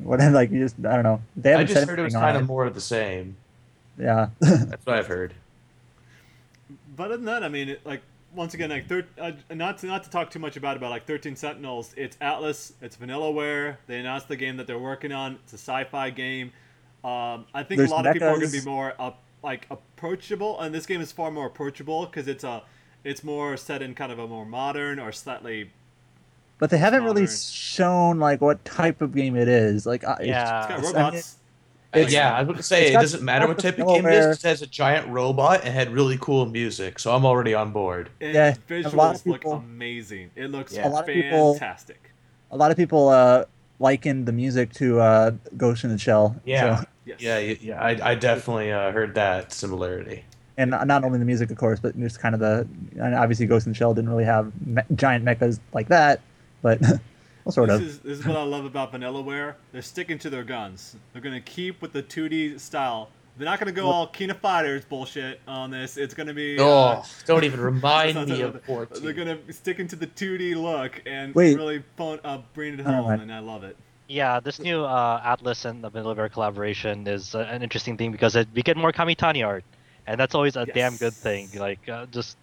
[0.02, 1.22] what I like you just I don't know.
[1.38, 3.38] They I haven't just said heard it was kind of more of the same.
[3.99, 4.30] Yeah.
[4.40, 5.36] That's what I've heard.
[6.95, 8.02] But other than that, I mean, it, like
[8.35, 10.89] once again, like thir- uh, not to, not to talk too much about it, but
[10.89, 13.77] like Thirteen Sentinels, it's Atlus, it's Vanillaware.
[13.88, 15.39] They announced the game that they're working on.
[15.43, 16.51] It's a sci-fi game.
[17.03, 19.68] Um, I think There's a lot of people are going to be more up, like
[19.69, 22.64] approachable, and this game is far more approachable because it's a
[23.03, 25.72] it's more set in kind of a more modern or slightly.
[26.60, 29.85] But they haven't really shown like what type of game it is.
[29.85, 30.60] Like, I- Yeah.
[30.60, 31.35] It's got I mean, robots.
[31.95, 34.06] It's- yeah, I was going to say it got- doesn't matter what type of game
[34.06, 34.26] it is.
[34.26, 34.30] Vanillaware.
[34.30, 37.72] 'cause It has a giant robot and had really cool music, so I'm already on
[37.72, 38.10] board.
[38.22, 40.30] and yeah, visuals lot look people- amazing.
[40.36, 40.88] It looks Yeah.
[40.88, 42.11] A lot of people- fantastic.
[42.52, 43.45] a lot of people uh,
[43.80, 46.36] likened the music to uh, Ghost in the Shell.
[46.45, 46.78] Yeah.
[46.80, 47.18] So, Yes.
[47.22, 50.24] Yeah, yeah, I, I definitely uh, heard that similarity.
[50.57, 52.65] and not only the music, of course, but just kind of the.
[52.98, 56.22] And obviously, Ghost in the Shell didn't really have me- giant mechas like that,
[56.61, 56.80] but
[57.45, 57.88] well, sort this of.
[57.88, 59.56] Is, this is what I love about Vanillaware.
[59.72, 60.95] They're sticking to their guns.
[61.11, 63.10] They're gonna keep with the 2D style.
[63.38, 65.98] They're not gonna go all King of Fighters bullshit on this.
[65.98, 66.57] It's gonna be.
[66.60, 69.03] uh, Oh, don't even remind me of 14.
[69.03, 71.56] They're gonna be sticking to the 2D look and Wait.
[71.56, 73.22] really phone, uh, bring it home, mind.
[73.24, 73.76] and I love it.
[74.07, 78.36] Yeah, this new uh, Atlus and the Vanillaware collaboration is uh, an interesting thing because
[78.36, 79.64] it, we get more Kamitani art,
[80.06, 81.49] and that's always a damn good thing.
[81.56, 82.38] Like uh, just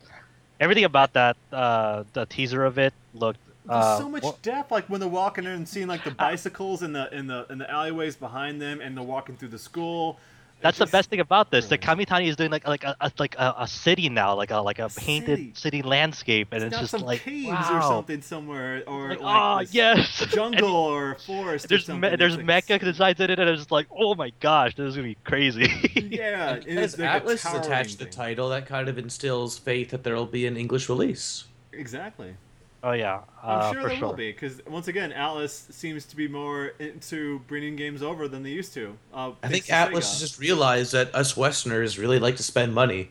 [0.58, 3.38] everything about that uh, the teaser of it looked.
[3.70, 6.10] There's Uh, so much well- depth, like when they're walking in and seeing like the
[6.10, 9.58] bicycles in the in the in the alleyways behind them, and they're walking through the
[9.60, 10.18] school.
[10.58, 11.68] It That's the best thing about this.
[11.68, 14.58] The Kamitani is doing like like a, a like a, a city now, like a
[14.58, 15.52] like a painted city.
[15.54, 17.78] city, landscape, and It's it's, got just some like caves wow.
[17.78, 21.64] or something somewhere, or Like, like, oh yes, jungle And or forest.
[21.64, 22.10] or there's something.
[22.10, 24.74] me- there's It's like- mecha designs in it, and it's just like oh my gosh,
[24.74, 25.66] this is gonna be crazy.
[26.10, 29.90] Yeah, it is like Atlus is attached to the title, that kind of instills faith
[29.90, 31.44] that there will be an English release.
[31.72, 32.34] Exactly.
[32.82, 34.08] Oh yeah, I'm uh, sure for there sure.
[34.08, 38.42] will be because once again, Atlus seems to be more into bringing games over than
[38.42, 38.96] they used to.
[39.12, 39.94] Uh, I think to Atlus Sega.
[39.94, 43.10] has just realized that us Westerners really like to spend money.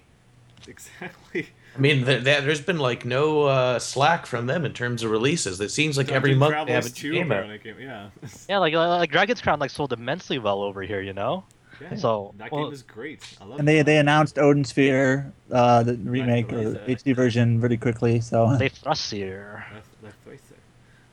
[0.68, 1.50] exactly.
[1.76, 5.12] I mean, th- th- there's been like no uh, slack from them in terms of
[5.12, 5.62] releases.
[5.62, 7.38] It seems like every Dungeon month they have a Travelers new game out.
[7.44, 8.10] apparently came- Yeah.
[8.50, 11.44] Yeah, like like Dragon's Crown like sold immensely well over here, you know.
[11.82, 11.96] Yeah.
[11.96, 13.22] So, that well- game is great.
[13.42, 13.60] I love it.
[13.60, 13.86] And they it.
[13.86, 17.04] they announced Odin Sphere, uh, the remake or believe the that.
[17.04, 18.22] HD version, really quickly.
[18.22, 19.66] So They thrust here.
[19.70, 20.58] That's- that's what I said.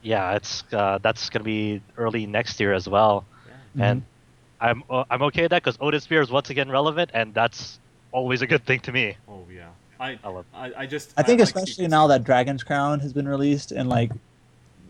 [0.02, 3.24] Yeah, it's uh, that's gonna be early next year as well,
[3.74, 3.88] Yeah.
[3.90, 4.02] and
[4.60, 7.78] I'm uh, I'm okay with that because Odin Sphere is once again relevant, and that's
[8.12, 9.16] always a good thing to me.
[9.28, 9.66] Oh yeah.
[9.98, 10.44] I I love.
[10.54, 11.90] I, I just I think like especially secrets.
[11.90, 14.12] now that Dragon's Crown has been released and like,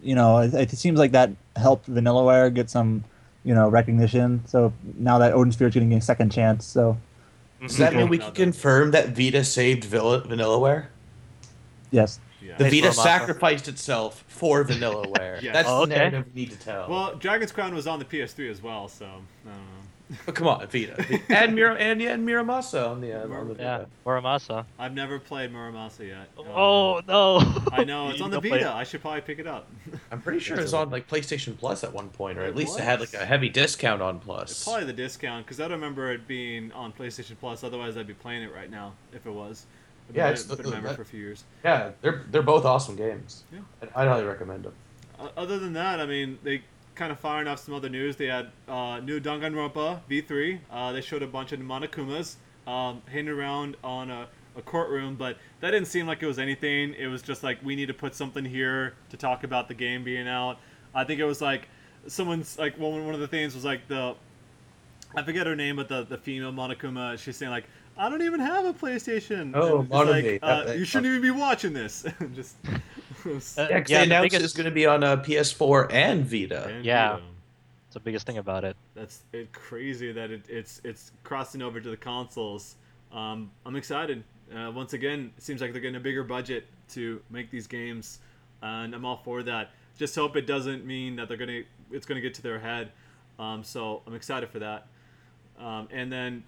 [0.03, 3.05] you know, it, it seems like that helped Vanillaware get some,
[3.47, 4.43] you know, recognition.
[4.47, 6.65] So now that Odin Sphere is getting a second chance.
[6.67, 6.99] So
[7.63, 10.87] Does that mean we can confirm that Vita saved Villa- Vanillaware?
[11.93, 12.57] yes, Yeah.
[12.59, 15.41] The Thanks, Vita sacrificed itself for Vanillaware.
[15.43, 15.53] Yes.
[15.55, 15.99] That's Oh, the okay.
[16.11, 16.89] narrative we need to tell.
[16.91, 19.76] Well, Dragon's Crown was on the PS3 as well, so I don't know.
[20.25, 23.55] But come on, Vita, and Mira and yeah, and Muramasa on the uh, on the
[23.55, 23.87] Yeah, Vita.
[24.07, 24.65] Muramasa.
[24.79, 26.29] I've never played Muramasa yet.
[26.39, 27.39] Um, Oh no!
[27.73, 28.71] I know it's You on the don't play Vita.
[28.71, 28.75] it.
[28.75, 29.69] I should probably pick it up.
[30.13, 32.57] I'm pretty sure it was on like PlayStation Plus at one point, or at It
[32.57, 34.65] least it had like a heavy discount on It's Plus.
[34.65, 37.65] probably the discount because I don't remember it being on PlayStation Plus.
[37.65, 39.67] Otherwise, I'd be playing it right now if it was.
[40.09, 41.43] I've been Yeah, a- it's the- been a member that- for a few years.
[41.65, 43.43] Yeah, they're they're both awesome games.
[43.53, 43.59] Yeah.
[43.81, 44.73] And I'd highly recommend them.
[45.19, 46.63] Uh, other than that, I mean, they
[46.97, 48.17] kind of firing off some other news.
[48.17, 50.59] They had uh, new Danganronpa V3.
[50.71, 52.37] Uh, they showed a bunch of Monokumas
[52.67, 56.95] um, hanging around on a, a courtroom, but that didn't seem like it was anything.
[56.95, 60.03] It was just like we need to put something here to talk about the game
[60.03, 60.59] being out.
[60.95, 61.69] I think it was like
[62.09, 64.15] someone's like one one of the things was like the
[65.15, 67.19] I forget her name, but the the female Monokuma.
[67.19, 67.65] She's saying like.
[67.99, 69.57] I don't even have a PlayStation.
[69.57, 72.05] Oh, like, uh, you shouldn't even be watching this.
[72.35, 72.57] Just
[73.27, 75.93] Uh, Yeah, 'cause yeah, they the announced biggest- it's going to be on uh, PS4
[75.93, 76.67] and Vita.
[76.69, 77.13] And, Yeah.
[77.15, 77.21] uh,
[77.87, 78.77] It's the biggest thing about it.
[78.95, 82.77] that's it crazy that it, it's it's crossing over to the consoles.
[83.13, 84.23] Um, I'm excited.
[84.55, 88.21] Uh, once again, it seems like they're getting a bigger budget to make these games,
[88.63, 89.71] and I'm all for that.
[89.99, 92.93] Just hope it doesn't mean that they're gonna it's gonna get to their head.
[93.39, 94.87] Um, so I'm excited for that.
[95.59, 96.45] Um, and then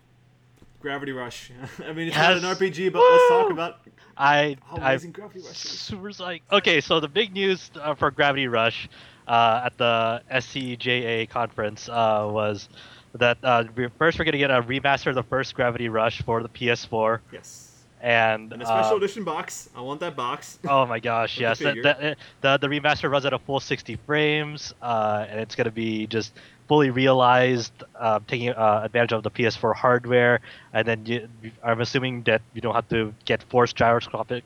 [0.80, 1.50] Gravity Rush.
[1.86, 3.80] I mean, it's not an RPG, but let's talk about
[4.16, 5.70] I how I amazing Gravity Rush is.
[5.70, 6.42] super psyched.
[6.52, 8.88] Okay, so the big news uh, for Gravity Rush
[9.26, 12.68] uh, at the SCEJA conference uh, was
[13.14, 16.42] that uh, we- first we're gonna get a remaster of the first Gravity Rush for
[16.42, 17.20] the PS4.
[17.32, 17.64] Yes.
[18.00, 19.68] and And a special um, edition box.
[19.74, 20.58] I want that box.
[20.68, 21.58] Oh my gosh, yes.
[21.58, 25.64] The, the, the, the remaster runs at a full 60 frames, uh, and it's going
[25.64, 26.32] to be just
[26.68, 30.40] fully realized, uh, taking uh, advantage of the PS4 hardware.
[30.72, 31.28] And then you,
[31.64, 34.44] I'm assuming that you don't have to get forced gyroscopic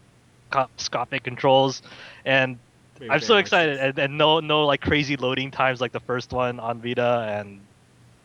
[0.79, 1.83] scopic controls.
[2.25, 2.59] And
[3.09, 6.61] I'm so excited, and, and no no like crazy loading times like the first one
[6.61, 7.67] on Vita, and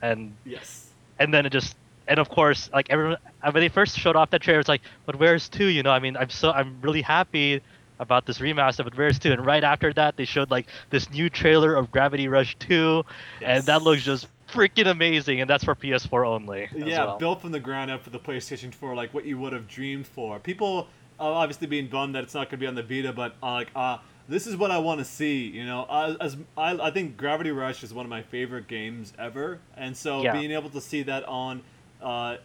[0.02, 0.94] and Yes.
[1.20, 1.76] and then it just
[2.08, 3.18] and of course like everyone
[3.52, 6.00] when they first showed off that trailer it's like but where's two you know i
[6.00, 7.62] mean i'm so i'm really happy
[8.00, 11.30] about this remaster of where's two and right after that they showed like this new
[11.30, 13.04] trailer of gravity rush 2
[13.42, 17.18] and that looks just freaking amazing and that's for ps4 only yeah, well.
[17.18, 20.08] built from the ground up for the PlayStation 4, like what you would have dreamed
[20.08, 20.40] for.
[20.40, 20.88] People
[21.20, 23.54] uh, obviously being bummed that it's not going to be on the Vita, but uh,
[23.54, 23.98] like, uh,
[24.30, 25.48] this is what I want to see.
[25.48, 29.14] You know, uh, as I, I think Gravity Rush is one of my favorite games
[29.18, 30.34] ever, and so Yeah.
[30.34, 31.62] being able to see that on
[32.02, 32.38] uh,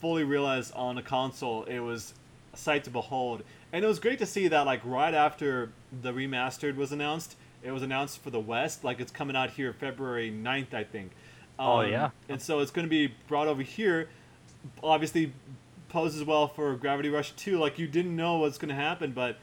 [0.00, 2.12] fully realized on a console, it was
[2.52, 3.42] a sight to behold.
[3.72, 5.70] And it was great to see that like right after
[6.02, 9.72] the remastered was announced, it was announced for the West, like it's coming out here
[9.72, 11.12] February 9th, I think.
[11.58, 12.10] Oh, Um, yeah.
[12.28, 14.08] And so it's going to be brought over here.
[14.82, 15.32] Obviously,
[15.88, 17.58] poses well for Gravity Rush 2.
[17.58, 19.38] Like, you didn't know what's going to happen, but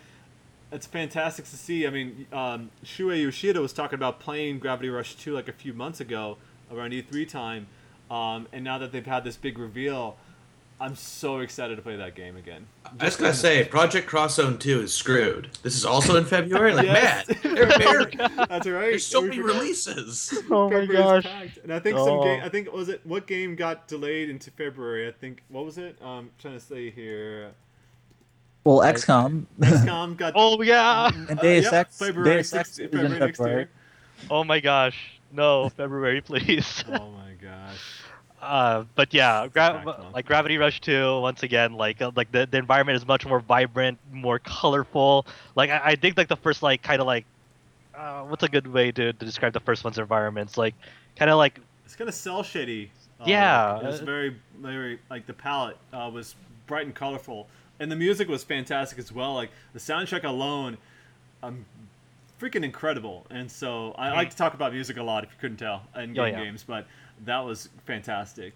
[0.72, 1.86] it's fantastic to see.
[1.86, 5.74] I mean, um, Shuhei Yoshida was talking about playing Gravity Rush 2 like a few
[5.74, 6.38] months ago
[6.72, 7.68] around E3 time.
[8.10, 10.18] Um, and now that they've had this big reveal,
[10.80, 12.66] I'm so excited to play that game again.
[13.00, 15.50] I was gonna say Project Cross Zone 2 is screwed.
[15.64, 16.74] This is also in February.
[16.74, 17.28] Like, Yes.
[17.30, 18.06] man, they're, they're,
[18.48, 18.90] That's right.
[18.92, 20.38] there's so many releases.
[20.52, 21.58] oh my February's gosh packed.
[21.60, 22.24] And I think some Oh.
[22.24, 22.42] game.
[22.44, 25.08] I think was it what game got delayed into February?
[25.08, 25.98] I think what was it?
[26.02, 27.52] Um, trying to say here.
[28.66, 29.46] Well, XCOM.
[29.62, 30.34] XCOM got.
[30.36, 33.70] oh yeah And Deus yep, Ex- February Deus Ex 6th, is in February next year.
[34.30, 37.25] oh my gosh no february please Oh my gosh.
[38.46, 42.58] Uh, but yeah, gra- like Gravity Rush 2, once again, like uh, like the, the
[42.58, 45.26] environment is much more vibrant, more colorful.
[45.56, 47.26] Like I, I think like the first like kind of like
[47.98, 50.58] uh, what's a good way to, to describe the first one's environments?
[50.58, 50.76] Like
[51.16, 52.92] kind of like It's kind of cell shady.
[53.20, 53.80] Uh, Yeah.
[53.80, 56.36] It was very, very like the palette uh, was
[56.68, 57.48] bright and colorful,
[57.80, 59.34] and the music was fantastic as well.
[59.34, 60.78] Like the soundtrack alone,
[61.42, 61.66] um,
[62.40, 63.26] freaking incredible.
[63.30, 65.24] And so I like to talk about music a lot.
[65.24, 66.44] If you couldn't tell in game Oh, yeah.
[66.44, 66.86] games, but
[67.24, 68.56] that was fantastic.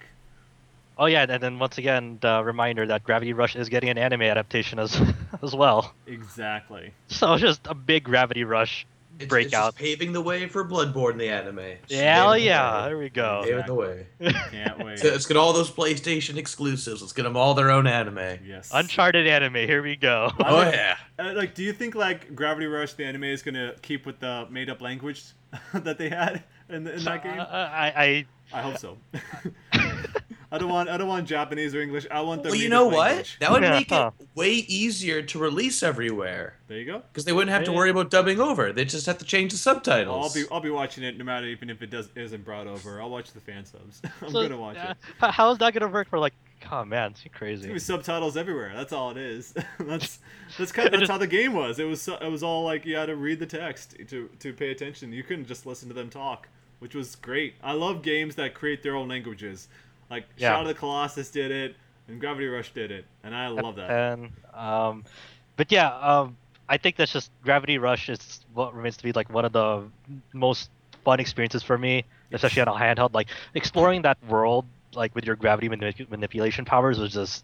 [0.97, 4.23] oh yeah, and then once again the reminder that Gravity Rush is getting an anime
[4.23, 4.99] adaptation as
[5.41, 5.93] as well.
[6.07, 6.93] Exactly.
[7.07, 9.73] So just a big Gravity Rush It's, it's breakout.
[9.73, 11.57] just paving the way for Bloodborne, the anime.
[11.57, 12.87] Hell paving the yeah, way.
[12.89, 13.41] there we go.
[13.45, 14.07] Paving the way.
[14.51, 14.99] Can't wait.
[14.99, 17.01] So let's get all those PlayStation exclusives.
[17.01, 18.39] Let's get them all their own anime.
[18.45, 18.69] yes.
[18.73, 20.31] Uncharted anime, here we go.
[20.45, 20.97] Oh like- yeah.
[21.17, 24.47] Uh, like, do you think like Gravity Rush, the anime, is gonna keep with the
[24.49, 25.23] made-up language
[25.73, 27.39] that they had in, in that game?
[27.39, 28.97] Uh, I, I hope so.
[30.51, 32.07] I don't want I don't want Japanese or English.
[32.09, 32.49] I want the.
[32.49, 32.97] Well, you know what?
[33.11, 33.37] language.
[33.39, 33.69] That would Yeah.
[33.71, 37.03] make it way easier to release everywhere There you go.
[37.13, 38.73] because they wouldn't have to worry about dubbing over.
[38.73, 40.07] They just have to change the subtitles.
[40.15, 40.49] I'll subtitles.
[40.49, 42.99] be I'll be watching it no matter even if it does isn't brought over.
[42.99, 44.01] I'll watch the fan subs.
[44.23, 45.31] I'm So, gonna watch uh, it.
[45.31, 46.33] How is that gonna work for like?
[46.71, 47.61] Oh man, it's There's crazy.
[47.63, 48.71] gonna be subtitles everywhere.
[48.75, 49.53] That's all it is.
[49.79, 50.17] that's
[50.57, 51.77] that's kind of that's how the game was.
[51.77, 54.71] It was it was all like you had to read the text to to pay
[54.71, 55.13] attention.
[55.13, 56.47] You couldn't just listen to them talk,
[56.79, 57.55] which was great.
[57.63, 59.67] I love games that create their own languages.
[60.09, 60.49] Like Yeah.
[60.49, 61.75] Shadow of the Colossus did it,
[62.07, 63.89] and Gravity Rush did it, and I love that.
[63.91, 65.05] And um,
[65.55, 66.35] but yeah, um,
[66.67, 69.83] I think that's just Gravity Rush is what remains to be like one of the
[70.33, 70.69] most
[71.03, 73.13] fun experiences for me, especially on a handheld.
[73.13, 77.43] Like exploring that world, like with your gravity manip- manipulation powers, was just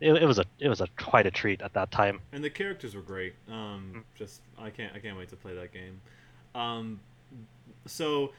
[0.00, 2.20] it, it was a it was a quite a treat at that time.
[2.32, 3.34] and the characters were great.
[3.48, 3.52] Mm.
[3.52, 6.00] Um, just I can't I can't wait to play that game.
[6.54, 7.00] Um,
[7.86, 8.32] so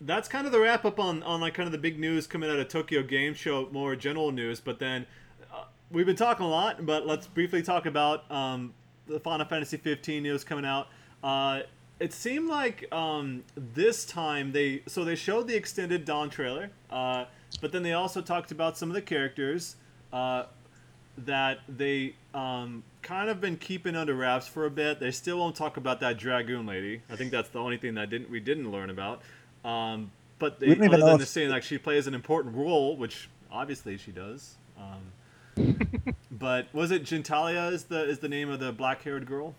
[0.00, 2.50] that's kind of the wrap up on on like kind of the big news coming
[2.50, 4.60] out of Tokyo Game Show, more general news.
[4.60, 5.06] But then
[5.52, 8.74] uh, we've been talking a lot, but let's briefly talk about um,
[9.06, 10.88] the Final Fantasy 15 news coming out.
[11.22, 11.60] Uh,
[11.98, 17.24] it seemed like um, this time they so they showed the extended Dawn trailer, uh,
[17.60, 19.76] but then they also talked about some of the characters.
[20.12, 20.44] Uh,
[21.24, 25.00] that they um, kind of been keeping under wraps for a bit.
[25.00, 27.02] They still won't talk about that dragoon lady.
[27.10, 29.22] I think that's the only thing that didn't we didn't learn about.
[29.64, 32.14] Um, but they, We don't even other know than if- saying like she plays an
[32.14, 34.54] important role, which obviously she does.
[34.78, 35.76] Um,
[36.30, 39.54] but was it Gentalia is the is the name of the black haired girl?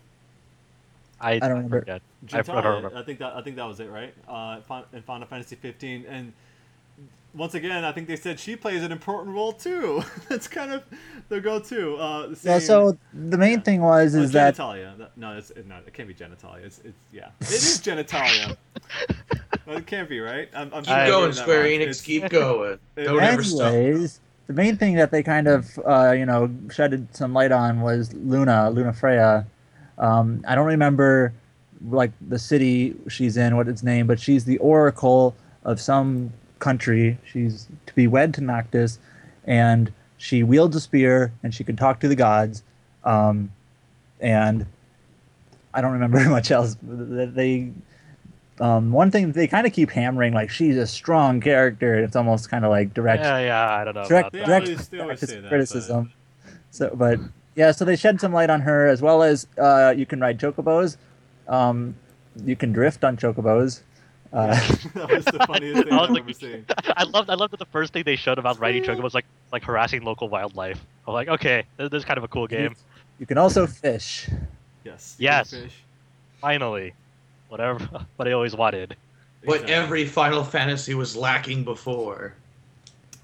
[1.22, 1.80] I, don't remember.
[1.80, 2.00] forget.
[2.32, 2.96] I, I don't Gentalia, remember.
[2.96, 4.14] I think that I think that was it, right?
[4.26, 4.60] Uh,
[4.94, 6.32] in Final Fantasy 15, and
[7.34, 10.02] once again, I think they said she plays an important role too.
[10.28, 10.82] That's kind of
[11.28, 11.96] their go-to.
[11.96, 12.58] Uh, the Yeah.
[12.58, 14.96] So the main thing was Oh, is that genitalia.
[14.98, 16.64] That- No, it's it, no, it can't be genitalia.
[16.64, 18.56] It's, it's yeah, it is genitalia.
[19.66, 20.48] well, it can't be right.
[20.54, 21.68] I'm, I'm keep sure going, Square wrong.
[21.68, 21.80] Enix.
[21.82, 22.78] It's- keep going.
[22.96, 23.72] it- Don't ever stop.
[23.72, 27.80] anyways, the main thing that they kind of uh, you know shedded some light on
[27.80, 29.46] was Luna, Lunafreya.
[29.98, 31.32] Um, I don't remember
[31.88, 35.34] like the city she's in, what its name, but she's the oracle
[35.64, 37.18] of some country.
[37.30, 38.98] She's to be wed to Noctis,
[39.44, 42.62] and she wields a spear and she can talk to the gods.
[43.04, 43.50] Um,
[44.20, 44.66] and
[45.74, 46.76] I don't remember much else.
[46.82, 47.72] They
[48.60, 51.94] um, one thing they kind of keep hammering like she's a strong character.
[51.98, 54.04] It's almost kind of like direct Yeah, yeah, I don't know.
[54.06, 54.46] direct, about They that.
[54.46, 56.12] direct always- they always say that, criticism.
[56.70, 57.18] So, but
[57.56, 60.38] yeah, so they shed some light on her as well as uh, you can ride
[60.38, 60.98] chocobos.
[61.48, 61.96] Um,
[62.44, 63.80] you can drift on chocobos.
[64.32, 64.46] Uh,
[64.94, 66.66] that was the funniest thing I I've was like- ever seen.
[66.96, 69.24] I loved I loved that the first thing they showed about riding chocobo was like
[69.52, 70.84] like harassing local wildlife.
[71.08, 72.76] I'm like, okay, this, this is kind of a cool game.
[73.18, 74.28] you can also fish.
[74.84, 75.16] Yes.
[75.18, 75.50] Yes.
[75.50, 75.74] Fish.
[76.40, 76.94] Finally,
[77.48, 77.78] whatever
[78.16, 78.96] what I always wanted.
[79.44, 79.74] What Exactly.
[79.74, 82.34] every Final Fantasy was lacking before.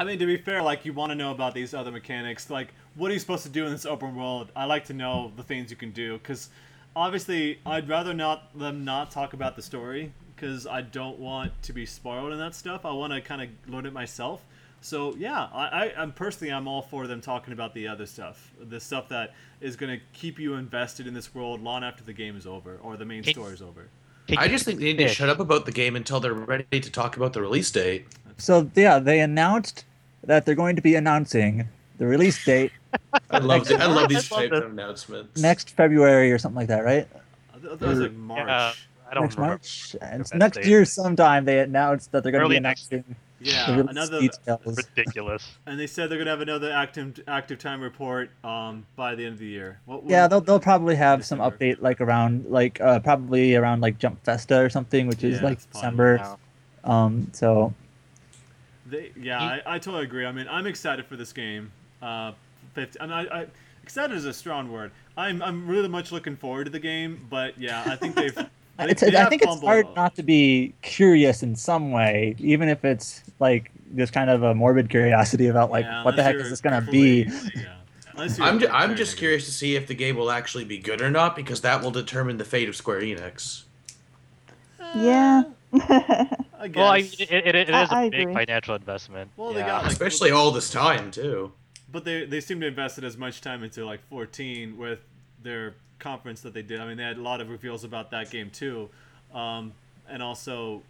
[0.00, 2.50] I mean, to be fair, like you want to know about these other mechanics.
[2.50, 4.50] Like, what are you supposed to do in this open world?
[4.56, 6.48] I like to know the things you can do because,
[6.96, 11.72] obviously, I'd rather not them not talk about the story because I don't want to
[11.72, 12.84] be spoiled in that stuff.
[12.84, 14.42] I want to kind of learn it myself.
[14.82, 18.52] So yeah, I, I, I'm personally I'm all for them talking about the other stuff,
[18.60, 22.12] the stuff that is going to keep you invested in this world long after the
[22.12, 23.88] game is over or the main Can- story is over.
[24.36, 26.90] I just think they need to shut up about the game until they're ready to
[26.90, 28.06] talk about the release date.
[28.38, 29.84] So yeah, they announced
[30.24, 31.68] that they're going to be announcing
[31.98, 32.72] the release date
[33.30, 35.40] I love the, I love these I love types of announcements.
[35.40, 37.06] next February or something like that, right?
[37.54, 38.46] I thought that was like March.
[38.46, 38.72] Yeah,
[39.10, 39.54] I don't next remember.
[39.54, 39.96] March.
[40.02, 40.66] And next date.
[40.66, 44.76] year sometime they announced that they're going to be Early next- announcing Yeah, another details.
[44.96, 45.46] Ridiculous.
[45.66, 49.34] And they said they're gonna have another active active time report um, by the end
[49.34, 49.78] of the year.
[49.84, 53.80] What, what- Yeah, they'll they'll probably have some update like around like uh, probably around
[53.82, 55.80] like Jump Festa or something, which is Yeah, like it's fine.
[55.82, 56.16] December.
[56.16, 56.36] Yeah.
[56.84, 57.74] Um, so
[58.86, 60.24] They, yeah, I, I totally agree.
[60.24, 61.72] I mean, I'm excited for this game.
[62.00, 62.32] Uh,
[62.74, 63.46] 50, and I, I
[63.82, 64.92] excited is a strong word.
[65.16, 68.36] I'm I'm really much looking forward to the game, but yeah, I think they've.
[68.78, 72.84] they- it's, I think it's hard not to be curious in some way, even if
[72.84, 76.50] it's like just kind of a morbid curiosity about like Yeah, what the heck is
[76.50, 77.28] this gonna be?
[77.54, 77.72] yeah.
[78.40, 81.10] I'm, ju- I'm just curious to see if the game will actually be good or
[81.10, 83.64] not because that will determine the fate of Square Enix.
[84.80, 85.42] Uh, yeah.
[86.58, 86.76] I guess.
[86.76, 88.34] Well, I, it, it, it I- is big agree.
[88.34, 89.30] financial investment.
[89.36, 89.66] Well, they yeah.
[89.66, 91.52] got, like, Especially all this time too.
[91.92, 95.00] But they they seem to invested as much time into like 14 with
[95.42, 96.80] their conference that they did.
[96.80, 98.88] I mean, they had a lot of reveals about that game too,
[99.34, 99.72] um,
[100.08, 100.82] and also,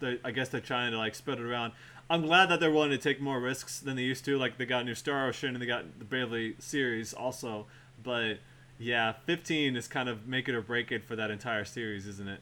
[0.00, 1.72] the, I guess they're trying to like spread it around.
[2.10, 4.36] I'm glad that they're willing to take more risks than they used to.
[4.36, 7.66] Like they got new Star Ocean and they got the Bravely series also.
[8.02, 8.38] But
[8.78, 12.28] yeah, 15 is kind of make it or break it for that entire series, isn't
[12.28, 12.40] it?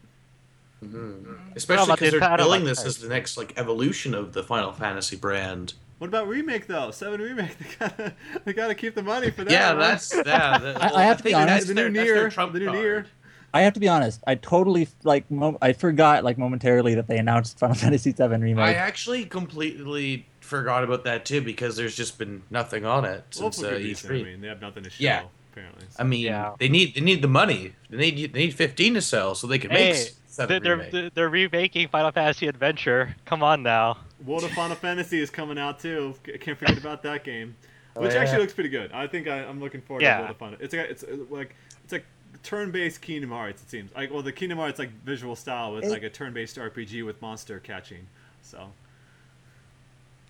[1.54, 4.72] Especially because they're entire, billing like, this as the next like evolution of the Final
[4.72, 5.74] Fantasy brand.
[6.00, 6.90] What about remake though?
[6.90, 7.56] Seven remake.
[7.68, 8.12] They gotta
[8.44, 9.52] they gotta keep the money for that.
[9.52, 9.78] yeah, right?
[9.78, 10.58] that's yeah.
[10.58, 12.66] that- I- I have to be honest, the new that's their Nier, trump the new
[12.66, 12.78] card.
[12.78, 13.06] Nier.
[13.52, 14.22] I have to be honest.
[14.26, 18.58] I totally like mo- I forgot like momentarily that they announced Final Fantasy VII remake.
[18.58, 23.52] I actually completely forgot about that too because there's just been nothing on it Well,
[23.52, 24.10] since for uh, good reason.
[24.10, 24.24] I E3.
[24.24, 25.02] mean, they have nothing to show.
[25.04, 25.22] Yeah.
[25.52, 25.84] Apparently.
[25.98, 26.52] I mean, Yeah.
[26.60, 27.72] they need they need the money.
[27.90, 30.90] They need they need 15 to sell so they can make Hey, seven they're, remake.
[30.92, 33.14] they're, they're remaking Final Fantasy Adventure.
[33.24, 33.98] Come on now.
[34.24, 36.14] World of Final Fantasy is coming out too.
[36.26, 37.56] C- Can't forget about that game,
[37.96, 38.20] Oh, which yeah.
[38.20, 38.92] actually looks pretty good.
[38.92, 40.16] I think I, I'm looking forward Yeah.
[40.16, 40.58] to World of Final.
[40.60, 42.04] It's like it's uh, like it's like
[42.42, 43.62] turn-based Kingdom Hearts.
[43.62, 46.56] It seems like well, the Kingdom Hearts like visual style with It- like a turn-based
[46.56, 48.06] RPG with monster catching.
[48.42, 48.70] So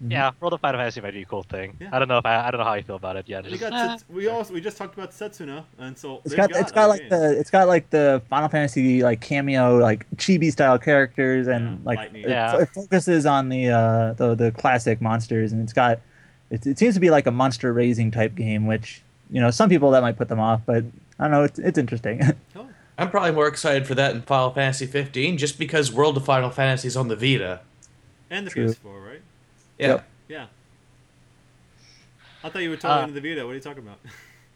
[0.03, 1.77] Yeah, World of Final Fantasy might be a cool thing.
[1.79, 1.91] Yeah.
[1.93, 3.45] I don't know if I, I don't know how you feel about it yet.
[3.45, 3.73] we Just- got.
[4.01, 6.89] Sets- we also we just talked about Setsuna, and so It's they've got, it's got
[6.89, 7.11] like games.
[7.11, 11.85] the it's got like the Final Fantasy like cameo like chibi style characters and Yeah,
[11.85, 12.57] like it, Yeah.
[12.63, 16.01] it focuses on the uh the the classic monsters and it's got
[16.51, 19.69] it, it seems to be like a monster raising type game which you know some
[19.69, 20.83] people that might put them off but
[21.19, 22.21] I don't know it's it's interesting.
[22.57, 22.67] Oh,
[22.99, 26.51] I'm probably more excited for that than Final Fantasy 15 just because World of Final
[26.51, 27.61] Fantasy is on the Vita.
[28.31, 28.67] and the True.
[28.67, 29.10] PS4, right?
[29.81, 29.87] Yeah.
[29.89, 30.09] Yep.
[30.29, 30.47] Yeah.
[32.43, 33.45] I thought you were totally Uh, into the Vita.
[33.45, 33.99] What are you talking about?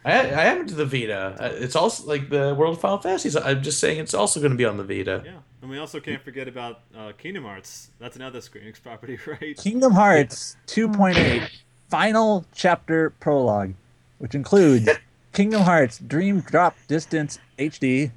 [0.04, 1.36] I, I am into the Vita.
[1.40, 3.36] Uh, It's also like the World of Final Fantasies.
[3.36, 5.22] I'm just saying it's also going to be on the Vita.
[5.24, 5.32] yeah,
[5.62, 7.90] and we also can't forget about uh, Kingdom Hearts.
[7.98, 9.56] That's another Square Enix property, right?
[9.56, 11.48] Kingdom Hearts 2.8
[11.88, 13.74] Final Chapter Prologue,
[14.18, 14.88] which includes
[15.32, 18.10] Kingdom Hearts Dream Drop Distance HD,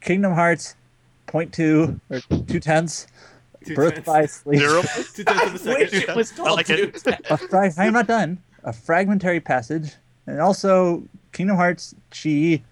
[0.00, 0.74] Kingdom Hearts
[1.26, 3.06] point two or two tenths,
[3.64, 4.58] Two Birth by Sleep.
[4.60, 4.82] Zero.
[5.14, 5.74] Two tenths of a second.
[5.92, 7.02] Wish it was I called like it.
[7.04, 7.16] Dude.
[7.30, 8.38] a frag- I'm not done.
[8.64, 9.94] A fragmentary passage,
[10.26, 11.02] and also
[11.32, 12.62] Kingdom Hearts Chi,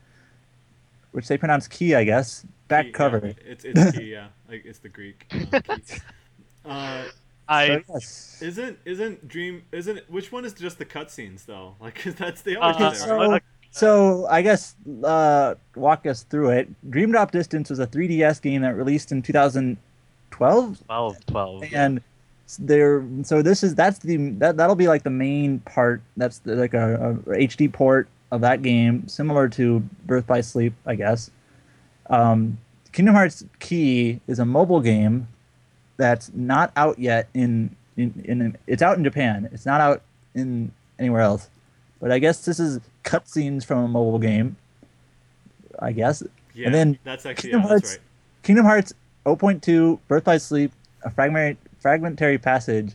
[1.12, 2.44] which they pronounce key, I guess.
[2.68, 3.20] Back Key, cover.
[3.24, 4.28] Yeah, it's it's key, yeah.
[4.48, 5.26] Like it's the Greek.
[6.64, 6.68] Uh.
[6.68, 7.04] Uh,
[7.48, 8.38] I So, yes.
[8.42, 11.74] Isn't isn't Dream isn't which one is just the cutscenes though?
[11.80, 13.40] Like 'cause that's the always Uh, do Okay, that,
[13.72, 16.90] so, so I guess uh, walk us through it.
[16.90, 19.78] Dream Drop Distance was a 3DS game that released in 2012,
[20.40, 21.26] 12, 12.
[21.26, 21.64] 12.
[21.74, 22.00] and
[22.58, 23.04] there.
[23.24, 26.00] So this is that's the that that'll be like the main part.
[26.16, 30.72] That's the, like a, a HD port of that game, similar to Birth by Sleep,
[30.86, 31.30] I guess.
[32.08, 32.58] Um,
[32.92, 35.28] Kingdom Hearts Key is a mobile game
[35.96, 39.48] that's not out yet in in, in it's out in Japan.
[39.52, 40.02] It's not out
[40.34, 41.50] in anywhere else.
[42.00, 44.56] But I guess this is cutscenes from a mobile game.
[45.78, 46.22] I guess
[46.54, 48.42] yeah, and then that's actually Kingdom yeah, that's Hearts- right.
[48.42, 48.94] Kingdom Hearts
[49.26, 50.72] 0.2 Birth by Sleep,
[51.04, 52.92] a fragment fragmentary passage.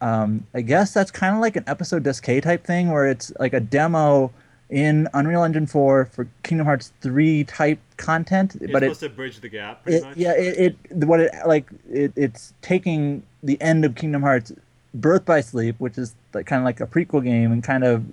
[0.00, 3.54] Um, I guess that's kind of like an episode K type thing where it's like
[3.54, 4.30] a demo
[4.68, 9.08] in Unreal Engine 4 for Kingdom Hearts 3 type content, It's but it, supposed to
[9.10, 10.16] bridge the gap, pretty it much.
[10.16, 14.52] yeah it, it what it like it, it's taking the end of Kingdom Hearts
[14.94, 18.04] Birth by Sleep, which is like, kind of like a prequel game, and kind of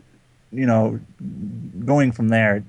[0.52, 1.00] you know
[1.86, 2.64] going from there.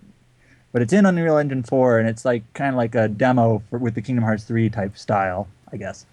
[0.74, 3.78] But it's in Unreal Engine 4, and it's like kind of like a demo for,
[3.78, 6.05] with the Kingdom Hearts 3 type style, I guess.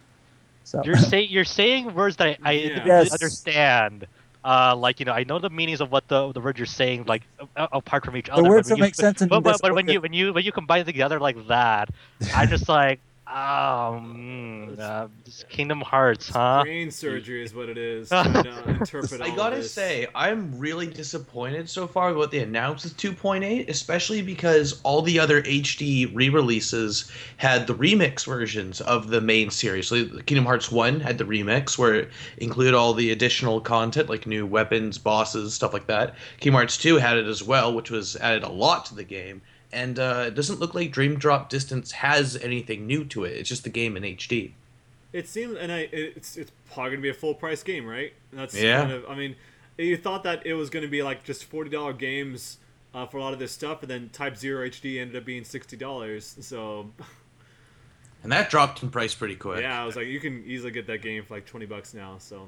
[0.66, 2.52] So You're saying you're saying words that I, I
[2.86, 3.12] Yes.
[3.12, 4.06] understand.
[4.46, 7.06] Uh, like you know, I know the meanings of what the the words you're saying,
[7.08, 7.24] like
[7.56, 8.44] a- apart from each other.
[8.44, 10.00] the but words when don't you- make sense in But, but, this but when you
[10.00, 11.90] when you when you combine it together like that,
[12.36, 13.00] I just like,
[13.32, 16.64] um, uh, this Kingdom Hearts, huh?
[16.64, 18.10] Brain surgery is what it is.
[18.10, 19.72] Trying to interpret I gotta this.
[19.72, 25.02] say, I'm really disappointed so far with what they announced with 2.8, especially because all
[25.02, 29.88] the other HD re-releases had the remix versions of the main series.
[29.88, 34.28] So Kingdom Hearts 1 had the remix where it included all the additional content like
[34.28, 36.16] new weapons, bosses, stuff like that.
[36.40, 39.42] Kingdom Hearts 2 had it as well, which was added a lot to the game.
[39.74, 43.38] And uh, it doesn't look like Dream Drop Distance has anything new to it.
[43.38, 44.52] It's just the game in HD.
[45.14, 48.14] It seems, and I, it's it's probably gonna be a full price game, right?
[48.34, 48.82] That's Yeah.
[48.82, 49.06] kind of.
[49.10, 49.36] I mean,
[49.78, 52.58] you thought that it was gonna be like just forty dollar games
[52.94, 55.44] uh, for a lot of this stuff, and then Type Zero HD ended up being
[55.44, 56.36] sixty dollars.
[56.42, 56.92] So
[58.24, 59.62] And that dropped in price pretty quick.
[59.62, 62.18] yeah, I was like, you can easily get that game for like twenty bucks now.
[62.20, 62.48] So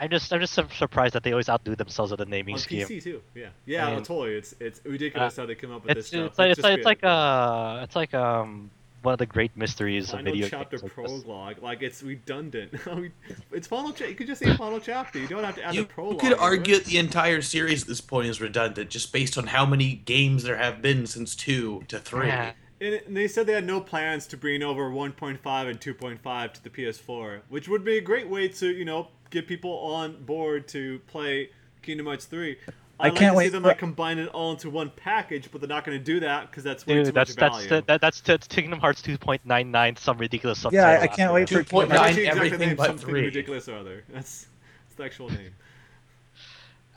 [0.00, 2.86] I'm just I'm just surprised that they always outdo themselves with the naming on scheme.
[2.86, 3.22] PC too.
[3.34, 4.34] Yeah, yeah, I mean- totally.
[4.34, 6.26] It's it's ridiculous how they come up with this It's stuff.
[6.30, 8.70] it's like it's like, it's like uh it's like um
[9.02, 10.82] one of the great mysteries of video chapter games.
[10.82, 11.22] like this.
[11.22, 12.72] prologue, like it's redundant.
[13.52, 13.92] it's final.
[13.92, 15.18] Cha- you could just say final chapter.
[15.18, 16.22] You don't have to add You, the prologue.
[16.22, 19.46] you could argue that the entire series at this point is redundant just based on
[19.48, 22.26] how many games there have been since 2 to 3.
[22.26, 22.52] Yeah.
[22.82, 25.38] And they said they had no plans to bring over 1.5
[25.70, 29.46] and 2.5 to the PS4, which would be a great way to, you know, get
[29.46, 31.50] people on board to play
[31.82, 32.56] Kingdom Hearts 3.
[33.02, 34.90] I I'd like can't to see wait them for- like combine it all into one
[34.94, 37.36] package, but they're not going to do that because that's way too Dude, that's much
[37.36, 37.68] that's value.
[37.68, 40.86] the, that, that's that's Kingdom Hearts 2.99 some ridiculous subtitle.
[40.92, 43.08] Yeah, I- I can't wait for Kingdom That's Nine, actually exactly everything name, but something
[43.08, 43.22] three.
[43.22, 44.04] ridiculous or other.
[44.12, 44.46] That's,
[44.88, 45.52] that's the actual name.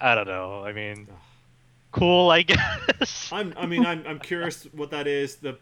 [0.01, 0.63] I don't know.
[0.65, 1.07] I mean,
[1.93, 3.29] cool, I guess.
[3.31, 5.37] I'm, I mean, I'm, I'm curious what that is.
[5.37, 5.57] The the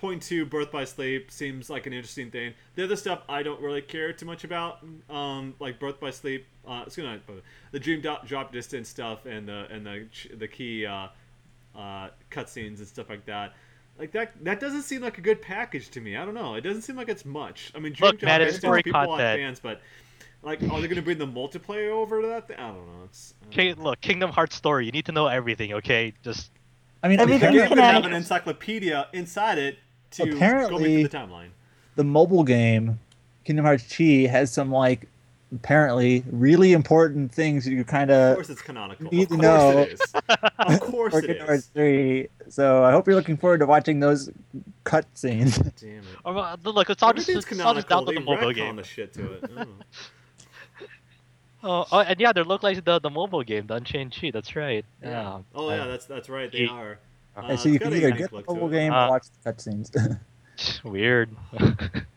[0.00, 2.54] point two Birth by Sleep seems like an interesting thing.
[2.74, 4.78] The other stuff I don't really care too much about,
[5.08, 6.46] um, like Birth by Sleep.
[6.66, 7.20] Uh, it's gonna
[7.72, 10.06] the Dream Drop, drop Distance stuff and the and the
[10.36, 11.08] the key uh,
[11.76, 13.54] uh, cutscenes and stuff like that.
[13.98, 16.16] Like that, that doesn't seem like a good package to me.
[16.16, 16.54] I don't know.
[16.54, 17.70] It doesn't seem like it's much.
[17.74, 19.30] I mean, Dream Look, Drop man, Distance, story people are content.
[19.30, 19.82] fans, but
[20.42, 22.48] like, are they gonna bring the multiplayer over to that?
[22.48, 22.56] Thing?
[22.58, 23.04] I don't know.
[23.04, 23.76] It's I don't Okay, know.
[23.76, 24.86] look, Kingdom Hearts story.
[24.86, 25.72] You need to know everything.
[25.74, 26.50] Okay, just
[27.02, 29.78] I mean, Everything The apparently, game can have an encyclopedia inside it
[30.12, 31.48] to Apparently- into the timeline.
[31.96, 32.98] the mobile game
[33.44, 35.06] Kingdom Hearts Chi has some like
[35.52, 39.08] apparently really important things you kind Of of course, it's canonical.
[39.10, 39.78] need Of to course know.
[39.80, 40.00] it is.
[40.58, 41.70] Of course for it Kingdom Hearts is.
[41.74, 42.28] 3.
[42.50, 44.30] So I hope you're looking forward to watching those
[44.84, 45.56] cutscenes.
[45.80, 46.04] Damn it.
[46.24, 46.90] or, uh, look.
[46.90, 47.88] It's all just it's all just canonical.
[47.88, 48.76] down to They the mobile game.
[48.76, 49.40] the shit to it.
[49.44, 49.66] I don't know.
[51.62, 54.30] Oh, oh, and yeah, they look like the the mobile game, the Unchained Chi.
[54.30, 54.82] That's right.
[55.02, 55.40] Yeah.
[55.54, 56.50] Oh yeah, that's that's right.
[56.50, 56.98] They Ye- are.
[57.36, 59.26] Uh, Uh, so you can either get the look to mobile game Uh, or watch
[59.42, 59.90] the cutscenes.
[60.84, 61.30] Weird.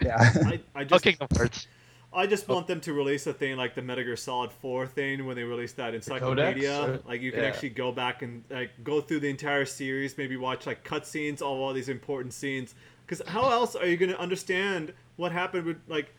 [0.02, 0.18] yeah.
[0.46, 1.68] I, I oh, just Kingdom Hearts.
[2.16, 5.26] I just want them to release a thing like the Metal Gear Solid 4 thing
[5.26, 6.78] when they released that encyclopedia.
[6.78, 7.06] Codex?
[7.08, 7.48] Like you can Yeah.
[7.48, 11.64] actually go back and like go through the entire series, maybe watch like cutscenes, all
[11.64, 12.76] all these important scenes.
[13.06, 16.14] Because how else are you going to understand what happened with like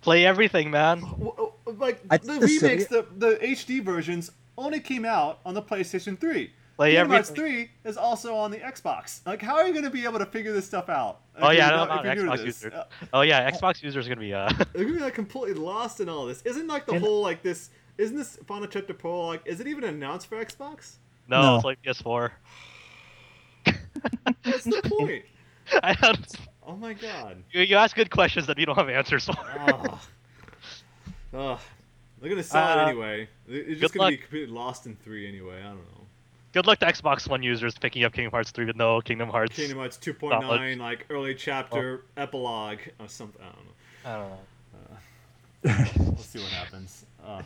[0.00, 1.00] Play everything, man.
[1.00, 5.54] w- w- like I the the remakes, the the HD versions only came out on
[5.54, 6.50] the PlayStation 3.
[6.76, 7.68] Play Kingdom Hearts everything.
[7.84, 9.20] 3 is also on the Xbox.
[9.26, 11.20] Like, how are you going to be able to figure this stuff out?
[11.36, 12.64] Oh, yeah, you're I not- don't if know, you're new to Xbox this?
[12.64, 12.76] user.
[12.76, 14.48] Uh, Oh yeah, Xbox users are gonna be uh.
[14.72, 16.42] they're gonna be like completely lost in all this.
[16.42, 17.70] Isn't like the And- whole like this?
[17.98, 19.40] Isn't this Final Chapter Prologue?
[19.44, 20.96] Is it even announced for Xbox?
[21.28, 21.56] no, No.
[21.56, 22.30] it's like PS4.
[24.44, 25.24] What's the point?
[25.82, 26.26] I don't.
[26.66, 27.42] Oh my god.
[27.52, 29.34] You, you ask good questions that you don't have answers for.
[29.38, 30.00] Ah.
[31.34, 31.58] Ugh.
[32.20, 33.28] They're gonna sell it Uh, anyway.
[33.48, 35.58] It- It's just gonna be completely lost in three anyway.
[35.60, 36.06] I don't know.
[36.52, 39.56] Good luck to Xbox One users picking up Kingdom Hearts 3 with no Kingdom Hearts.
[39.56, 43.40] Kingdom Hearts 2.9, like early chapter epilogue or something.
[44.04, 44.36] I don't know.
[45.64, 46.02] I don't know.
[46.12, 47.06] We'll see what happens.
[47.24, 47.42] Uh,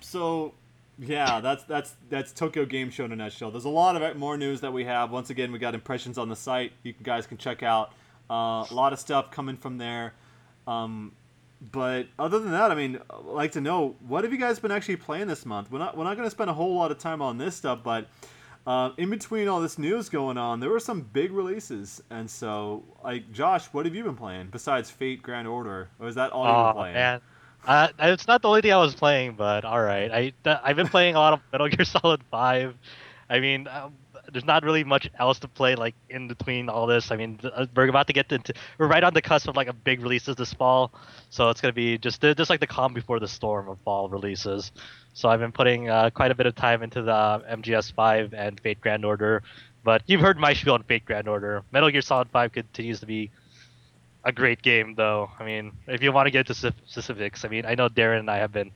[0.00, 0.54] so
[0.98, 3.50] yeah, that's that's that's Tokyo Game Show in a nutshell.
[3.50, 5.10] There's a lot of more news that we have.
[5.10, 6.72] Once again, we got impressions on the site.
[6.82, 7.92] You guys can check out
[8.30, 10.14] uh, a lot of stuff coming from there.
[10.66, 11.12] Um,
[11.60, 14.70] but other than that, I mean, I'd like to know what have you guys been
[14.70, 15.70] actually playing this month?
[15.70, 17.80] We're not we're not going to spend a whole lot of time on this stuff,
[17.82, 18.08] but
[18.66, 22.84] uh, in between all this news going on, there were some big releases, and so
[23.02, 26.46] like Josh, what have you been playing besides Fate Grand Order, or is that all
[26.46, 26.94] you've oh been playing?
[26.94, 27.20] man.
[27.66, 30.10] Uh, it's not the only thing I was playing, but all right.
[30.12, 32.76] I th- I've been playing a lot of Metal Gear Solid Five.
[33.28, 33.94] I mean, um,
[34.36, 37.10] there's not really much else to play like in between all this.
[37.10, 39.56] I mean, th- uh, we're about to get into we're right on the cusp of
[39.56, 40.92] like a big releases this fall,
[41.30, 44.72] so it's gonna be just just like the calm before the storm of fall releases.
[45.14, 48.60] So I've been putting uh, quite a bit of time into the MGS Five and
[48.60, 49.42] Fate Grand Order.
[49.82, 51.62] But you've heard my spiel on Fate Grand Order.
[51.72, 53.30] Metal Gear Solid Five continues to be
[54.22, 55.30] a great game, though.
[55.40, 58.18] I mean, if you want to get into spec- specifics, I mean, I know Darren
[58.18, 58.70] and I have been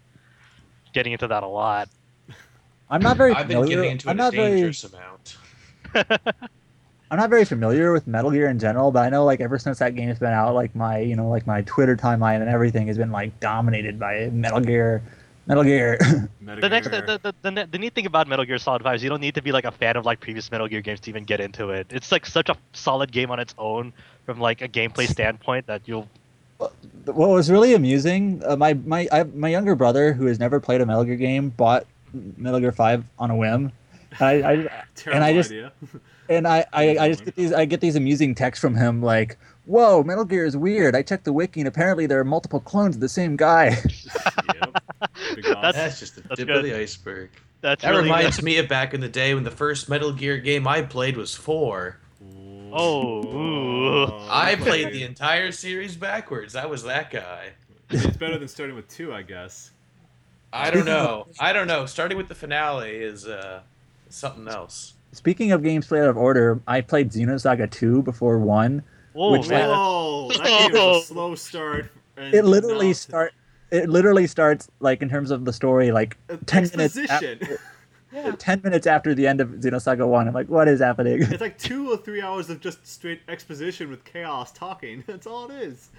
[0.94, 1.90] getting into that a lot.
[2.88, 3.76] I'm not very I've been familiar.
[3.76, 4.50] getting into I'm it a not very.
[4.52, 5.36] dangerous amount.
[5.94, 9.80] I'm not very familiar with Metal Gear in general, but I know like ever since
[9.80, 12.96] that game's been out, like my you know like my Twitter timeline and everything has
[12.96, 15.02] been like dominated by Metal Gear,
[15.46, 15.98] Metal Gear.
[16.40, 17.00] Metal The next, Gear.
[17.00, 19.20] the, the, the, the, the neat thing about Metal Gear Solid 5 is you don't
[19.20, 21.40] need to be like a fan of like previous Metal Gear games to even get
[21.40, 21.88] into it.
[21.90, 23.92] It's like such a solid game on its own
[24.26, 26.08] from like a gameplay standpoint that you'll.
[26.58, 30.80] what was really amusing, uh, my my I, my younger brother who has never played
[30.80, 33.72] a Metal Gear game bought Metal Gear Five on a whim.
[34.18, 35.72] And I, I Terrible I just- idea.
[36.28, 39.38] and I, I, I just get these I get these amusing texts from him like,
[39.66, 42.94] "Whoa, Metal Gear is weird." I checked the wiki and apparently there are multiple clones
[42.96, 43.66] of the same guy.
[44.54, 44.82] yep.
[45.44, 46.56] That's- That's just the that's tip good.
[46.58, 47.30] of the iceberg.
[47.62, 50.38] That's That really reminds me of back in the day when the first Metal Gear
[50.38, 51.98] game I played was four.
[52.72, 54.28] Oh, ooh.
[54.30, 56.54] I played the entire series backwards.
[56.56, 57.50] I was that guy.
[57.90, 59.72] It's better than starting with two, I guess.
[60.52, 61.26] I don't know.
[61.40, 61.84] I don't know.
[61.86, 63.60] Starting with the finale is uh,
[64.10, 64.94] something else.
[65.12, 68.82] Speaking of games played out of order, I played Xenosaga 2 before 1.
[69.12, 69.68] Whoa, Which- man.
[69.68, 71.90] Whoa, that game was a slow start.
[72.16, 73.32] It literally now- start
[73.72, 77.38] it literally starts like in terms of the story like Uh, 10 minutes exposition.
[78.16, 80.26] after, 10 minutes after the end of Xenosaga 1.
[80.26, 83.88] I'm like, "What is happening?" it's like two or three hours of just straight exposition
[83.88, 85.04] with chaos talking.
[85.08, 85.90] That's all it is.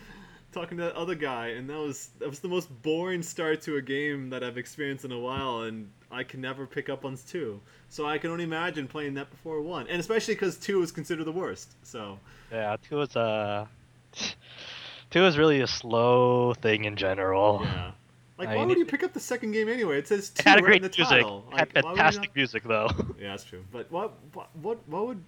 [0.52, 3.78] Talking to that other guy, and that was that was the most boring start to
[3.78, 7.18] a game that I've experienced in a while, and I can never pick up on
[7.26, 7.62] two.
[7.90, 11.24] So I can only imagine playing that before one, and especially because two is considered
[11.24, 11.72] the worst.
[11.84, 12.20] So
[12.52, 13.20] Yeah, two is a.
[13.20, 13.66] Uh,
[15.10, 17.62] two is really a slow thing in general.
[17.64, 17.92] yeah,
[18.38, 19.98] like I why mean, would you pick up the second game anyway?
[20.00, 21.08] It says two It had a right great in the music.
[21.08, 21.46] title.
[21.54, 22.90] It had Like, why would fantastic not- music though.
[23.20, 23.64] Yeah, that's true.
[23.72, 25.24] But what what what what would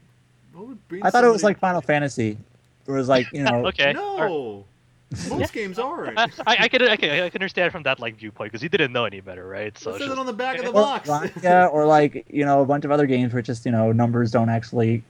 [0.53, 1.03] what would bring?
[1.05, 2.37] I thought it was like Final Fantasy.
[2.87, 3.95] It was like, you know, okay.
[3.95, 4.29] alright.
[4.29, 4.65] No,
[5.29, 6.17] most games aren't.
[6.17, 8.69] I, I, I can I can I can understand from that like viewpoint because he
[8.69, 9.77] didn't know any better, right?
[9.77, 11.09] So it it's says just- it on the back of the or, box.
[11.41, 14.31] yeah, or like, you know, a bunch of other games where just, you know, numbers
[14.31, 15.03] don't actually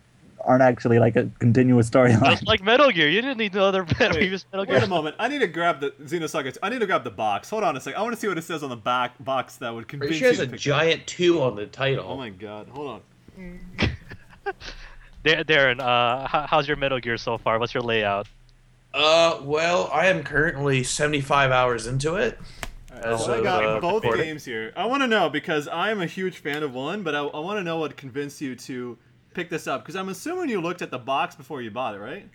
[0.45, 2.21] aren't actually like a continuous storyline.
[2.31, 4.75] just like Metal Gear, you didn't need no other previous Metal Gear.
[4.75, 5.15] Wait a moment.
[5.17, 6.57] I need to grab the Xenosaga.
[6.61, 7.49] I need to grab the box.
[7.49, 7.95] Hold on a sec.
[7.95, 10.19] I want to see what it says on the back box that would convince Pretty
[10.19, 10.59] sure you has a pick up.
[10.59, 12.05] giant two on the title.
[12.07, 12.67] Oh my god.
[12.73, 13.01] Hold
[13.37, 13.59] on.
[15.23, 17.57] Darren, uh, how's your Metal Gear so far?
[17.57, 18.27] What's your layout?
[18.93, 22.37] Uh, well, I am currently 75 hours into it.
[22.91, 24.25] Alright, so As I got uh, both recording.
[24.25, 24.71] games here.
[24.75, 27.39] I want to know because I am a huge fan of one, but I, I
[27.39, 28.97] want to know what convinced you to
[29.33, 31.99] pick this up because I'm assuming you looked at the box before you bought it,
[31.99, 32.29] right?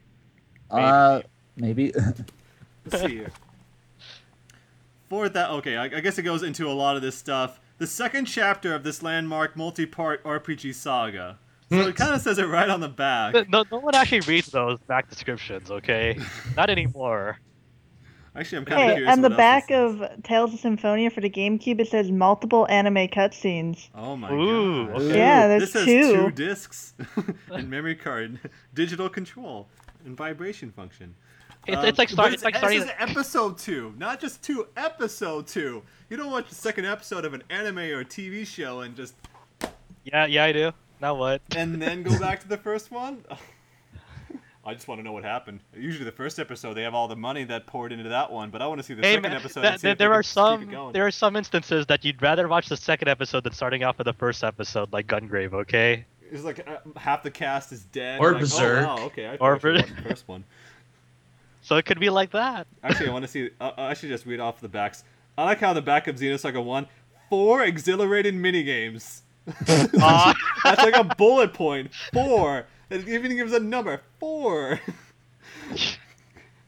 [0.71, 1.23] Uh,
[1.57, 1.93] maybe.
[2.85, 3.31] Let's see here.
[5.09, 7.61] For that, okay, I, I guess it goes into a lot of this stuff.
[7.79, 11.39] The second chapter of this landmark multi-part RPG saga.
[11.71, 13.49] So it kind of says it right on the back.
[13.49, 16.19] No, no one actually reads those back descriptions, okay?
[16.57, 17.39] Not anymore.
[18.37, 19.13] Actually, I'm kind of Hey, curious.
[19.13, 23.89] on the back of Tales of Symphonia for the GameCube, it says multiple anime cutscenes.
[23.95, 24.97] Oh my Ooh, god.
[25.03, 25.19] okay.
[25.19, 26.13] Yeah, there's this has two.
[26.15, 26.95] two discs
[27.51, 28.39] and memory card,
[28.75, 29.69] digital control,
[30.05, 31.15] and vibration function.
[31.67, 34.69] It's, Um, it's like but start, it's like this is episode two, not just two.
[34.77, 35.83] Episode two.
[36.09, 39.15] You don't watch the second episode of an anime or TV show and just
[40.05, 40.73] Yeah, yeah, I do.
[41.01, 41.41] Now what?
[41.57, 43.25] and then go back to the first one.
[44.67, 45.61] I just want to know what happened.
[45.75, 48.61] Usually, the first episode they have all the money that poured into that one, but
[48.61, 49.63] I want to see the Hey, second man, episode.
[49.63, 50.93] th- and see th- if they there can are keep it some going.
[50.93, 54.05] there are some instances that you'd rather watch the second episode than starting off with
[54.07, 55.55] the first episode, like Gungrave.
[55.55, 56.05] Okay.
[56.31, 58.21] It's like uh, half the cast is dead.
[58.21, 58.85] Or like, Berserk.
[58.87, 59.27] Oh, wow, okay.
[59.29, 60.45] I Or probably should the first one.
[61.61, 62.67] So it could be like that.
[62.83, 63.51] Actually, I want to see.
[63.61, 65.05] Uh, I should just read off the backs.
[65.37, 66.87] I like how the back of Xenosaga One,
[67.29, 68.63] four exhilarating mini
[69.67, 69.89] games.
[70.01, 70.35] Aw.
[70.65, 71.91] That's like a bullet point.
[72.13, 72.67] Four.
[72.91, 74.01] It even gives a number.
[74.19, 74.81] Four.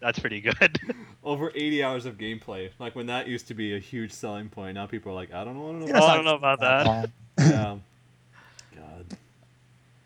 [0.01, 0.79] That's pretty good.
[1.25, 2.71] Over 80 hours of gameplay.
[2.79, 4.75] Like when that used to be a huge selling point.
[4.75, 5.69] Now people are like, I don't know.
[5.69, 6.01] I don't know.
[6.01, 7.11] Oh, I don't know about that.
[7.39, 7.77] Yeah.
[8.77, 9.17] God.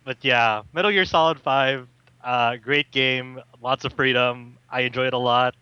[0.05, 1.89] But yeah, Metal Gear Solid 5,
[2.23, 4.59] uh, great game, lots of freedom.
[4.71, 5.55] I enjoy it a lot.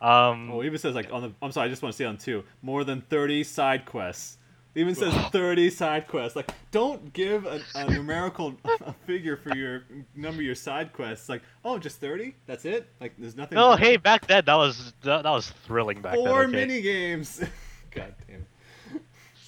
[0.00, 1.32] Um, Oh, even says like on the.
[1.42, 2.42] I'm sorry, I just want to say on two.
[2.62, 4.38] More than 30 side quests.
[4.74, 6.36] It even says 30 side quests.
[6.36, 8.54] Like, don't give a, a numerical
[8.86, 9.82] a figure for your
[10.14, 11.28] number of your side quests.
[11.28, 12.34] Like, oh, just 30?
[12.46, 12.88] That's it?
[13.00, 13.56] Like, there's nothing.
[13.56, 13.78] no, more?
[13.78, 16.36] hey, back then that was that, that was thrilling back Four then.
[16.50, 16.52] okay?
[16.66, 17.42] mini games.
[17.90, 18.46] God damn.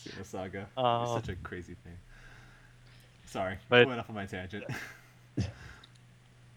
[0.05, 0.67] Xeno Saga.
[0.77, 1.03] Oh.
[1.17, 1.97] It's such a crazy thing.
[3.27, 4.65] Sorry, But- I went off on my tangent.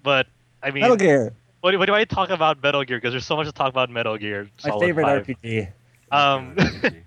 [0.03, 0.27] But
[0.61, 2.97] I mean, Metal Gear, what, do- what do I talk about Metal Gear?
[2.97, 4.49] Because there's so much to talk about Metal Gear.
[4.65, 5.27] my favorite 5.
[5.27, 5.71] RPG.
[6.11, 7.01] Um, RPG.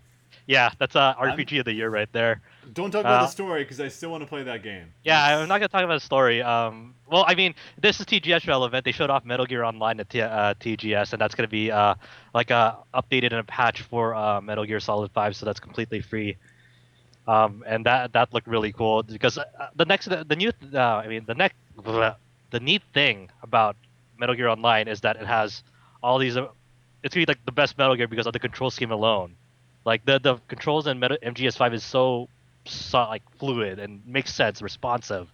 [0.48, 2.40] Yeah, that's a I'm- RPG of the year right there.
[2.74, 4.92] Don't talk about Uh, the story because I still want to play that game.
[5.04, 6.42] Yeah, I'm not gonna talk about the story.
[6.42, 8.84] Um, well, I mean, this is TGS relevant.
[8.84, 11.94] They showed off Metal Gear Online at T- uh, TGS, and that's gonna be uh,
[12.34, 16.00] like uh, updated in a patch for uh, Metal Gear Solid 5, so that's completely
[16.02, 16.36] free.
[17.26, 19.44] Um, and that that looked really cool because uh,
[19.76, 23.76] the next the, the new uh, I mean the next the neat thing about
[24.18, 25.62] Metal Gear Online is that it has
[26.02, 26.36] all these.
[26.36, 26.48] Uh,
[27.02, 29.34] it's gonna be like the best Metal Gear because of the control scheme alone.
[29.84, 32.28] Like the the controls in Metal, MGS5 is so
[32.64, 35.28] so like fluid and makes sense, responsive,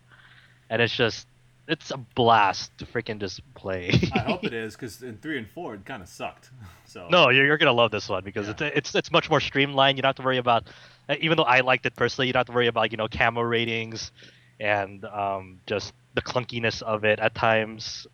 [0.70, 1.26] and it's just
[1.66, 3.90] it's a blast to freaking just play.
[4.12, 6.50] I hope it is because in three and four it kind of sucked.
[6.86, 8.52] So no, you're, you're gonna love this one because Yeah.
[8.52, 9.98] it's it's it's much more streamlined.
[9.98, 10.68] You don't have to worry about,
[11.08, 13.08] uh, even though I liked it personally, you don't have to worry about you know
[13.08, 14.12] camo ratings
[14.60, 18.06] and um, just the clunkiness of it at times.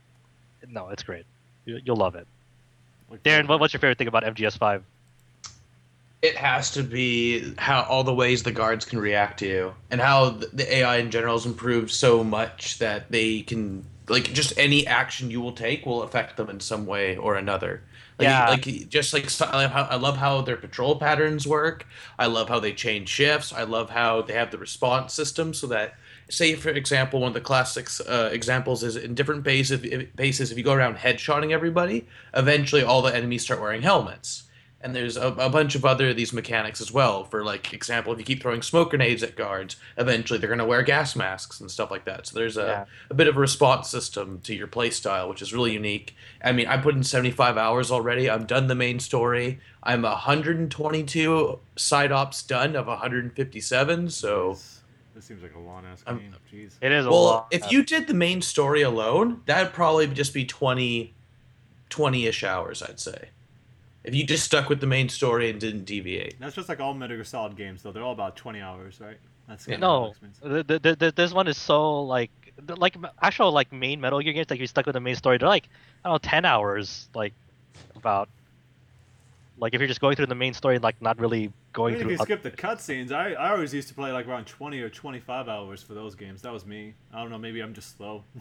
[0.66, 1.26] No, it's great.
[1.66, 2.26] You, you'll love it.
[3.24, 4.82] Darren, what, what's your favorite thing about MGS5?
[6.22, 10.00] It has to be how all the ways the guards can react to you, and
[10.00, 14.86] how the AI in general has improved so much that they can like just any
[14.86, 17.82] action you will take will affect them in some way or another.
[18.18, 18.48] Like, Yeah.
[18.50, 21.86] like just like I love how- I love how their patrol patterns work.
[22.18, 23.52] I love how they change shifts.
[23.52, 25.94] I love how they have the response system so that
[26.28, 30.52] say for example one of the classics uh, examples is in different bases if, bases
[30.52, 34.44] if you go around headshotting everybody eventually all the enemies start wearing helmets
[34.82, 38.12] and there's a, a bunch of other of these mechanics as well for like example
[38.12, 41.60] if you keep throwing smoke grenades at guards eventually they're going to wear gas masks
[41.60, 42.84] and stuff like that so there's a, Yeah.
[43.10, 46.50] a bit of a response system to your play style which is really unique i
[46.52, 52.12] mean i put in 75 hours already i'm done the main story i'm 122 side
[52.12, 54.80] ops done of 157 so This,
[55.14, 56.34] this seems like a long ass I'm- game.
[56.52, 56.72] Jeez.
[56.80, 57.48] It is a well lot.
[57.50, 61.14] if you did the main story alone that'd probably just be 20
[61.90, 63.28] 20ish hours i'd say
[64.04, 66.94] if you just stuck with the main story and didn't deviate That's just like all
[66.94, 67.92] Metal Gear Solid games, though.
[67.92, 69.18] They're all about 20 hours, right?
[69.48, 69.76] That's Yeah.
[69.76, 72.30] No, the, the, the, this one is so like
[72.76, 75.38] like actual like main Metal Gear games like you're stuck with the main story.
[75.38, 75.68] They're like
[76.04, 77.32] I don't know ten hours like
[77.96, 78.28] about
[79.58, 82.18] like if you're just going through the main story like not really going Even if
[82.18, 82.34] through.
[82.34, 85.48] you skip the cutscenes, I, I always used to play like around 20 or 25
[85.48, 86.42] hours for those games.
[86.42, 86.94] That was me.
[87.12, 88.24] I don't know, maybe I'm just slow.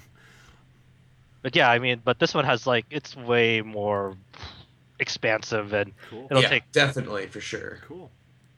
[1.42, 4.18] But yeah, I mean, but this one has like it's way more
[5.00, 6.28] expansive and cool.
[6.30, 8.12] It'll yeah take- definitely for sure Cool.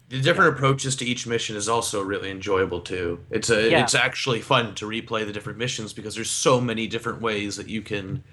[0.09, 3.84] the different approaches to each mission is also really enjoyable too it's a Yeah.
[3.84, 7.69] it's actually fun to replay the different missions because there's so many different ways that
[7.69, 8.23] you can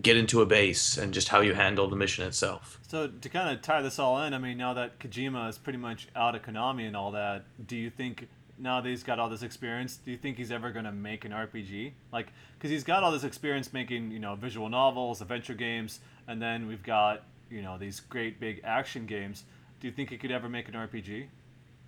[0.00, 3.50] get into a base and just how you handle the mission itself So to kind
[3.54, 6.42] of tie this all in, I mean, now that Kojima is pretty much out of
[6.42, 10.10] Konami and all that, do you think now that he's got all this experience, do
[10.12, 11.92] you think he's ever gonna make an RPG?
[12.12, 16.40] Like, because he's got all this experience making, you know, visual novels, adventure games, and
[16.42, 19.44] then we've got, you know, these great big action games.
[19.80, 21.26] Do you think he could ever make an RPG?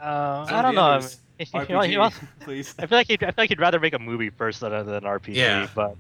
[0.01, 0.81] uh, I don't know.
[0.81, 2.11] I others, mean, RPG, you know-
[2.41, 2.75] please.
[2.79, 4.83] I feel like he'd, I feel like he'd rather make a movie first than, a-
[4.83, 5.35] than an RPG.
[5.35, 5.69] Yeah.
[5.75, 5.97] But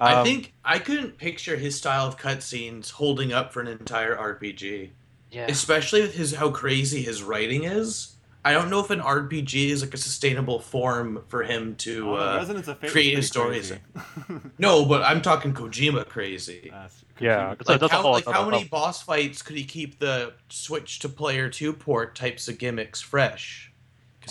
[0.00, 4.16] i um, think i couldn't picture his style of cutscenes holding up for an entire
[4.16, 4.88] rpg
[5.30, 5.46] yeah.
[5.46, 8.14] especially with his how crazy his writing is
[8.44, 12.14] i don't know if an rpg is like a sustainable form for him to Oh,
[12.16, 13.72] uh, Resonance of Fate was create pretty stories.
[14.58, 18.02] no but i'm talking kojima crazy That's- Yeah, Kojima- it's a- like that's a how,
[18.02, 18.78] whole like how other many level.
[18.78, 23.69] boss fights could he keep the switch to player two port types of gimmicks fresh?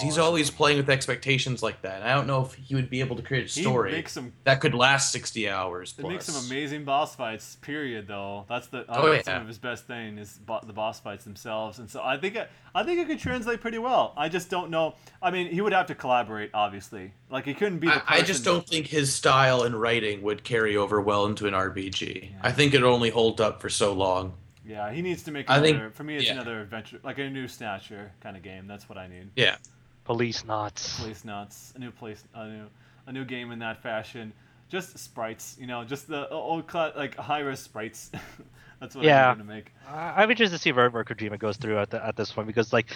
[0.01, 2.01] He's always playing with expectations like that.
[2.03, 4.73] I don't know if he would be able to create a story some that could
[4.73, 6.11] last 60 hours It plus.
[6.11, 7.57] makes some amazing boss fights.
[7.57, 8.07] Period.
[8.07, 10.99] Though that's the I Oh, think some of his best thing is bo- the boss
[10.99, 14.13] fights themselves, and so I think it, I think it could translate pretty well.
[14.17, 14.95] I just don't know.
[15.21, 17.13] I mean, he would have to collaborate, obviously.
[17.29, 17.87] Like he couldn't be.
[17.87, 21.47] The I, I just don't think his style and writing would carry over well into
[21.47, 22.31] an RPG.
[22.31, 22.37] Yeah.
[22.41, 24.33] I think it only hold up for so long.
[24.65, 25.79] Yeah, he needs to make I another.
[25.85, 26.33] think- for me, it's yeah.
[26.33, 28.67] another adventure, like a new Snatcher kind of game.
[28.67, 29.31] That's what I need.
[29.35, 29.55] Yeah.
[30.09, 30.99] Policenauts.
[31.01, 32.65] Place nuts, a new place, a new,
[33.05, 34.33] a new game in that fashion.
[34.67, 38.11] Just sprites, you know, just the old cut like high risk sprites.
[38.79, 39.29] That's what Yeah.
[39.29, 39.71] I'm going to make.
[39.87, 42.73] I'm interested to see where, where Kojima goes through at, the, at this point because
[42.73, 42.91] like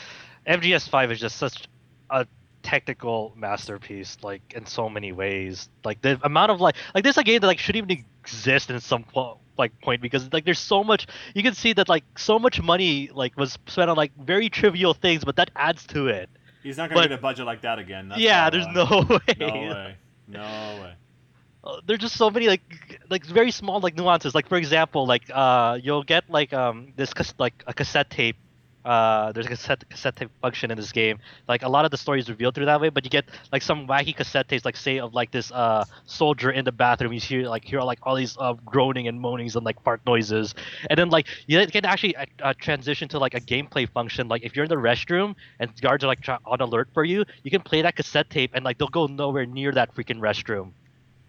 [0.48, 1.68] MGS5 is just such
[2.10, 2.26] a
[2.64, 7.24] technical masterpiece like in so many ways like the amount of like like there's a
[7.24, 10.82] game that like shouldn't even exist in some po- like point because like there's so
[10.82, 14.48] much you can see that like so much money like was spent on like very
[14.48, 16.30] trivial things but that adds to it
[16.64, 18.10] He's not going to get a budget like that again.
[18.10, 19.98] That's yeah there's no way No way.
[20.28, 20.42] No
[20.82, 20.94] way.
[21.64, 22.62] uh, there's just so many like
[23.10, 27.14] like very small like nuances like for example like uh you'll get like um this
[27.14, 28.38] cas- like a cassette tape
[28.86, 31.98] uh there's a cassette cassette tape function in this game like a lot of the
[31.98, 34.76] story is revealed through that way but you get like some wacky cassette tapes like
[34.76, 38.16] say of like this uh soldier in the bathroom you hear like hear like all
[38.16, 40.54] these uh groaning and moanings and like fart noises
[40.90, 44.44] and then like you can actually uh, uh, transition to like a gameplay function like
[44.44, 47.62] if you're in the restroom and guards are like on alert for you you can
[47.62, 50.74] play that cassette tape and like they'll go nowhere near that freaking restroom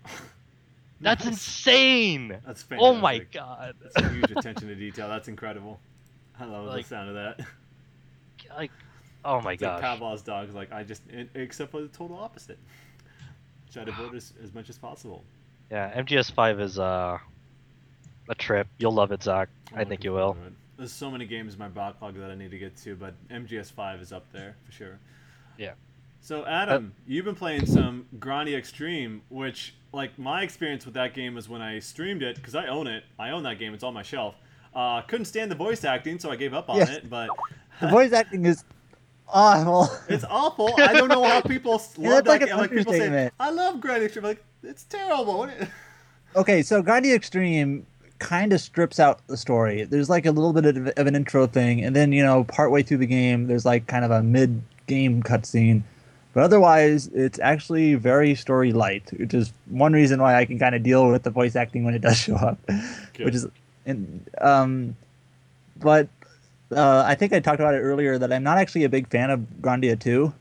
[1.00, 2.40] that's insane.
[2.44, 2.78] That's fantastic.
[2.78, 3.74] Oh my god.
[3.82, 5.08] That's huge attention to detail.
[5.08, 5.80] That's incredible.
[6.38, 7.46] I love Like- the sound of that.
[8.50, 8.70] Like,
[9.24, 9.98] oh my It's like gosh.
[9.98, 12.58] Pavlov's dog's like I just it, except for the total opposite.
[13.72, 15.24] Try to avoid as, as much as possible.
[15.70, 17.18] Yeah, MGS5 is uh,
[18.28, 18.68] a trip.
[18.78, 19.48] You'll love it, Zach.
[19.74, 20.34] I think you will.
[20.34, 20.52] forward to it.
[20.76, 24.02] There's so many games in my backlog that I need to get to, but MGS5
[24.02, 24.98] is up there for sure.
[25.56, 25.72] Yeah.
[26.20, 31.34] So Adam, you've been playing some Grandia Extreme, which like my experience with that game
[31.34, 33.04] was when I streamed it because I own it.
[33.18, 33.74] I own that game.
[33.74, 34.34] It's on my shelf.
[34.74, 36.90] Uh, couldn't stand the voice acting, so I gave up on Yeah.
[36.90, 37.08] it.
[37.10, 37.28] But
[37.80, 38.64] The voice acting is
[39.28, 39.88] awful.
[40.08, 40.72] It's awful.
[40.78, 42.56] I don't know how people Yeah, love like that game.
[42.58, 43.30] Like people say.
[43.38, 44.24] I love Grandia Extreme.
[44.24, 45.48] Like it's terrible.
[46.36, 47.86] okay, so Grandia Extreme
[48.18, 49.84] kind of strips out the story.
[49.84, 52.82] There's like a little bit of, of an intro thing, and then you know, partway
[52.82, 55.82] through the game, there's like kind of a mid-game cutscene.
[56.32, 60.74] But otherwise, it's actually very story light, which is one reason why I can kind
[60.74, 62.58] of deal with the voice acting when it does show up.
[63.18, 63.46] Which is,
[63.86, 64.96] and um,
[65.80, 66.08] but
[66.74, 69.30] uh, I think I talked about it earlier that I'm not actually a big fan
[69.30, 70.32] of Grandia 2.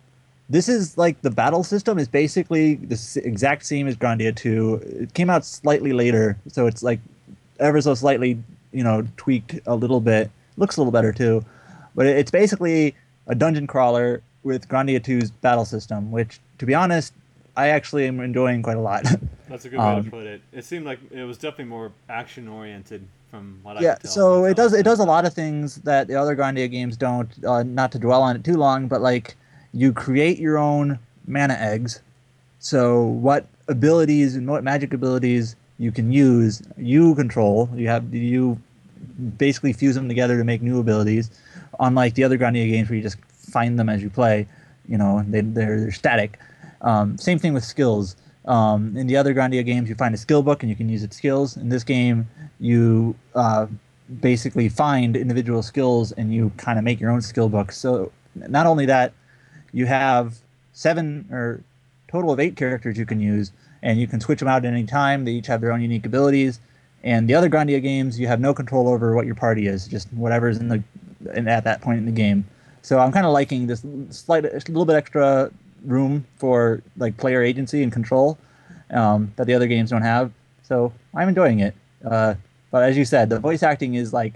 [0.49, 4.81] This is like the battle system is basically the exact same as Grandia 2.
[5.01, 6.99] It came out slightly later, so it's like
[7.59, 8.37] ever so slightly,
[8.71, 10.29] you know, tweaked a little bit.
[10.57, 11.43] Looks a little better too,
[11.95, 12.95] but it's basically
[13.27, 17.13] a dungeon crawler with Grandia 2's battle system, which, to be honest,
[17.55, 19.03] I actually am enjoying quite a lot.
[19.49, 20.41] That's a good way Um, to put it.
[20.51, 24.55] It seemed like it was definitely more action oriented from what I yeah, so it
[24.55, 27.31] does it does a lot of things that the other Grandia games don't.
[27.43, 29.35] Uh, not to dwell on it too long, but like
[29.73, 32.01] you create your own mana eggs.
[32.59, 37.69] So what abilities and what magic abilities you can use, you control.
[37.73, 38.61] You have you
[39.37, 41.31] basically fuse them together to make new abilities.
[41.79, 44.47] Unlike the other Grandia games where you just find them as you play,
[44.87, 46.37] you know, they, they're, they're static.
[46.81, 48.15] Um, same thing with skills.
[48.45, 51.01] Um, in the other Grandia games, you find a skill book and you can use
[51.01, 51.57] its skills.
[51.57, 52.27] In this game,
[52.63, 53.67] you uh,
[54.21, 57.73] basically find individual skills and you kind of make your own skill book.
[57.73, 59.11] So not only that,
[59.73, 60.37] you have
[60.71, 61.61] seven or
[62.07, 64.85] total of eight characters you can use, and you can switch them out at any
[64.85, 65.25] time.
[65.25, 66.61] They each have their own unique abilities.
[67.03, 70.07] And the other Grandia games, you have no control over what your party is, just
[70.13, 70.81] whatever's in the
[71.33, 72.45] in, at that point in the game.
[72.81, 75.51] So I'm kind of liking this slight, little bit extra
[75.83, 78.37] room for like player agency and control
[78.91, 80.31] um, that the other games don't have.
[80.61, 81.75] So I'm enjoying it.
[82.05, 82.35] Uh,
[82.73, 84.33] but as you said, the voice acting is like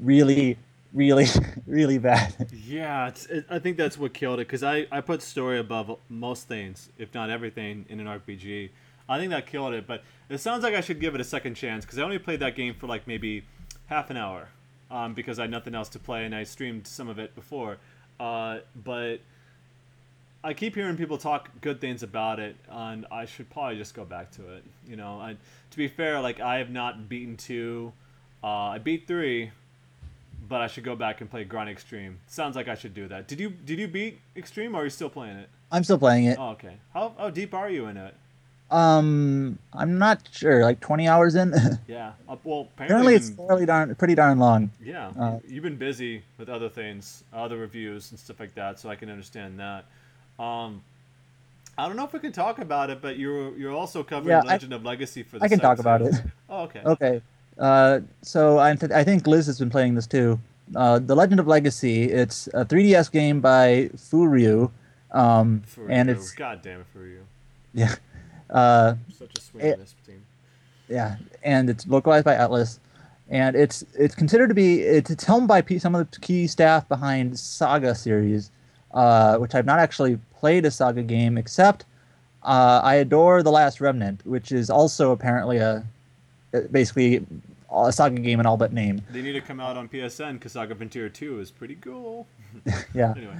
[0.00, 0.56] really,
[0.94, 1.26] really,
[1.66, 2.48] really bad.
[2.50, 6.48] Yeah, it, I think that's what killed it because I, I put story above most
[6.48, 8.70] things, if not everything, in an RPG.
[9.10, 11.54] I think that killed it, but it sounds like I should give it a second
[11.54, 13.44] chance because I only played that game for like maybe
[13.88, 14.48] half an hour
[14.90, 17.76] um, because I had nothing else to play and I streamed some of it before.
[18.18, 19.20] Uh, but
[20.46, 24.04] I keep hearing people talk good things about it, and I should probably just go
[24.04, 24.62] back to it.
[24.88, 25.36] You know, I,
[25.70, 27.92] to be fair, like I have not beaten two.
[28.44, 29.50] Uh, I beat three,
[30.48, 32.20] but I should go back and play Grind Extreme.
[32.28, 33.26] Sounds like I should do that.
[33.26, 35.48] Did you did you beat Extreme or are you still playing it?
[35.72, 36.38] I'm still playing it.
[36.38, 36.76] Oh, okay.
[36.94, 38.14] How how deep are you in it?
[38.70, 40.62] Um, I'm not sure.
[40.62, 41.54] Like 20 hours in.
[41.88, 42.12] Yeah.
[42.28, 44.70] Uh, well, apparently, Apparently, it's fairly darn, pretty darn long.
[44.82, 45.12] yeah.
[45.18, 48.96] uh, you've been busy with other things, other reviews and stuff like that, so I
[48.96, 49.86] can understand that.
[50.38, 50.82] Um,
[51.78, 54.42] I don't know if we can talk about it, but you're you're also covering Yeah,
[54.44, 56.14] I- Legend of Legacy for the I can talk about it.
[56.48, 56.80] Oh, okay.
[56.86, 57.22] Okay.
[57.58, 60.38] Uh, so I, th- I think Liz has been playing this too.
[60.74, 62.04] Uh, the Legend of Legacy.
[62.04, 64.70] It's a 3DS game by Furyu,
[65.12, 67.20] um, For and it's God damn it for you.
[67.74, 67.94] yeah,
[68.50, 70.22] uh, Such a swing It- team.
[70.88, 72.78] yeah, and it's localized by Atlus,
[73.30, 76.46] and it's it's considered to be it's, it's helmed by P- some of the key
[76.46, 78.50] staff behind Saga series,
[78.96, 81.84] uh, which I've not actually played a Saga game except
[82.42, 85.84] uh, I adore The Last Remnant, which is also apparently a
[86.72, 87.24] basically
[87.74, 89.02] a Saga game in all but name.
[89.10, 92.26] They need to come out on PSN because Saga Frontier 2 is pretty cool.
[92.94, 93.12] Yeah.
[93.16, 93.36] Anyway,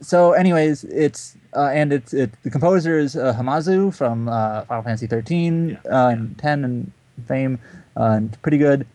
[0.00, 4.82] so anyways it's uh, and it's it the composer is uh, Hamauzu from uh, final
[4.82, 6.06] fantasy 13 Yeah.
[6.06, 6.92] uh, and 10 and
[7.26, 7.58] fame
[7.96, 8.86] uh, and pretty good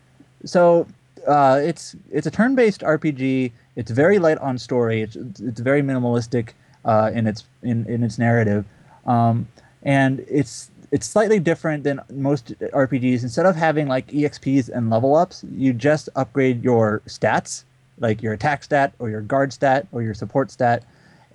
[0.45, 0.85] so
[1.27, 5.01] uh, it's it's a turn-based rpg it's very light on story.
[5.01, 6.49] It's it's very minimalistic
[6.85, 8.65] uh, in its in, in its narrative.
[9.05, 9.47] Um,
[9.81, 15.15] and it's it's slightly different than most rpgs instead of having like exps and level
[15.15, 17.63] ups you just upgrade your stats
[17.97, 20.83] like your attack stat or your guard stat or your support stat.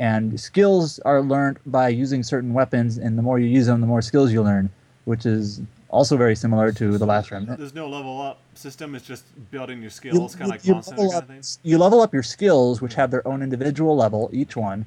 [0.00, 3.86] And skills are learned by using certain weapons and the more you use them the
[3.86, 4.70] more skills you learn
[5.06, 7.58] which is also very similar to the last remnant.
[7.58, 8.94] there's no level up system.
[8.94, 11.42] It's just building your skills, kind of like you level kind up, of thing.
[11.62, 14.84] you level up your skills which have their own individual level each one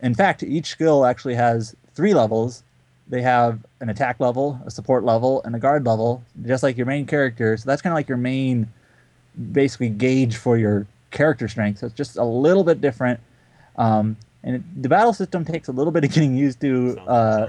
[0.00, 2.62] in fact each skill actually has three levels
[3.08, 6.86] they have an attack level a support level and a guard level just like your
[6.86, 8.66] main character so that's kind of like your main
[9.52, 13.20] basically gauge for your character strength so it's just a little bit different
[13.76, 17.48] um, and it, the battle system takes a little bit of getting used to uh,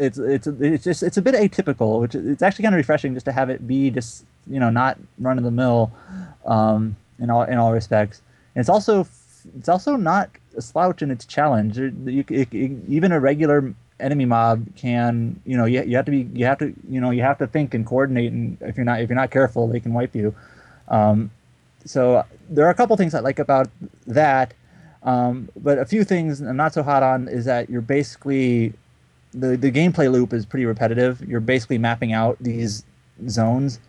[0.00, 3.26] it's it's it's just it's a bit atypical, which it's actually kind of refreshing just
[3.26, 5.90] to have it be just you know not run of the mill,
[6.44, 8.20] um, in all in all respects.
[8.54, 9.06] And it's also
[9.56, 11.78] it's also not a slouch in its challenge.
[11.78, 16.10] You, it, it- even a regular enemy mob can you know you, you have to
[16.10, 18.84] be you have to you know you have to think and coordinate, and if you're
[18.84, 20.34] not if you're not careful, they can wipe you.
[20.88, 21.30] Um,
[21.84, 23.68] so there are a couple things I like about
[24.06, 24.54] that.
[25.02, 28.74] Um, but a few things I'm not so hot on is that you're basically
[29.32, 31.22] the the gameplay loop is pretty repetitive.
[31.26, 32.84] You're basically mapping out these
[33.28, 33.80] zones,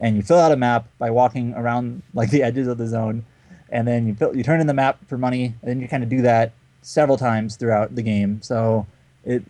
[0.00, 3.24] and you fill out a map by walking around like the edges of the zone,
[3.70, 6.02] and then you fill, you turn in the map for money, and then you kind
[6.02, 6.52] of do that
[6.82, 8.40] several times throughout the game.
[8.42, 8.86] So
[9.24, 9.42] it,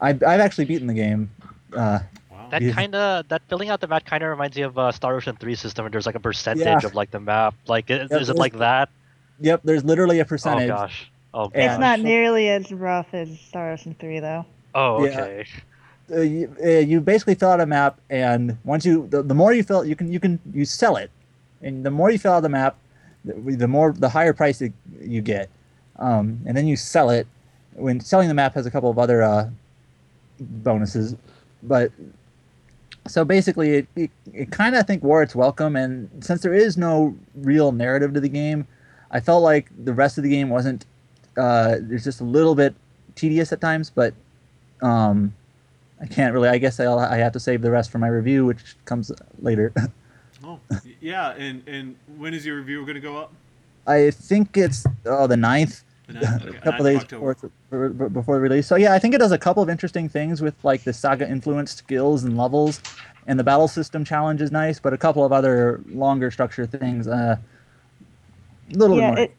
[0.00, 1.30] I've I've actually beaten the game.
[1.76, 2.00] Uh,
[2.30, 2.58] Wow.
[2.60, 5.14] That kind of that filling out the map kind of reminds me of uh, Star
[5.16, 6.78] Ocean 3 system where there's like a percentage Yeah.
[6.82, 7.54] of like the map.
[7.66, 8.88] Like is, Yep, is it like that?
[9.38, 10.70] yep, there's literally a percentage.
[10.70, 10.88] Oh percentage.
[10.90, 11.10] gosh.
[11.34, 11.62] Oh gosh.
[11.62, 14.46] It's not nearly as rough as Star Ocean 3, though.
[14.74, 15.42] Oh Yeah.
[16.10, 19.52] Uh, you, uh, you basically fill out a map, and once you the, the more
[19.52, 21.10] you fill, you can you can you sell it,
[21.62, 22.76] and the more you fill out the map,
[23.24, 25.50] the, the more the higher price it, you get,
[25.98, 27.26] um, and then you sell it.
[27.74, 29.50] When selling the map has a couple of other uh,
[30.40, 31.14] bonuses,
[31.62, 31.92] but
[33.06, 36.54] so basically it, it, it kind of I think wore its welcome, and since there
[36.54, 38.66] is no real narrative to the game,
[39.10, 40.86] I felt like the rest of the game wasn't.
[41.36, 42.74] Uh, there's just a little bit
[43.14, 44.14] tedious at times, but
[44.82, 45.34] um,
[46.00, 46.48] I can't really.
[46.48, 49.10] I guess I'll, I have to save the rest for my review, which comes
[49.40, 49.72] later.
[50.44, 50.60] Oh,
[51.00, 51.30] yeah.
[51.32, 53.32] And and when is your review going to go up?
[53.88, 56.46] I think it's oh the ninth, The ninth?
[56.46, 57.34] Okay, a couple 9th days October.
[57.34, 58.68] before, for- for- before release.
[58.68, 61.28] So yeah, I think it does a couple of interesting things with like the saga
[61.28, 62.80] influenced skills and levels,
[63.26, 67.08] and the battle system challenge is nice, but a couple of other longer structure things.
[67.08, 67.36] Uh,
[68.72, 69.24] a little yeah, bit more.
[69.24, 69.34] it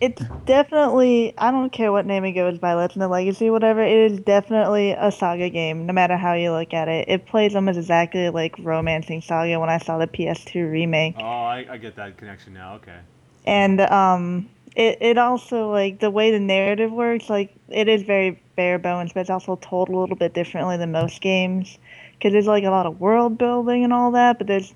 [0.00, 3.82] it's definitely I don't care what name it goes by, Legend of Legacy, whatever.
[3.82, 7.08] It is definitely a saga game, no matter how you look at it.
[7.08, 11.16] It plays almost exactly like Romancing Saga when I saw the PS2 remake.
[11.18, 12.74] Oh, I, I get that connection now.
[12.76, 12.98] Okay.
[13.44, 18.40] and um it, it also like the way the narrative works like it is very
[18.56, 21.78] bare bones but it's also told a little bit differently than most games
[22.12, 24.74] because there's like a lot of world building and all that but there's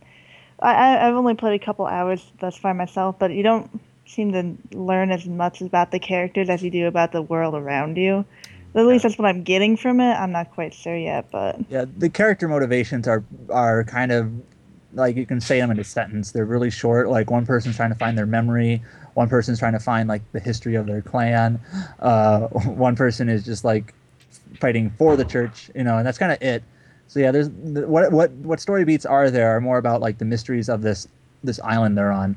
[0.61, 3.71] I, I i've only played a couple hours thus far myself but you don't
[4.07, 7.97] seem to learn as much about the characters as you do about the world around
[7.97, 8.25] you
[8.75, 11.85] at least that's what i'm getting from it i'm not quite sure yet but Yeah,
[11.97, 14.31] the character motivations are are kind of
[14.95, 16.33] like you can say them in a sentence.
[16.33, 17.09] They're really short.
[17.09, 18.83] Like one person's trying to find their memory,
[19.15, 21.61] one person's trying to find like the history of their clan,
[22.01, 23.95] uh, one person is just like
[24.61, 26.63] fighting for the church, you know, and that's kind of it.
[27.09, 30.25] So yeah, there's what what what story beats are there are more about like the
[30.25, 31.07] mysteries of this
[31.43, 32.37] this island they're on.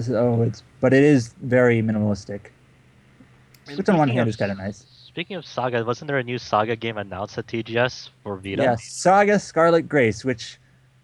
[0.00, 2.40] So it's but it is very minimalistic,
[3.74, 4.84] which on one Speaking hand of is kind of nice.
[5.06, 8.64] Speaking of Saga, wasn't there a new Saga game announced at TGS for Vita?
[8.64, 10.58] Yeah, Saga Scarlet Grace, which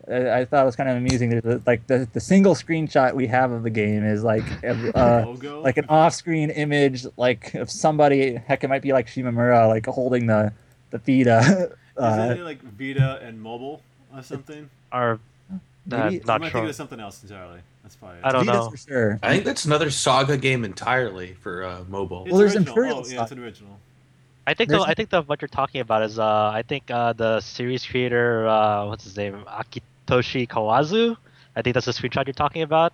[0.07, 1.31] uh, I thought was kind of amusing.
[1.31, 4.93] There's a, like the, the single screenshot we have of the game is like a-
[4.95, 8.35] uh, like an off-screen image like of somebody.
[8.35, 10.53] Heck, it might be like Shimamura like holding the
[10.91, 11.75] the Vita.
[11.97, 13.83] Uh, Isn't it like Vita and mobile
[14.15, 14.71] or something?
[14.91, 15.21] Or
[15.85, 16.69] maybe uh, I not might think sure.
[16.69, 17.61] of something else entirely.
[17.83, 18.25] That's probably it.
[18.25, 18.71] I don't Vita's know.
[18.71, 19.19] for sure.
[19.23, 22.25] I think that's another Saga game entirely for uh, mobile.
[22.25, 22.75] It's Well, there's original.
[22.75, 23.79] Imperial Oh, yeah, it's an original.
[24.47, 27.13] I think the I think the what you're talking about is uh I think uh
[27.13, 31.17] the series creator uh what's his name Akitoshi Kawazu
[31.55, 32.93] I think that's the screenshot you're talking about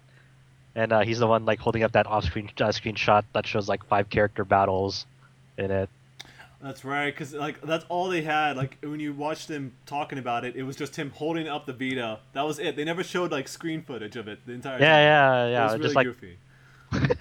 [0.76, 3.84] and uh, he's the one like holding up that off-screen uh, screenshot that shows like
[3.86, 5.06] five character battles
[5.56, 5.88] in it.
[6.66, 8.56] That's right, because like that's all they had.
[8.56, 11.72] Like when you watched them talking about it, it was just him holding up the
[11.72, 12.18] Vita.
[12.32, 12.74] That was it.
[12.76, 15.00] They never showed like screen footage of it the entire Yeah, time.
[15.02, 15.62] yeah, It yeah.
[15.62, 16.38] was really just like goofy.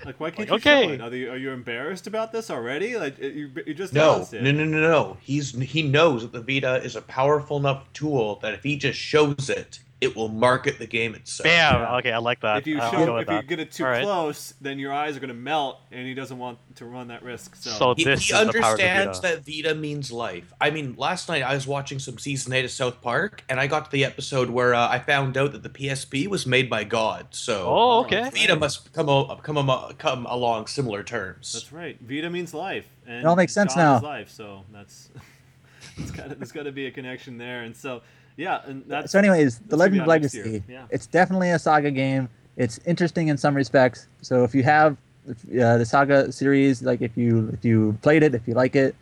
[0.03, 0.72] Like why can't Like, you okay.
[0.72, 1.01] show it?
[1.01, 2.97] Are, they, are you embarrassed about this already?
[2.97, 4.41] Like you, you just No, it.
[4.41, 5.17] no, no, no, no.
[5.22, 8.99] He's he knows that the Vita is a powerful enough tool that if he just
[8.99, 11.45] shows it, it will market the game itself.
[11.45, 11.80] bam.
[11.81, 11.95] Yeah.
[11.97, 12.57] Okay, I like that.
[12.57, 14.03] If you I'll show, go with if you get it too All right.
[14.03, 17.55] close, then your eyes are gonna melt, and he doesn't want to run that risk.
[17.55, 19.35] So, So He, this he is the power of understands Vita.
[19.35, 20.53] that Vita means life.
[20.59, 23.67] I mean, last night I was watching some season eight of South Park, and I
[23.67, 26.84] got to the episode where uh, I found out that the PSP was made by
[26.84, 27.27] God.
[27.31, 28.30] So Oh, okay.
[28.31, 31.53] Vita must come o- come amo- come along similar terms.
[31.53, 31.97] that's right.
[32.01, 33.95] Vita means life, and It all makes sense God now.
[33.97, 35.09] Is life, so that's
[35.97, 38.01] it's got there's got to be a connection there, and so
[38.37, 40.63] yeah, and that's so, anyways, The that's gonna Legend of Legacy.
[40.67, 40.85] Yeah.
[40.89, 42.29] It's definitely a saga game.
[42.57, 44.07] It's interesting in some respects.
[44.21, 44.97] So if you have
[45.29, 48.95] uh, the saga series, like if you if you played it, if you like it,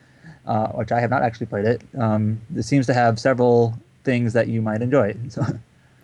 [0.46, 4.34] uh, which I have not actually played it, um, it seems to have several things
[4.34, 5.16] that you might enjoy.
[5.30, 5.42] So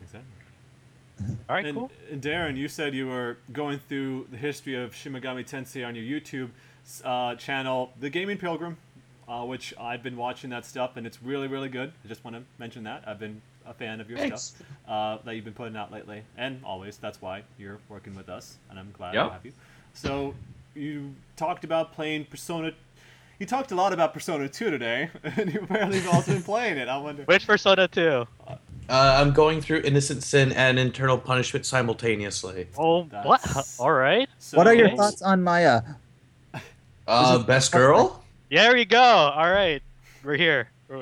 [0.02, 1.38] Exactly.
[1.50, 1.92] All right, and, cool.
[2.12, 5.96] and Darren, you said you were going through the history of Shin Megami Tensei on
[5.96, 6.50] your YouTube
[7.04, 8.78] uh, channel, The Gaming Pilgrim,
[9.30, 11.94] uh, which I've been watching that stuff, and it's really, really good.
[12.04, 13.04] I just want to mention that.
[13.06, 14.42] I've been a fan of your Thanks.
[14.42, 16.98] stuff uh, that you've been putting out lately, and always.
[16.98, 19.28] That's why you're working with us, and I'm glad Yep.
[19.28, 19.54] to have you.
[19.94, 20.34] So
[20.74, 22.72] you talked about playing Persona.
[23.38, 26.78] You talked a lot about Persona 2 today, and you apparently have also been playing
[26.78, 26.90] it.
[26.90, 27.24] I wonder.
[27.24, 28.28] Which Persona 2?
[28.48, 28.56] Uh,
[28.90, 32.68] I'm going through Innocent Sin and Eternal Punishment simultaneously.
[32.76, 33.76] Oh, what?
[33.80, 34.28] All right.
[34.40, 35.84] So, what are your thoughts on Maya?
[37.08, 38.24] Uh, best girl.
[38.50, 39.02] Yeah, there we go.
[39.02, 39.82] All right.
[40.24, 40.70] We're here.
[40.90, 40.98] All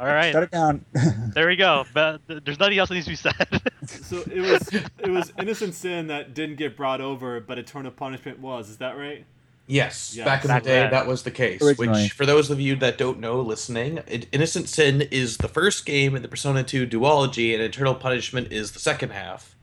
[0.00, 0.32] right.
[0.32, 0.84] Shut it down.
[1.34, 1.84] There we go.
[1.94, 3.62] But there's nothing else that needs to be said.
[3.88, 4.68] So it was
[4.98, 8.68] it was innocent sin that didn't get brought over, but eternal punishment was.
[8.68, 9.24] Is that right?
[9.66, 10.90] Yes, Yeah, back in the day, then.
[10.90, 11.62] that was the case.
[11.62, 12.02] Originally.
[12.04, 13.98] Which, for those of you that don't know, listening,
[14.30, 18.72] Innocent Sin is the first game in the Persona 2 duology, and Eternal Punishment is
[18.72, 19.56] the second half.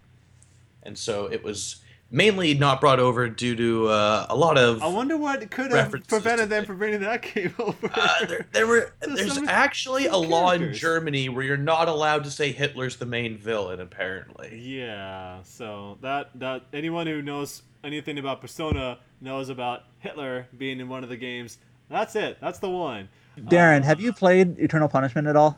[0.82, 1.78] And so it was
[2.12, 4.82] mainly not brought over due to uh, a lot of.
[4.82, 7.90] I wonder what could have prevented them from bringing that game over.
[7.94, 10.74] Uh, there, there were So there's actually a some law in.
[10.74, 13.80] Germany where you're not allowed to say Hitler's the main villain.
[13.80, 15.42] Apparently, yeah.
[15.44, 21.04] So that that anyone who knows anything about Persona knows about Hitler being in one
[21.04, 21.58] of the games.
[21.90, 22.38] That's it.
[22.42, 23.10] That's the one.
[23.40, 25.58] Darren, have you played Eternal Punishment at all?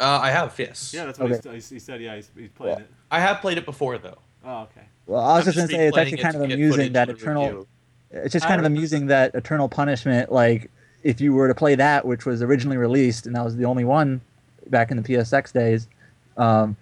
[0.00, 0.92] uh, I have yes.
[0.92, 1.50] Yeah, that's what Okay.
[1.50, 2.00] he, he said.
[2.00, 2.90] Yeah, he's, he's playing Well, it.
[3.10, 4.18] I have played it before though.
[4.44, 4.86] Oh, okay.
[5.06, 7.08] Well, I was I'm just going to say it's actually kind to of amusing that
[7.08, 7.44] Eternal.
[7.46, 7.66] review.
[8.12, 10.70] It's just kind of don't- amusing that Eternal Punishment, like
[11.02, 13.84] if you were to play that, which was originally released and that was the only
[13.84, 14.20] one
[14.68, 15.88] back in the PSX days,
[16.36, 16.76] um,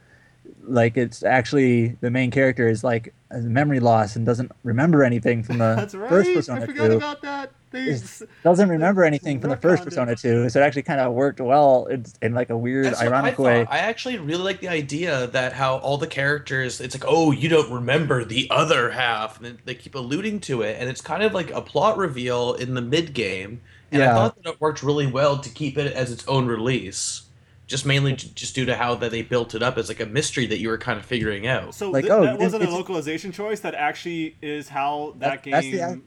[0.70, 5.42] like it's actually the main character is like has memory loss and doesn't remember anything
[5.42, 6.09] from the That's right.
[6.09, 6.97] first I Persona forgot 2.
[6.97, 7.52] about that.
[7.70, 8.01] They,
[8.42, 10.16] Doesn't remember anything from the first retconned it.
[10.16, 13.01] Persona 2, so it actually kind of worked well in, in like a weird, That's
[13.01, 13.66] ironic I way.
[13.66, 17.48] I actually really like the idea that how all the characters, it's like, oh, you
[17.48, 21.32] don't remember the other half, and they keep alluding to it, and it's kind of
[21.32, 23.60] like a plot reveal in the mid game.
[23.92, 27.22] And I thought that it worked really well to keep it as its own release,
[27.70, 30.44] just mainly just due to how that they built it up as like a mystery
[30.47, 31.74] that you were kind of figuring out.
[31.74, 33.60] So Like, th- oh, that it- wasn't a localization choice.
[33.60, 35.76] That actually is how that, That- that's game.
[35.78, 36.01] the-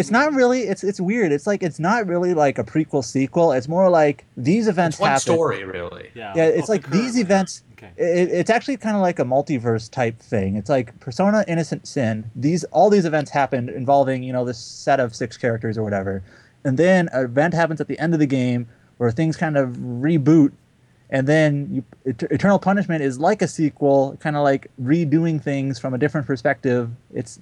[0.00, 0.64] It's not really.
[0.64, 1.32] It's it's weird.
[1.32, 3.52] It's like it's not really like a prequel sequel.
[3.52, 5.20] It's more like these events It's one happen.
[5.22, 6.10] story, really.
[6.14, 7.62] yeah, Yeah, it's like these events.
[7.72, 7.88] Okay.
[7.96, 10.56] It, it's actually kind of like a multiverse type thing.
[10.56, 12.30] It's like Persona Innocent Sin.
[12.36, 16.22] These all these events happened involving you know this set of six characters or whatever,
[16.62, 18.68] and then an event happens at the end of the game
[18.98, 20.52] where things kind of reboot,
[21.10, 25.78] and then you, Et- Eternal Punishment is like a sequel, kind of like redoing things
[25.78, 26.90] from a different perspective.
[27.12, 27.38] It's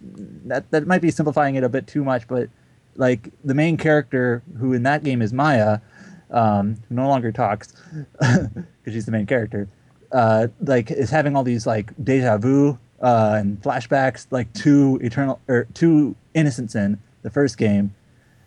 [0.47, 2.49] that that might be simplifying it a bit too much, but
[2.97, 5.81] like the main character who in that game is Maya,
[6.31, 7.73] um, who no longer talks
[8.21, 9.69] because she's the main character
[10.15, 15.41] uh, like is having all these like deja vu uh, and flashbacks like to eternal
[15.49, 17.95] or to innocent sin the first game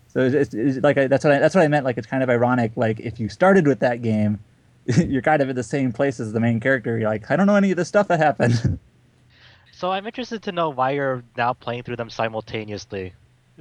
[0.08, 2.08] so it's, it's, it's like I, that's what I, that's what I meant like it's
[2.08, 4.40] kind of ironic like if you started with that game
[4.98, 6.98] you're kind of in the same place as the main character.
[6.98, 8.80] You're like, I don't know any of the stuff that happened.
[9.74, 13.14] So I'm interested to know why you're now playing through them simultaneously.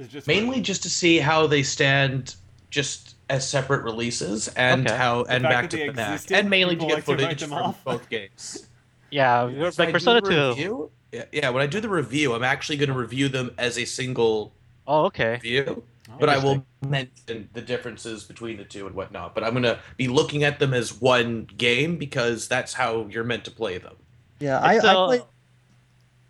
[0.09, 2.33] Just Mainly just to see how they stand
[2.71, 4.97] just as separate releases and Okay.
[4.97, 6.21] how and back to the back.
[6.31, 7.83] And mainly to get like footage them from off.
[7.83, 8.67] both games.
[9.11, 10.27] Yeah, So like Persona 2.
[10.49, 13.77] review- Yeah, yeah, when I do the review, I'm actually going to review them as
[13.77, 14.53] a single
[14.87, 15.33] Oh, okay.
[15.33, 15.83] review.
[16.19, 19.33] But I will mention the differences between the two and whatnot.
[19.35, 23.23] But I'm going to be looking at them as one game because that's how you're
[23.23, 23.95] meant to play them.
[24.39, 25.21] yeah, I, It's, I uh, played.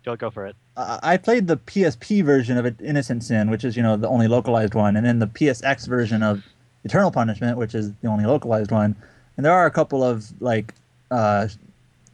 [0.04, 0.56] Go go for it.
[0.76, 4.08] I I played the PSP version of it, Innocent Sin, which is you know the
[4.08, 6.42] only localized one, and then the PSX version of
[6.84, 8.94] Eternal Punishment, which is the only localized one.
[9.36, 10.74] And there are a couple of like,
[11.10, 11.48] uh,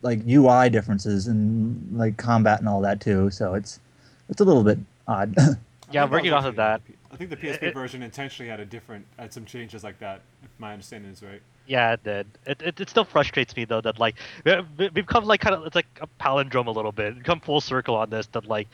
[0.02, 3.30] like UI differences and like combat and all that too.
[3.30, 3.80] So it's
[4.28, 5.34] it's a little bit odd.
[5.92, 8.58] Yeah, I think working off of actually- I think the PSP It- version intentionally had
[8.60, 10.20] a different, had some changes like that.
[10.42, 11.40] If my understanding is right.
[11.66, 12.26] Yeah, it did.
[12.44, 15.54] It, it, it still frustrates me though that like we- we- we've come like kind
[15.54, 17.14] of it's like a palindrome a little bit.
[17.14, 18.26] We've come full circle on this.
[18.32, 18.68] That like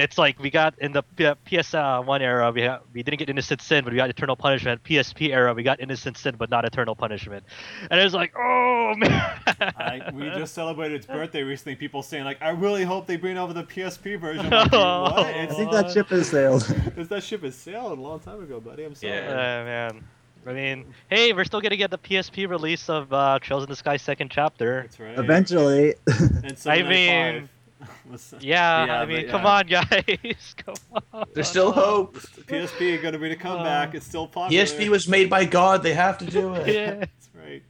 [0.00, 3.18] it's like we got in the P- PS uh, one era we ha- we didn't
[3.18, 4.82] get Innocent Sin, but we got Eternal Punishment.
[4.84, 7.44] PSP era we got Innocent Sin, but not Eternal Punishment.
[7.90, 9.10] And it was like, oh man.
[9.76, 11.76] I, we just celebrated its birthday recently.
[11.76, 15.26] People saying like, "I really hope they bring over the PSP version." I'm like, what?
[15.26, 16.62] I think that ship has sailed.
[16.96, 18.84] it's that ship has sailed a long time ago, buddy.
[18.84, 19.12] I'm sorry.
[19.14, 19.30] Yeah.
[19.30, 20.04] Uh, man.
[20.46, 23.76] I mean, hey, we're still gonna get the PSP release of uh, Trails in the
[23.76, 24.82] Sky second chapter.
[24.82, 25.18] That's right.
[25.18, 27.48] Eventually, And I mean- Five was-
[28.40, 29.48] Yeah, Yeah, I mean, but come yeah.
[29.48, 29.66] on,
[30.26, 30.74] guys, come
[31.12, 31.26] on.
[31.34, 32.16] There's still hope.
[32.16, 33.94] PSP is going to be the comeback.
[33.94, 34.64] Uh, it's still popular.
[34.64, 35.82] PSP was made by God.
[35.82, 36.66] They have to do it.
[36.74, 36.94] Yeah.
[36.94, 37.62] That's right.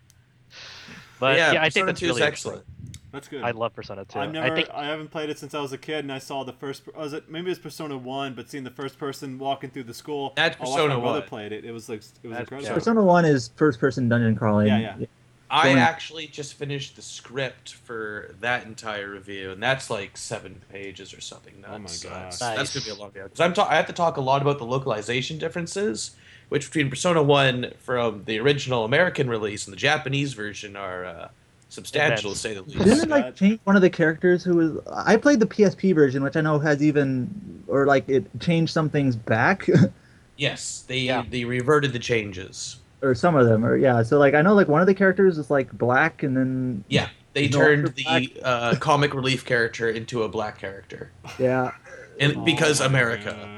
[1.19, 2.65] But yeah, yeah, I think Persona that's 2 is really excellent.
[3.13, 3.43] That's good.
[3.43, 4.19] I love Persona 2.
[4.19, 6.19] I've never, I think I haven't played it since I was a kid, and I
[6.19, 6.83] saw the first.
[6.95, 9.95] Was it maybe it was Persona One, but seeing the first person walking through the
[9.95, 10.33] school.
[10.37, 11.65] That's Persona watched Persona my brother played it.
[11.65, 12.59] It was like it was That's incredible.
[12.59, 14.69] Persona- Persona One is first-person dungeon crawling.
[14.69, 15.07] Yeah, yeah.
[15.51, 21.13] I actually just finished the script for that entire review, and that's like seven pages
[21.13, 21.65] or something.
[21.67, 22.13] Oh my That's, gosh.
[22.13, 22.57] that's, Nice.
[22.57, 23.25] that's gonna be a long video.
[23.25, 26.13] Because I'm ta- I have to talk a lot about the localization differences,
[26.51, 31.29] which between Persona One from the original American release and the Japanese version are uh,
[31.69, 32.79] substantial, to say the least.
[32.79, 34.79] Didn't it like change one of the characters who was?
[34.93, 38.89] I played the PSP version, which I know has even, or like it changed some
[38.89, 39.69] things back,
[40.37, 41.25] yes, they Yeah.
[41.29, 42.77] they reverted the changes.
[43.03, 44.03] Or some of them, or yeah.
[44.03, 47.09] So like I know like one of the characters is like black, and then Yeah,
[47.35, 51.73] they No, turned the uh, comic relief character into a black character, yeah,
[52.19, 53.49] and because America.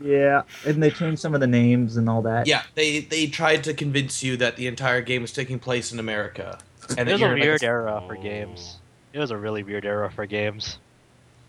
[0.00, 2.46] yeah, and they changed some of the names and all that.
[2.46, 5.98] Yeah, they they tried to convince you that the entire game was taking place in
[5.98, 6.58] America,
[6.96, 8.76] and it was a you're like weird era for games.
[9.12, 10.78] It was a really weird era for games.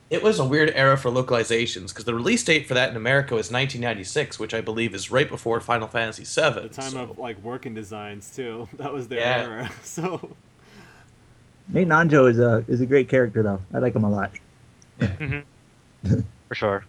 [0.10, 3.36] It was a weird era for localizations because the release date for that in America
[3.36, 6.62] was 1996, which I believe is right before Final Fantasy VII.
[6.62, 8.68] The time so- of like working designs too.
[8.78, 9.44] That was their Yeah.
[9.44, 9.72] era.
[9.84, 10.36] So
[11.68, 13.62] Nate Nanjo is a is a great character though.
[13.74, 14.32] I like him a lot.
[16.48, 16.86] For sure.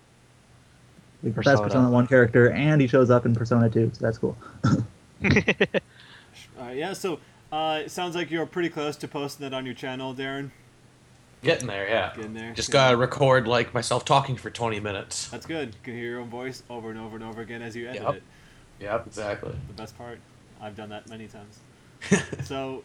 [1.23, 1.57] Like, the Persona.
[1.57, 4.39] best Persona One character, and he shows up in Persona Two, so that's cool.
[4.65, 4.77] uh,
[6.73, 6.95] yeah.
[6.95, 7.21] So
[7.53, 10.51] uh, it sounds like you're pretty close to posting it on your channel, Darren.
[11.43, 12.13] Getting there, yeah.
[12.15, 12.53] Getting there.
[12.53, 15.29] Just gotta record like myself talking for 20 minutes.
[15.29, 15.69] That's good.
[15.69, 18.03] You can hear your own voice over and over and over again as you edit
[18.03, 18.15] Yep.
[18.15, 18.23] it.
[18.81, 19.53] Yep, exactly.
[19.69, 20.19] The best part.
[20.61, 21.59] I've done that many times.
[22.45, 22.83] so,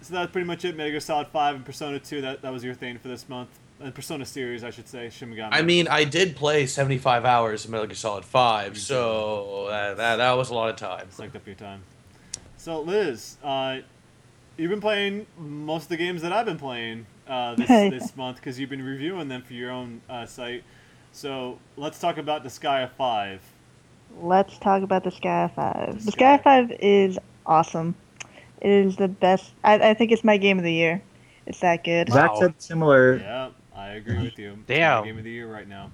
[0.00, 0.76] so that's pretty much it.
[0.76, 2.20] Metal Gear Solid Five and Persona Two.
[2.20, 3.48] That that was your thing for this month.
[3.80, 5.10] And Persona series, I should say.
[5.10, 5.48] Shin Megami.
[5.50, 10.16] I mean, I did play 75 hours of Metal Gear Solid 5, so that, that,
[10.16, 11.10] that was a lot of time.
[11.10, 11.82] Sucked up your time.
[12.58, 13.78] So Liz, uh,
[14.56, 18.36] you've been playing most of the games that I've been playing uh, this, this month
[18.36, 20.64] because you've been reviewing them for your own uh, site.
[21.12, 23.40] So let's talk about Disgaea Five.
[24.20, 26.04] Let's talk about Disgaea 5.
[26.04, 26.36] The Sky.
[26.36, 27.94] Sky 5 is awesome.
[28.60, 29.52] It is the best.
[29.64, 31.02] I, I think it's my game of the year.
[31.46, 32.08] It's that good.
[32.08, 32.14] Wow.
[32.14, 33.16] Zach said similar.
[33.16, 34.50] Yeah, I agree with you.
[34.50, 35.04] It's my Damn.
[35.04, 35.90] game of the year right now.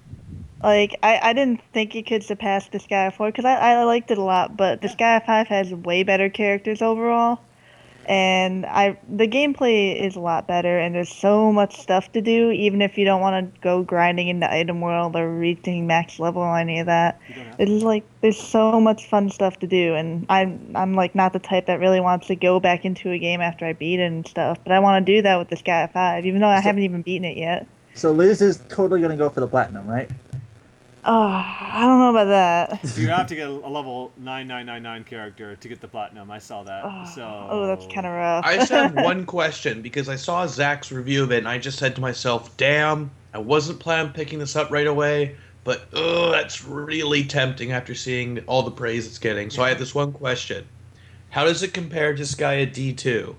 [0.61, 4.17] Like, I, I didn't think it could surpass Disgaea 4 because I, I liked it
[4.17, 7.39] a lot, but Disgaea 5 has way better characters overall.
[8.09, 12.49] And I the gameplay is a lot better, and there's so much stuff to do,
[12.49, 16.17] even if you don't want to go grinding in the item world or reaching max
[16.17, 17.19] level or any of that.
[17.29, 20.95] You don't have It's like there's so much fun stuff to do, and I'm I'm
[20.95, 23.73] like not the type that really wants to go back into a game after I
[23.73, 24.57] beat it and stuff.
[24.63, 27.03] But I want to do that with Disgaea Five, even though I So- haven't even
[27.03, 27.67] beaten it yet.
[27.93, 30.09] So Liz is totally gonna go for the platinum, right?
[31.05, 32.97] Oh, I don't know about that.
[32.97, 36.29] You have to get a a level 9999 character to get the platinum.
[36.29, 36.83] I saw that.
[36.85, 38.45] Oh, so oh, that's kind of rough.
[38.45, 41.79] I just have one question because I saw Zach's review of it and I just
[41.79, 46.31] said to myself, damn, I wasn't planning on picking this up right away, but oh,
[46.31, 49.49] that's really tempting after seeing all the praise it's getting.
[49.49, 50.67] So I have this one question.
[51.29, 53.35] How does it compare to Skya D2?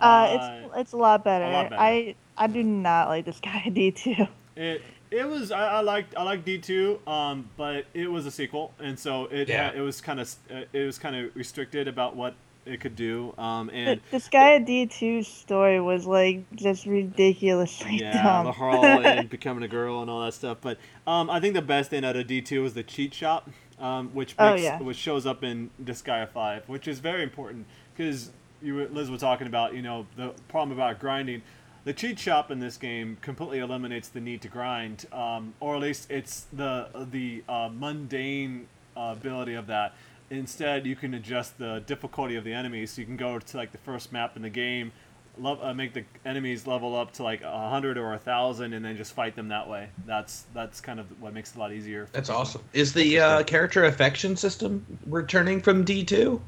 [0.00, 0.26] Uh, Uh,
[0.66, 1.44] it's it's a lot better.
[1.44, 1.82] a lot better.
[1.82, 4.26] I I do not like Disgaea D two.
[4.56, 8.30] It it was I, I liked I liked D two, um, but it was a
[8.30, 9.66] sequel, and so it Yeah.
[9.68, 12.34] had, it was kind of uh, it was kind of restricted about what
[12.66, 18.52] it could do, um, and Disgaea D 2 story was like just ridiculously yeah, dumb.
[18.52, 20.58] Laharl and becoming a girl and all that stuff.
[20.60, 23.48] But um, I think the best thing out of D two was the cheat shop,
[23.80, 24.78] um, which Oh, yeah.
[24.78, 27.66] which shows up in Disgaea five, which is very important
[27.96, 28.30] because
[28.62, 31.42] you Liz was talking about you know the problem about grinding.
[31.84, 35.80] The cheat shop in this game completely eliminates the need to grind, um, or at
[35.80, 39.94] least it's the the uh, mundane uh, ability of that.
[40.28, 42.92] Instead, you can adjust the difficulty of the enemies.
[42.92, 44.92] So you can go to like the first map in the game,
[45.38, 48.84] love, uh, make the enemies level up to like a hundred or a thousand, and
[48.84, 49.88] then just fight them that way.
[50.06, 52.08] That's that's kind of what makes it a lot easier.
[52.12, 52.42] That's people.
[52.42, 52.62] awesome.
[52.74, 56.40] Is the uh, character affection system returning from D2?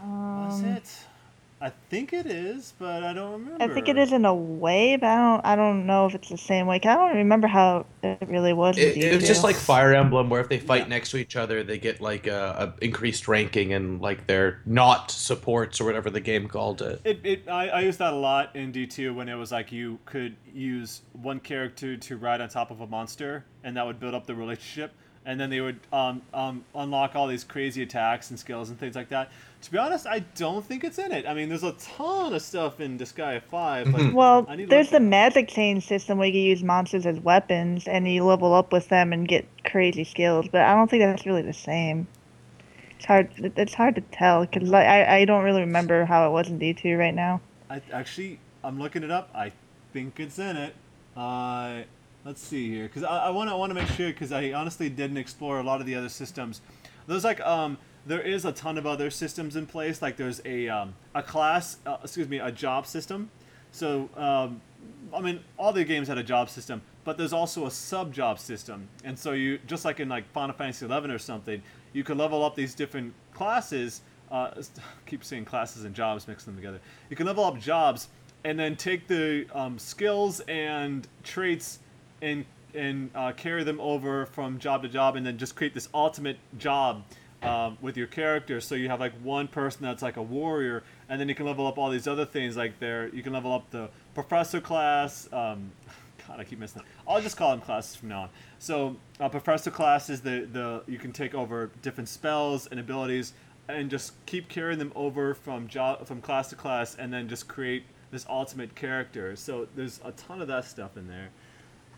[0.00, 0.90] Was Um, it?
[1.62, 3.62] I think it is, but I don't remember.
[3.62, 6.28] I think it is in a way, but I don't I don't know if it's
[6.28, 6.80] the same way.
[6.80, 8.76] 'cause I don't remember how it really was.
[8.76, 10.88] in It, it was just like Fire Emblem, where if they fight Yeah.
[10.88, 15.12] next to each other, they get like a, a increased ranking and like they're not
[15.12, 17.00] supports or whatever the game called it.
[17.04, 20.00] It, it I, I used that a lot in D2 when it was like you
[20.04, 24.14] could use one character to ride on top of a monster, and that would build
[24.14, 24.92] up the relationship,
[25.24, 28.96] and then they would um, um, unlock all these crazy attacks and skills and things
[28.96, 29.30] like that.
[29.62, 31.24] To be honest, I don't think it's in it.
[31.26, 34.12] I mean, there's a ton of stuff in Disgaea 5, but Mhm.
[34.12, 37.86] Well, I need to there's the it Magichange system where you use monsters as weapons,
[37.86, 40.48] and you level up with them and get crazy skills.
[40.50, 42.08] But I don't think that's really the same.
[42.96, 43.30] It's hard.
[43.56, 46.58] It's hard to tell because like, I I don't really remember how it was in
[46.58, 47.40] D two right now.
[47.70, 49.30] I actually I'm looking it up.
[49.34, 49.52] I
[49.92, 50.74] think it's in it.
[51.16, 51.82] Uh,
[52.24, 55.16] let's see here, because I want to want to make sure because I honestly didn't
[55.16, 56.60] explore a lot of the other systems.
[57.06, 60.02] There's like um there is a ton of other systems in place.
[60.02, 63.30] Like there's a um, a class uh, excuse me a job system.
[63.70, 64.60] So um,
[65.14, 68.38] I mean all the games had a job system, but there's also a sub job
[68.38, 68.88] system.
[69.04, 71.62] And so you just like in like Final Fantasy 11 or something,
[71.92, 74.50] you could level up these different classes uh,
[75.06, 76.80] keep saying classes and jobs, mix them together.
[77.10, 78.08] You can level up jobs
[78.44, 81.78] and then take the um, skills and traits
[82.22, 85.88] and and uh, carry them over from job to job, and then just create this
[85.92, 87.04] ultimate job
[87.42, 88.60] um, with your character.
[88.60, 91.66] So you have like one person that's like a warrior, and then you can level
[91.66, 92.56] up all these other things.
[92.56, 95.28] Like there, you can level up the professor class.
[95.32, 95.72] Um,
[96.28, 97.10] God, I keep missing that.
[97.10, 98.28] I'll just call them classes from now on.
[98.60, 103.32] So, uh, professor class is the, the you can take over different spells and abilities,
[103.68, 107.48] and just keep carrying them over from job from class to class, and then just
[107.48, 109.34] create this ultimate character.
[109.34, 111.30] So there's a ton of that stuff in there.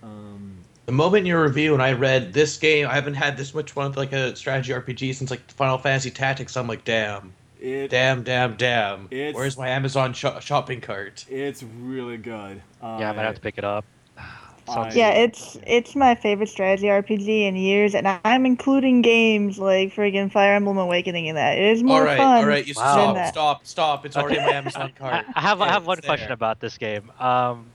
[0.04, 3.54] Um, The moment in your review and I read this game, I haven't had this
[3.54, 6.56] much fun with like a strategy RPG since like Final Fantasy Tactics.
[6.56, 9.08] I'm like, damn, it damn, damn, damn.
[9.10, 11.24] It's- Where's my Amazon sho- shopping cart?
[11.30, 12.60] it's really good.
[12.82, 13.86] Uh, Yeah, I might have to pick it up.
[14.68, 19.94] I- Yeah, it's it's my favorite strategy RPG in years, and I'm including games like
[19.94, 21.56] friggin' Fire Emblem Awakening in that.
[21.56, 22.36] It is more all right, fun.
[22.42, 22.92] all right, you Wow.
[23.14, 24.06] stop, stop, stop.
[24.06, 25.26] It's already in my Amazon I, cart.
[25.34, 27.10] I have I have one it's question about this game.
[27.18, 27.66] Um,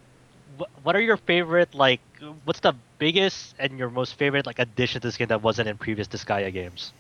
[0.60, 2.02] wh- what are your favorite like?
[2.44, 5.78] What's the biggest and your most favorite like addition to this game that wasn't in
[5.78, 6.92] previous Disgaea games?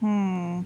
[0.00, 0.62] Hmm.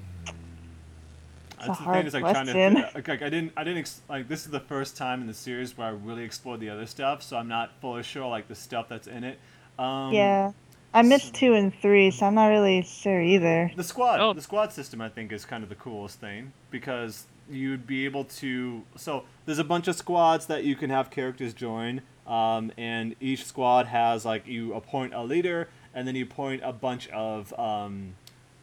[1.56, 2.74] That's a the thing hard is like trying to question.
[2.94, 5.34] like, like I didn't I didn't ex- like this is the first time in the
[5.34, 8.54] series where I really explored the other stuff, so I'm not fully sure like the
[8.54, 9.38] stuff that's in it.
[9.78, 10.52] Um, Yeah,
[10.92, 13.70] I missed two and three, so I'm not really sure either.
[13.74, 14.32] The squad, Oh.
[14.32, 18.24] the squad system, I think, is kind of the coolest thing because you'd be able
[18.24, 18.82] to.
[18.96, 23.44] So there's a bunch of squads that you can have characters join, um, and each
[23.44, 28.14] squad has like you appoint a leader, and then you appoint a bunch of um,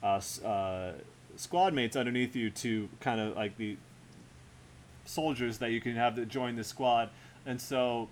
[0.02, 0.94] uh, uh,
[1.36, 3.78] squad mates underneath you to kind of like the
[5.06, 7.10] soldiers that you can have to join the squad,
[7.46, 8.10] and so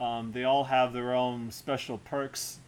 [0.00, 2.58] um, they all have their own special perks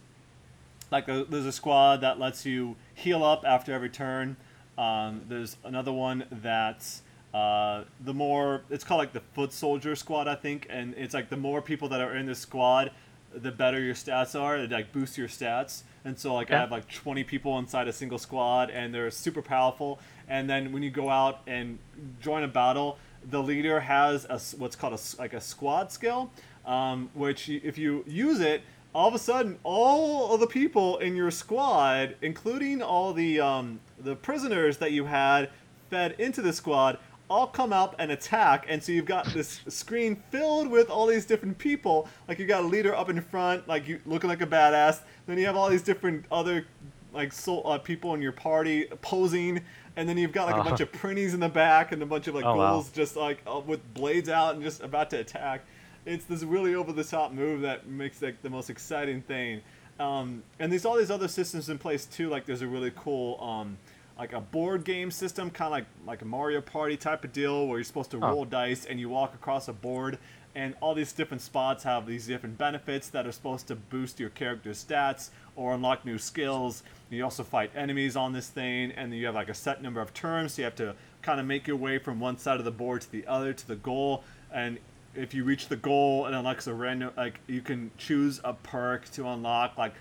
[0.93, 4.37] like a, there's a squad that lets you heal up after every turn.
[4.77, 7.01] Um, there's another one that's
[7.33, 11.29] uh, the more it's called like the foot soldier squad, I think, and it's like
[11.29, 12.91] the more people that are in this squad,
[13.33, 14.57] the better your stats are.
[14.57, 17.93] It like boosts your stats, and so like I have like 20 people inside a
[17.93, 19.99] single squad, and they're super powerful.
[20.27, 21.79] And then when you go out and
[22.21, 22.99] join a battle,
[23.29, 26.29] the leader has a what's called a like a squad skill,
[26.67, 28.61] um, which if you use it,
[28.93, 33.79] all of a sudden, all of the people in your squad, including all the um,
[33.99, 35.49] the prisoners that you had
[35.89, 36.97] fed into the squad,
[37.29, 38.65] all come out and attack.
[38.67, 42.07] And so you've got this screen filled with all these different people.
[42.27, 44.99] Like you got a leader up in front, like you looking like a badass.
[45.25, 46.65] Then you have all these different other
[47.13, 49.61] like soul, uh, people in your party posing,
[49.95, 50.69] and then you've got like a Uh-huh.
[50.69, 52.71] bunch of Prinnies in the back and a bunch of like Oh, wow.
[52.73, 55.61] ghouls just like uh, with blades out and just about to attack.
[56.05, 59.61] It's this really over the top move that makes like the most exciting thing.
[59.99, 62.29] Um, and there's all these other systems in place too.
[62.29, 63.77] Like there's a really cool um,
[64.17, 67.67] like a board game system, kind of like like a Mario Party type of deal,
[67.67, 70.19] where you're supposed to roll dice and you walk across a board,
[70.55, 74.29] and all these different spots have these different benefits that are supposed to boost your
[74.29, 76.83] character's stats or unlock new skills.
[77.09, 80.01] You also fight enemies on this thing, and then you have like a set number
[80.01, 82.65] of turns, so you have to kind of make your way from one side of
[82.65, 84.23] the board to the other to the goal.
[84.53, 84.77] And
[85.15, 89.09] if you reach the goal, it unlocks a random like you can choose a perk
[89.11, 89.93] to unlock like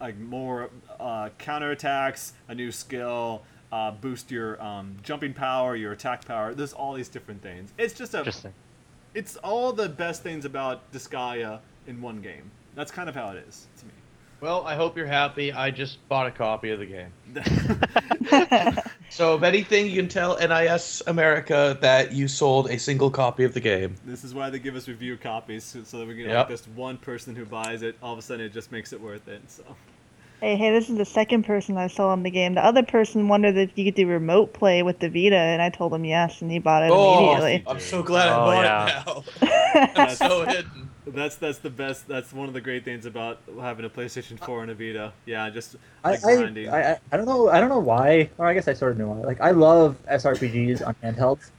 [0.00, 6.24] like more uh, counterattacks, a new skill, uh, boost your um, jumping power, your attack
[6.24, 6.54] power.
[6.54, 7.72] There's all these different things.
[7.78, 8.54] It's just a, Interesting.
[9.14, 12.50] it's all the best things about Disgaea in one game.
[12.74, 13.92] That's kind of how it is to me.
[14.40, 15.52] Well, I hope you're happy.
[15.52, 17.12] I just bought a copy of the game.
[19.10, 23.52] So, if anything, you can tell NIS America that you sold a single copy of
[23.54, 23.96] the game.
[24.06, 26.48] this is why they give us review copies so, so that we can Yep.
[26.48, 27.96] like just one person who buys it.
[28.02, 29.42] All of a sudden, it just makes it worth it.
[29.48, 29.64] So
[30.40, 32.54] Hey, hey, this is the second person I saw in the game.
[32.54, 35.68] The other person wondered if you could do remote play with the Vita, and I
[35.68, 37.64] told him yes, and he bought it Oh, immediately.
[37.66, 39.02] I'm so glad I Oh, bought yeah.
[39.76, 40.02] it now.
[40.04, 40.89] I'm so hidden.
[41.06, 42.06] That's that's the best.
[42.08, 45.12] That's one of the great things about having a PlayStation 4 and a Vita.
[45.26, 46.68] Yeah, just I, like I, grinding.
[46.68, 49.08] I, I don't know I don't know why or I guess I sort of know
[49.08, 49.20] why.
[49.26, 51.50] Like I love SRPGs on handhelds,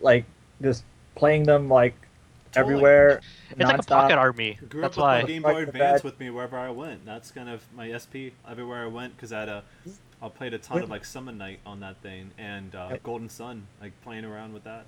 [0.00, 0.24] like
[0.62, 0.84] just
[1.14, 1.94] playing them like
[2.52, 2.74] Totally.
[2.74, 3.20] everywhere.
[3.50, 4.58] It's like a pocket army.
[4.68, 5.16] grew That's up why.
[5.18, 7.04] with my Game Boy Advance with me wherever I went.
[7.06, 9.62] That's kind of my SP everywhere I went because I had a,
[10.20, 13.02] I played a ton of like Summon Night on that thing and uh, Yep.
[13.04, 14.86] Golden Sun, like playing around with that.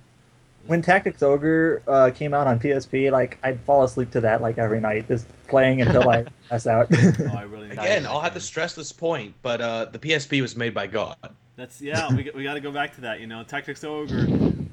[0.65, 4.57] When Tactics Ogre uh, came out on PSP, like I'd fall asleep to that like
[4.57, 6.87] every night, just playing until I pass out.
[6.91, 10.55] Oh, I really Again, I'll have to stress this point, but uh, the PSP was
[10.55, 11.17] made by God.
[11.55, 12.13] That's yeah.
[12.13, 13.19] we, we got to go back to that.
[13.19, 14.25] You know, Tactics Ogre,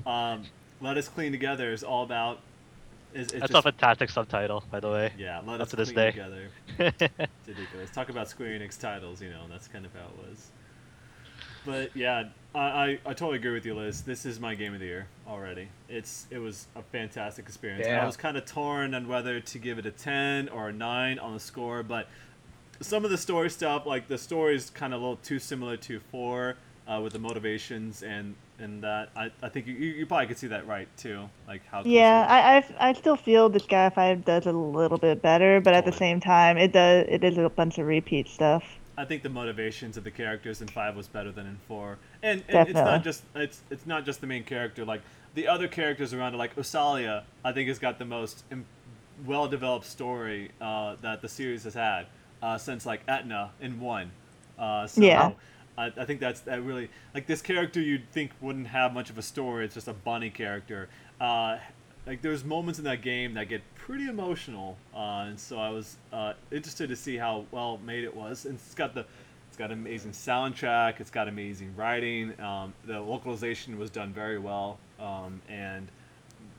[0.07, 0.45] um,
[0.81, 2.41] Let Us Clean Together is all about.
[3.13, 5.13] Is it's That's just, a fantastic subtitle, by the way.
[5.19, 5.41] yeah.
[5.45, 6.11] Let up us to this clean day.
[6.13, 6.49] together.
[6.79, 7.91] It's ridiculous.
[7.91, 9.21] Talk about Square Enix titles.
[9.21, 10.51] You know, that's kind of how it was.
[11.65, 12.25] But yeah,
[12.55, 14.03] I, I, I totally agree with you, Liz.
[14.03, 15.69] This is my game of the year already.
[15.89, 17.87] It's it was a fantastic experience.
[17.87, 21.19] I was kind of torn on whether to give it a ten or a nine
[21.19, 22.09] on the score, but
[22.81, 25.77] some of the story stuff, like the story is kind of a little too similar
[25.77, 26.57] to four,
[26.89, 29.11] uh, with the motivations and and that.
[29.17, 31.83] I, I think you, you you probably could see that right too, like how.
[31.85, 32.27] Yeah.
[32.29, 35.85] I, I I still feel Disgaea Five does it a little bit better, but at
[35.85, 38.65] the same time, it does it is a bunch of repeat stuff.
[38.97, 42.43] I think the motivations of the characters in five was better than in four, and,
[42.49, 44.85] and it's not just it's it's not just the main character.
[44.85, 45.03] Like
[45.35, 48.67] the other characters around it, like Usalia, I think has got the most im-
[49.25, 52.07] well-developed story uh, that the series has had
[52.43, 54.11] uh, since like Etna in one.
[54.59, 55.33] Uh, so Yeah.
[55.79, 59.19] I, I think that's that really like this character you'd think wouldn't have much of
[59.19, 59.65] a story.
[59.65, 60.89] It's just a bunny character.
[62.07, 65.97] Like there's moments in that game that get pretty emotional, uh, and so I was
[66.13, 68.47] uh, interested to see how well made it was.
[68.47, 69.05] And it's got the
[69.49, 71.01] it's got amazing soundtrack.
[71.01, 72.41] It's got amazing writing.
[72.41, 75.89] Um, the localization was done very well, um, and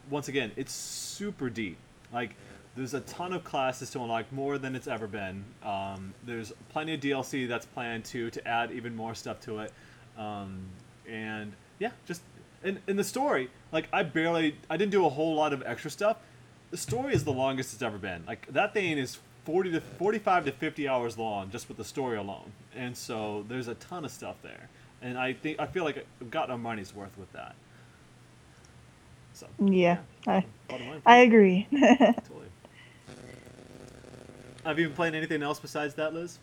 [0.09, 1.77] once again, it's super deep.
[2.13, 2.35] Like
[2.75, 5.43] there's a ton of classes to unlock, more than it's ever been.
[5.63, 9.73] Um, there's plenty of DLC that's planned to to add even more stuff to it,
[10.17, 10.59] um,
[11.09, 12.21] and yeah, just
[12.63, 15.91] in in the story, like I barely, I didn't do a whole lot of extra
[15.91, 16.17] stuff.
[16.71, 18.23] The story is the longest it's ever been.
[18.27, 22.17] Like that thing is 40 to 45 to 50 hours long just with the story
[22.17, 24.69] alone, and so there's a ton of stuff there.
[25.01, 27.55] And I think I feel like I've gotten our money's worth with that.
[29.33, 30.45] So Yeah, I
[31.05, 31.67] I agree.
[31.71, 32.47] Totally.
[34.63, 36.37] Have you been playing anything else besides that, Liz?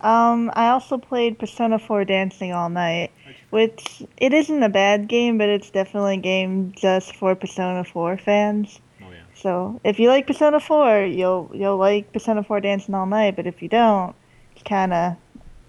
[0.00, 3.10] Um, I also played Persona 4 Dancing All Night,
[3.50, 8.18] which it isn't a bad game, but it's definitely a game just for Persona 4
[8.18, 8.80] fans.
[9.02, 9.18] Oh yeah.
[9.34, 13.36] So if you like Persona 4, you'll you'll like Persona 4 Dancing All Night.
[13.36, 14.14] But if you don't,
[14.52, 15.16] it's kind of,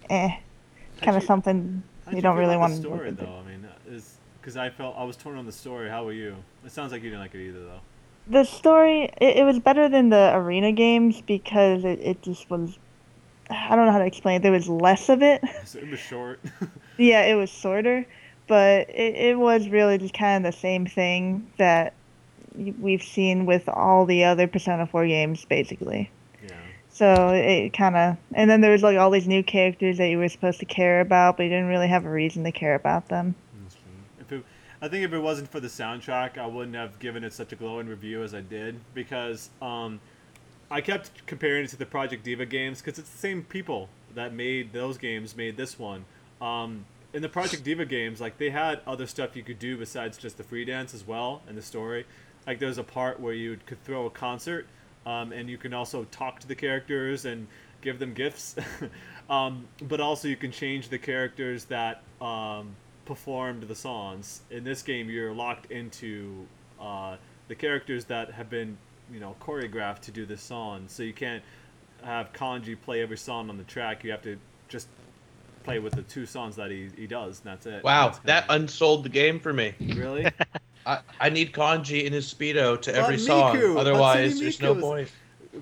[0.09, 0.29] eh,
[1.01, 3.41] kind of something How'd you don't really want to story though.
[3.45, 5.89] I mean, uh, is because I felt I was torn on the story.
[5.89, 6.37] How were you?
[6.65, 7.81] It sounds like you didn't like it either, though.
[8.29, 12.77] The story it, it was better than the arena games because it, it just was.
[13.49, 14.43] I don't know how to explain it.
[14.43, 15.41] There was less of it.
[15.75, 16.39] It was short.
[16.99, 18.07] Yeah, it was shorter,
[18.47, 21.93] but it, it was really just kind of the same thing that
[22.55, 26.09] we've seen with all the other Persona 4 games, basically.
[26.43, 26.55] yeah.
[26.89, 30.17] So it kind of, and then there was like all these new characters that you
[30.17, 33.09] were supposed to care about, but you didn't really have a reason to care about
[33.09, 33.35] them.
[34.19, 34.43] If it,
[34.81, 37.55] I think if it wasn't for the soundtrack, I wouldn't have given it such a
[37.55, 39.99] glowing review as I did because um,
[40.69, 44.33] I kept comparing it to the Project Diva games because it's the same people that
[44.33, 46.05] made those games made this one.
[46.41, 50.17] Um, in the Project Diva games, like they had other stuff you could do besides
[50.17, 52.05] just the free dance as well and the story.
[52.45, 54.67] Like there's a part where you could throw a concert,
[55.05, 57.47] um, and you can also talk to the characters and
[57.81, 58.55] give them gifts.
[59.29, 62.75] um, but also you can change the characters that um,
[63.05, 64.41] performed the songs.
[64.51, 66.45] In this game, you're locked into
[66.79, 67.17] uh,
[67.47, 68.77] the characters that have been,
[69.11, 70.85] you know, choreographed to do this song.
[70.87, 71.43] So you can't
[72.03, 74.03] have Kanji play every song on the track.
[74.03, 74.37] You have to
[74.69, 74.87] just
[75.63, 77.83] play with the two songs that he, he does, and that's it.
[77.83, 79.73] Wow, That's that kinda- unsold the game for me.
[79.79, 80.27] really.
[80.85, 83.77] I, I need kanji in his speedo to But every Miku, song.
[83.77, 85.11] Otherwise, there's no point.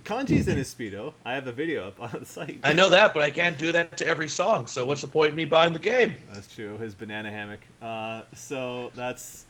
[0.03, 1.13] Kanji's in his speedo.
[1.25, 2.59] I have the video up on the site.
[2.63, 4.67] I know that, but I can't do that to every song.
[4.67, 6.13] So what's the point of me buying the game?
[6.33, 6.77] That's true.
[6.77, 7.61] His banana hammock.
[7.81, 9.44] Uh, so that's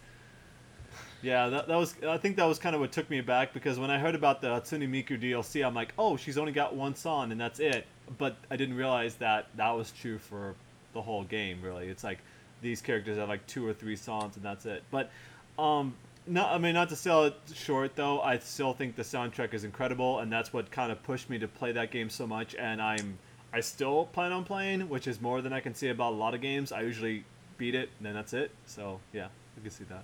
[1.26, 1.50] yeah.
[1.50, 1.96] That, that was.
[2.08, 4.42] I think that was kind of what took me back because when I heard about
[4.42, 7.86] the Hatsune Miku DLC, I'm like, oh, she's only got one song and that's it.
[8.18, 10.56] But I didn't realize that that was true for
[10.94, 11.62] the whole game.
[11.62, 12.20] Really, it's like
[12.62, 14.84] these characters have like two or three songs and that's it.
[14.92, 15.10] But
[15.58, 15.96] um,
[16.36, 18.22] I mean not to sell it short though.
[18.22, 21.48] I still think the soundtrack is incredible, and that's what kind of pushed me to
[21.48, 22.56] play that game so much.
[22.56, 23.18] And I'm
[23.54, 26.34] I still plan on playing, which is more than I can say about a lot
[26.34, 26.72] of games.
[26.72, 27.24] I usually
[27.58, 28.52] beat it, and then that's it.
[28.66, 29.28] So yeah,
[29.58, 30.04] I can see that.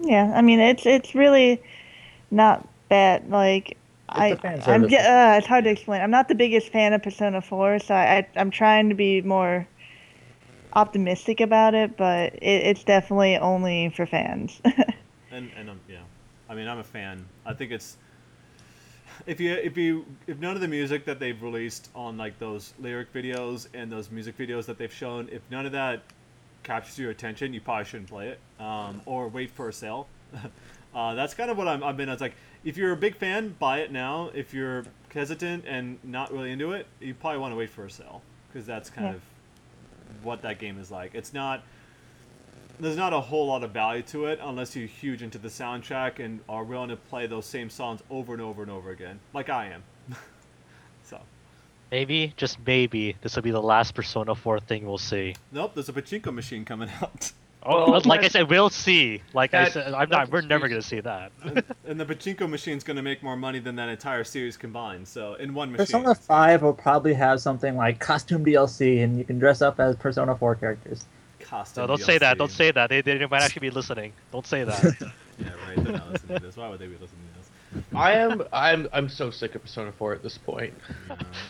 [0.00, 1.62] Yeah, I mean it's it's really
[2.30, 3.30] not bad.
[3.30, 3.76] Like
[4.08, 4.88] I, a fan I'm uh,
[5.38, 6.00] it's hard to explain.
[6.00, 9.22] I'm not the biggest fan of Persona 4, so I, I I'm trying to be
[9.22, 9.66] more
[10.74, 14.60] optimistic about it, but it, it's definitely only for fans.
[15.32, 15.98] And and um, yeah,
[16.48, 17.26] I mean I'm a fan.
[17.44, 17.98] I think it's
[19.26, 22.72] if you if you if none of the music that they've released on like those
[22.78, 26.02] lyric videos and those music videos that they've shown, if none of that
[26.66, 30.08] captures your attention, you probably shouldn't play it um, or wait for a sale.
[30.94, 32.08] uh, that's kind of what I'm, I've been.
[32.08, 32.34] It's like
[32.64, 34.30] if you're a big fan, buy it now.
[34.34, 34.84] If you're
[35.14, 38.66] hesitant and not really into it, you probably want to wait for a sale because
[38.66, 39.14] that's kind Yeah.
[39.14, 39.22] of
[40.22, 41.14] what that game is like.
[41.14, 41.62] It's not
[42.78, 46.22] there's not a whole lot of value to it unless you're huge into the soundtrack
[46.22, 49.48] and are willing to play those same songs over and over and over again, like
[49.48, 49.82] I am.
[51.02, 51.18] so,
[51.90, 55.34] Maybe, just maybe, this will be the last Persona 4 thing we'll see.
[55.52, 57.32] nope, there's a pachinko machine coming out,
[57.68, 59.22] Oh, Well, like I said, we'll see.
[59.34, 60.30] Like I said, I'm not.
[60.30, 61.32] We're never gonna see that.
[61.42, 65.08] and, and the pachinko machine's gonna make more money than that entire series combined.
[65.08, 65.86] So, in one machine.
[65.86, 69.96] Persona 5 will probably have something like costume DLC, and you can dress up as
[69.96, 71.06] Persona 4 characters.
[71.40, 72.38] Costume No, don't say that.
[72.38, 72.88] Don't say that.
[72.88, 74.12] They, they might actually be listening.
[74.32, 75.12] Don't say that.
[75.38, 75.76] Yeah, right.
[75.84, 76.56] They're not listening to this.
[76.56, 77.35] Why would they be listening to this?
[77.94, 80.74] I am I'm I'm so sick of Persona 4 at this point.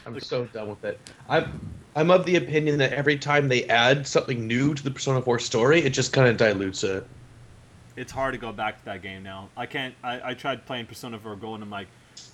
[0.07, 0.99] I'm so done with it.
[1.29, 5.23] I'm I'm of the opinion that every time they add something new to the Persona
[5.23, 7.07] 4 story, it just kind of dilutes it.
[7.97, 9.49] it's hard to go back to that game now.
[9.57, 9.95] I can't.
[10.03, 11.89] I, I tried playing Persona 4 Gold, and I'm like,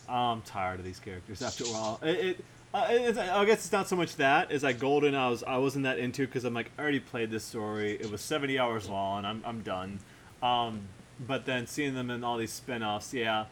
[0.09, 2.01] I'm tired of these characters after a while.
[2.02, 2.44] It, it,
[2.74, 5.14] uh, I guess it's not so much that as like Golden.
[5.14, 7.93] I was I wasn't that into because I'm like I already played this story.
[7.93, 9.24] It was 70 hours long.
[9.24, 10.01] I'm I'm done.
[10.43, 10.81] Um,
[11.20, 13.44] but then seeing them in all these spin-offs, yeah.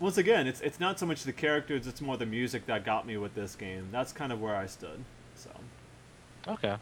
[0.00, 1.86] Once again, it's it's not so much the characters.
[1.86, 3.88] It's more the music that got me with this game.
[3.90, 5.04] That's kind of where I stood.
[5.34, 5.50] So.
[6.46, 6.76] okay.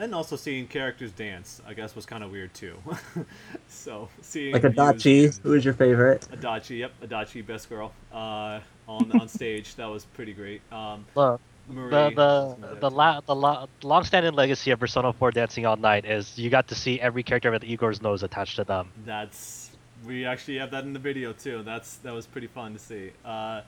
[0.00, 2.76] And also seeing characters dance, I guess, was kind of weird too.
[3.68, 6.28] so seeing Like Ryu's Adachi, dance- who is your favorite?
[6.30, 9.74] Adachi, yep, Adachi, best girl, uh, on on stage.
[9.74, 10.60] That was pretty great.
[10.70, 12.94] Um, Look, Marie, the was the the too.
[12.96, 16.76] la- the la- long-standing legacy of Persona 4 Dancing All Night is you got to
[16.76, 18.90] see every character with Igor's nose attached to them.
[19.04, 19.57] That's
[20.06, 21.62] we actually have that in the video too.
[21.62, 23.10] That's that was pretty fun to see.
[23.24, 23.62] Uh,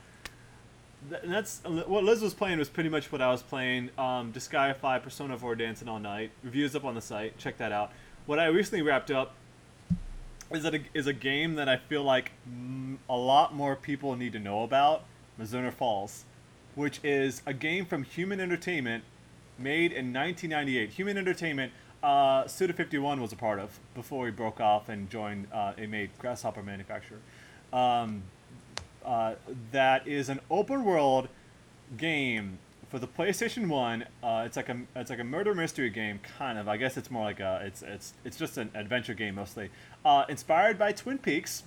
[1.09, 3.89] th- that's what Liz was playing was pretty much what I was playing.
[3.97, 6.31] Um, Disgaea Persona 4 Dancing All Night.
[6.43, 7.37] Reviews up on the site.
[7.37, 7.91] Check that out.
[8.25, 9.33] What I recently wrapped up
[10.51, 14.15] is that a, is a game that I feel like mm, a lot more people
[14.15, 15.03] need to know about.
[15.39, 16.25] Mizzurna Falls,
[16.75, 19.03] which is a game from Human Entertainment,
[19.57, 20.89] made in 1998.
[20.89, 21.71] Human Entertainment,
[22.03, 25.85] uh, Suda 51 was a part of before he broke off and joined uh, a
[25.85, 27.19] made Grasshopper manufacturer.
[27.71, 28.23] Um,
[29.05, 29.35] uh,
[29.71, 31.27] that is an open world
[31.97, 32.59] game
[32.89, 34.05] for the PlayStation One.
[34.21, 36.67] Uh, it's like a it's like a murder mystery game, kind of.
[36.67, 39.69] I guess it's more like a it's it's it's just an adventure game mostly.
[40.03, 41.63] Uh, inspired by Twin Peaks.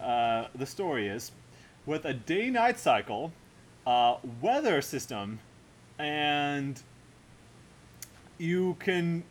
[0.00, 1.32] Uh, the story is
[1.86, 3.32] with a day night cycle,
[3.86, 5.38] uh, weather system,
[5.98, 6.82] and
[8.38, 9.24] you can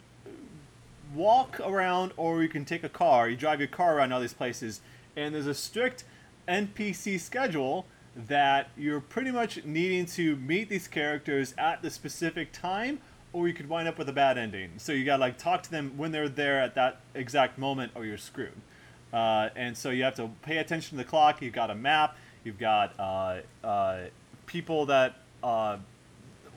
[1.13, 3.29] walk around or you can take a car.
[3.29, 4.81] You drive your car around all these places,
[5.15, 6.03] and there's a strict
[6.47, 12.99] NPC schedule that you're pretty much needing to meet these characters at the specific time,
[13.31, 14.71] or you could wind up with a bad ending.
[14.77, 18.05] So you gotta like talk to them when they're there at that exact moment, or
[18.05, 18.53] you're screwed.
[19.13, 21.41] Uh, and so you have to pay attention to the clock.
[21.41, 22.15] You've got a map.
[22.43, 23.99] You've got uh, uh,
[24.45, 25.77] people that uh,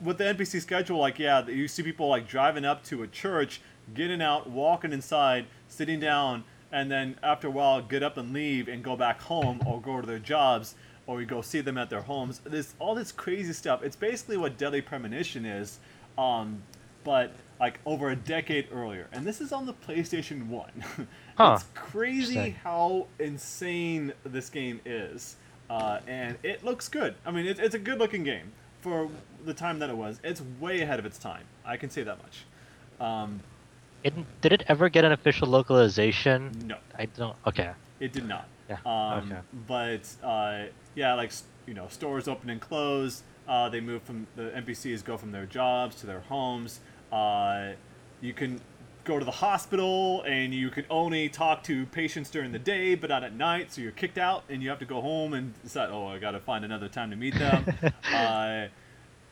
[0.03, 3.61] with the NPC schedule, like yeah, you see people like driving up to a church,
[3.93, 8.67] getting out, walking inside, sitting down, and then after a while get up and leave
[8.67, 11.89] and go back home or go to their jobs or you go see them at
[11.89, 12.41] their homes.
[12.43, 13.83] There's all this crazy stuff.
[13.83, 15.79] It's basically what Deadly Premonition is,
[16.17, 16.63] um,
[17.03, 19.07] but like over a decade earlier.
[19.11, 20.83] And this is on the PlayStation One.
[21.35, 21.55] Huh.
[21.55, 25.35] It's crazy how insane this game is,
[25.67, 27.15] uh, and it looks good.
[27.25, 28.51] I mean, it, it's a good-looking game
[28.81, 29.09] for
[29.43, 30.19] the time that it was.
[30.23, 31.45] It's way ahead of its time.
[31.65, 32.45] I can say that much.
[33.01, 33.39] Um,
[34.03, 36.51] It, did it ever get an official localization?
[36.65, 36.77] no.
[36.97, 37.35] I don't.
[37.47, 37.71] Okay.
[37.99, 38.47] It did not.
[38.69, 39.41] Yeah, Um, okay.
[39.67, 40.65] But uh,
[40.95, 41.31] yeah, like
[41.65, 43.23] you know, stores open and close.
[43.47, 46.79] Uh, they move from the NPCs go from their jobs to their homes.
[47.11, 47.71] Uh,
[48.21, 48.61] you can
[49.03, 53.09] go to the hospital and you can only talk to patients during the day, but
[53.09, 53.71] not at night.
[53.71, 56.31] So you're kicked out and you have to go home and decide, oh, I got
[56.31, 57.65] to find another time to meet them.
[58.13, 58.67] uh,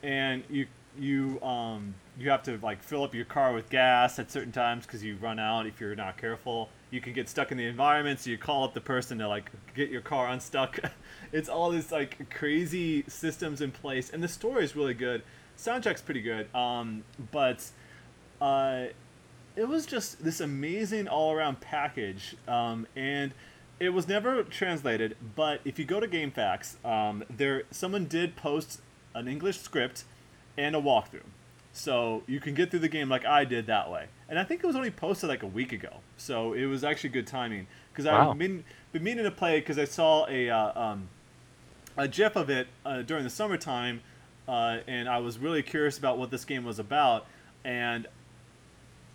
[0.03, 0.68] and you
[0.99, 4.85] you um you have to like fill up your car with gas at certain times
[4.85, 6.69] because you run out if you're not careful.
[6.89, 9.49] You can get stuck in the environment, so you call up the person to like
[9.75, 10.79] get your car unstuck.
[11.31, 15.23] it's all this like crazy systems in place, and the story is really good.
[15.57, 17.69] Soundtrack's pretty good, um, but
[18.41, 18.85] uh,
[19.55, 23.33] it was just this amazing all-around package um, and
[23.79, 28.81] it was never translated but if you go to GameFAQs um, there someone did post
[29.13, 30.05] an english script
[30.57, 31.23] and a walkthrough
[31.73, 34.64] so you can get through the game like i did that way and i think
[34.64, 38.06] it was only posted like a week ago so it was actually good timing because
[38.06, 38.31] Wow.
[38.31, 41.07] i've been, been meaning to play because i saw a uh, um,
[41.98, 44.02] a GIF of it uh, during the summertime,
[44.48, 47.26] uh, and I was really curious about what this game was about.
[47.64, 48.07] And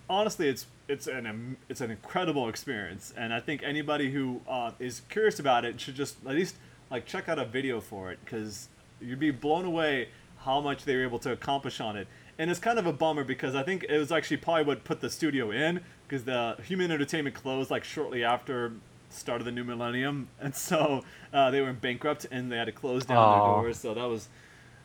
[0.08, 5.02] honestly, it's it's an it's an incredible experience, and I think anybody who uh, is
[5.08, 6.56] curious about it should just at least
[6.90, 8.68] like check out a video for it because
[9.00, 10.08] you'd be blown away
[10.40, 12.06] how much they were able to accomplish on it.
[12.38, 15.00] And it's kind of a bummer because I think it was actually probably what put
[15.00, 18.72] the studio in because the Human Entertainment closed like shortly after
[19.08, 21.02] start of the new millennium, and so
[21.32, 23.30] uh, they were bankrupt and they had to close down Aw.
[23.30, 23.78] their doors.
[23.78, 24.28] So that was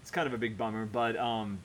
[0.02, 0.86] it's kind of a big bummer.
[0.86, 1.60] But um,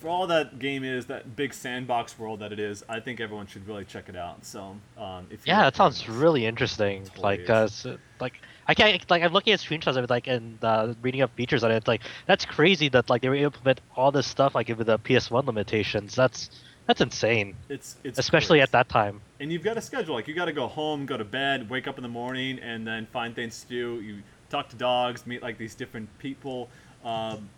[0.00, 3.46] for all that game is, that big sandbox world that it is, I think everyone
[3.48, 4.44] should really check it out.
[4.44, 7.08] So um, if Yeah, that sounds really interesting.
[7.16, 7.86] Like, uh, s-
[8.20, 11.34] like I can't like I'm looking at screenshots of it, like and uh, reading up
[11.34, 11.88] features on it.
[11.88, 14.86] Like that's crazy that like they were able to implement all this stuff like with
[14.86, 16.14] the PS1 limitations.
[16.14, 16.50] That's
[16.86, 18.64] that's insane, it's it's especially great.
[18.64, 19.20] at that time.
[19.40, 20.14] and you've got a schedule.
[20.14, 22.86] Like you got to go home, go to bed, wake up in the morning, and
[22.86, 24.00] then find things to do.
[24.02, 26.68] You talk to dogs, meet like these different people
[27.04, 27.48] um,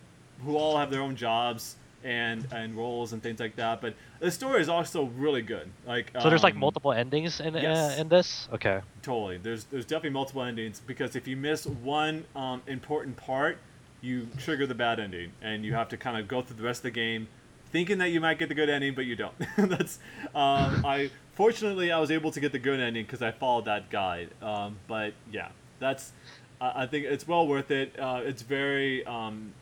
[0.45, 3.81] who all have their own jobs and and roles and things like that.
[3.81, 5.71] But the story is also really good.
[5.87, 7.99] Like So there's like um, multiple endings in yes.
[7.99, 8.49] uh, in this.
[8.53, 8.81] Okay.
[9.03, 9.39] Totally.
[9.39, 13.59] There's there's definitely multiple endings because if you miss one um, important part,
[14.01, 16.81] you trigger the bad ending, and you have to kind of go through the rest
[16.81, 17.29] of the game,
[17.73, 19.35] thinking that you might get the good ending, but you don't.
[19.57, 19.99] That's
[20.35, 23.91] um, I fortunately I was able to get the good ending because I followed that
[23.91, 24.31] guide.
[24.43, 25.49] Um, but yeah,
[25.79, 26.13] that's
[26.61, 27.99] I, I think it's well worth it.
[27.99, 29.53] Uh, it's very um,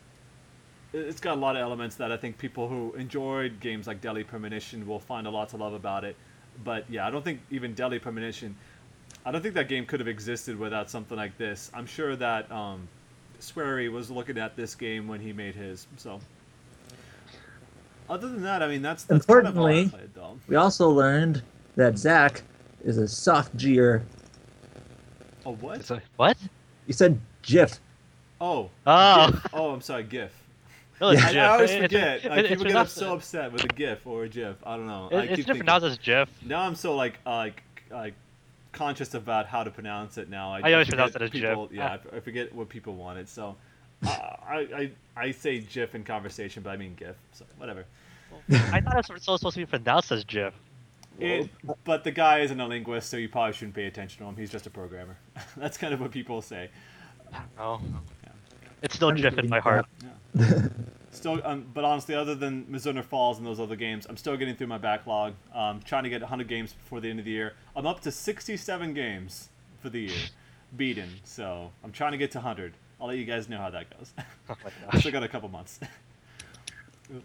[0.99, 4.25] it's got a lot of elements that I think people who enjoyed games like Deadly
[4.25, 6.17] Premonition will find a lot to love about it.
[6.65, 8.57] But yeah, I don't think even Deadly Premonition,
[9.25, 11.71] I don't think that game could have existed without something like this.
[11.75, 12.89] I'm sure that um,
[13.41, 15.87] Swery was looking at this game when he made his.
[15.97, 16.21] So,
[18.09, 20.39] other than that, I mean that's that's kind of Importantly- played though.
[20.49, 21.43] We also learned
[21.77, 22.43] that Zach
[22.85, 24.03] is a soft G'er.
[25.47, 25.81] Oh what?
[25.81, 26.37] It's a, what?
[26.87, 27.79] You said GIF.
[28.41, 28.71] Oh.
[28.87, 29.31] Oh.
[29.31, 29.47] GIF.
[29.53, 30.33] Oh, I'm sorry, GIF.
[31.01, 32.25] No, it's I, I always forget.
[32.25, 34.57] it- Like, it's people get so upset with a GIF or a GIF.
[34.65, 35.09] I don't know.
[35.11, 36.29] it- I it's keep just thinking- as GIF.
[36.45, 38.15] Now I'm so like uh, like like
[38.73, 40.53] conscious about how to pronounce it now.
[40.53, 41.77] I, I always pronounce it as people, GIF.
[41.77, 43.29] Yeah, I, I forget what people wanted.
[43.29, 43.57] So
[44.07, 47.17] uh, I, I I say GIF in conversation, but I mean GIF.
[47.33, 47.85] So whatever.
[48.51, 50.55] I thought it was supposed to be pronounced as GIF.
[51.21, 51.51] It,
[51.85, 54.37] but the guy isn't a linguist, so you probably shouldn't pay attention to him.
[54.37, 55.17] He's just a programmer.
[55.57, 56.71] That's kind of what people say.
[57.59, 57.81] Oh.
[58.83, 59.87] It's still GIF in my heart.
[61.11, 64.55] Still, um, but honestly, other than Mizzurna Falls and those other games, I'm still getting
[64.55, 65.35] through my backlog.
[65.53, 67.55] Um, trying to get 100 games before the end of the year.
[67.75, 69.49] I'm up to 67 games
[69.81, 70.19] for the year,
[70.77, 71.09] beaten.
[71.25, 72.75] So I'm trying to get to 100.
[73.01, 74.13] I'll let you guys know how that goes.
[74.51, 75.01] Oh I gosh.
[75.01, 75.81] still got a couple months.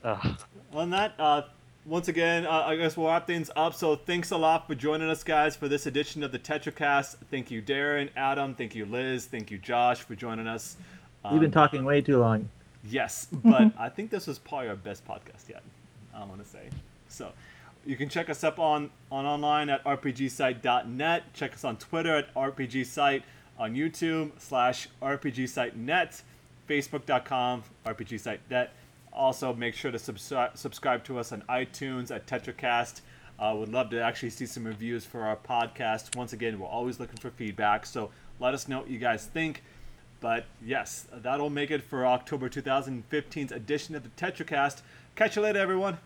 [0.04, 0.38] Ugh.
[0.74, 1.44] On that, uh,
[1.86, 3.74] once again, uh, I guess we'll wrap things up.
[3.76, 7.18] So thanks a lot for joining us, guys, for this edition of the TetraCast.
[7.30, 8.56] Thank you, Darren, Adam.
[8.56, 9.26] Thank you, Liz.
[9.26, 10.78] Thank you, Josh, for joining us.
[11.24, 12.50] Um, We've been um, talking way too long.
[12.84, 15.64] Yes, but I think this was probably our best podcast yet.
[16.14, 16.70] I want to say
[17.08, 17.32] so.
[17.86, 21.34] You can check us up on, on online at rpgsite.net.
[21.34, 23.24] Check us on Twitter at rpgsite,
[23.60, 26.22] on YouTube slash rpgsite.net,
[26.70, 28.72] facebook.com rpgsite.net.
[29.12, 33.02] Also, make sure to subscribe subscribe to us on iTunes at TetraCast.
[33.38, 36.16] Uh, would love to actually see some reviews for our podcast.
[36.16, 39.62] Once again, we're always looking for feedback, so let us know what you guys think.
[40.24, 44.82] But yes, that'll make it for October 2015's edition of the TetraCast.
[45.18, 45.98] Catch you later, everyone.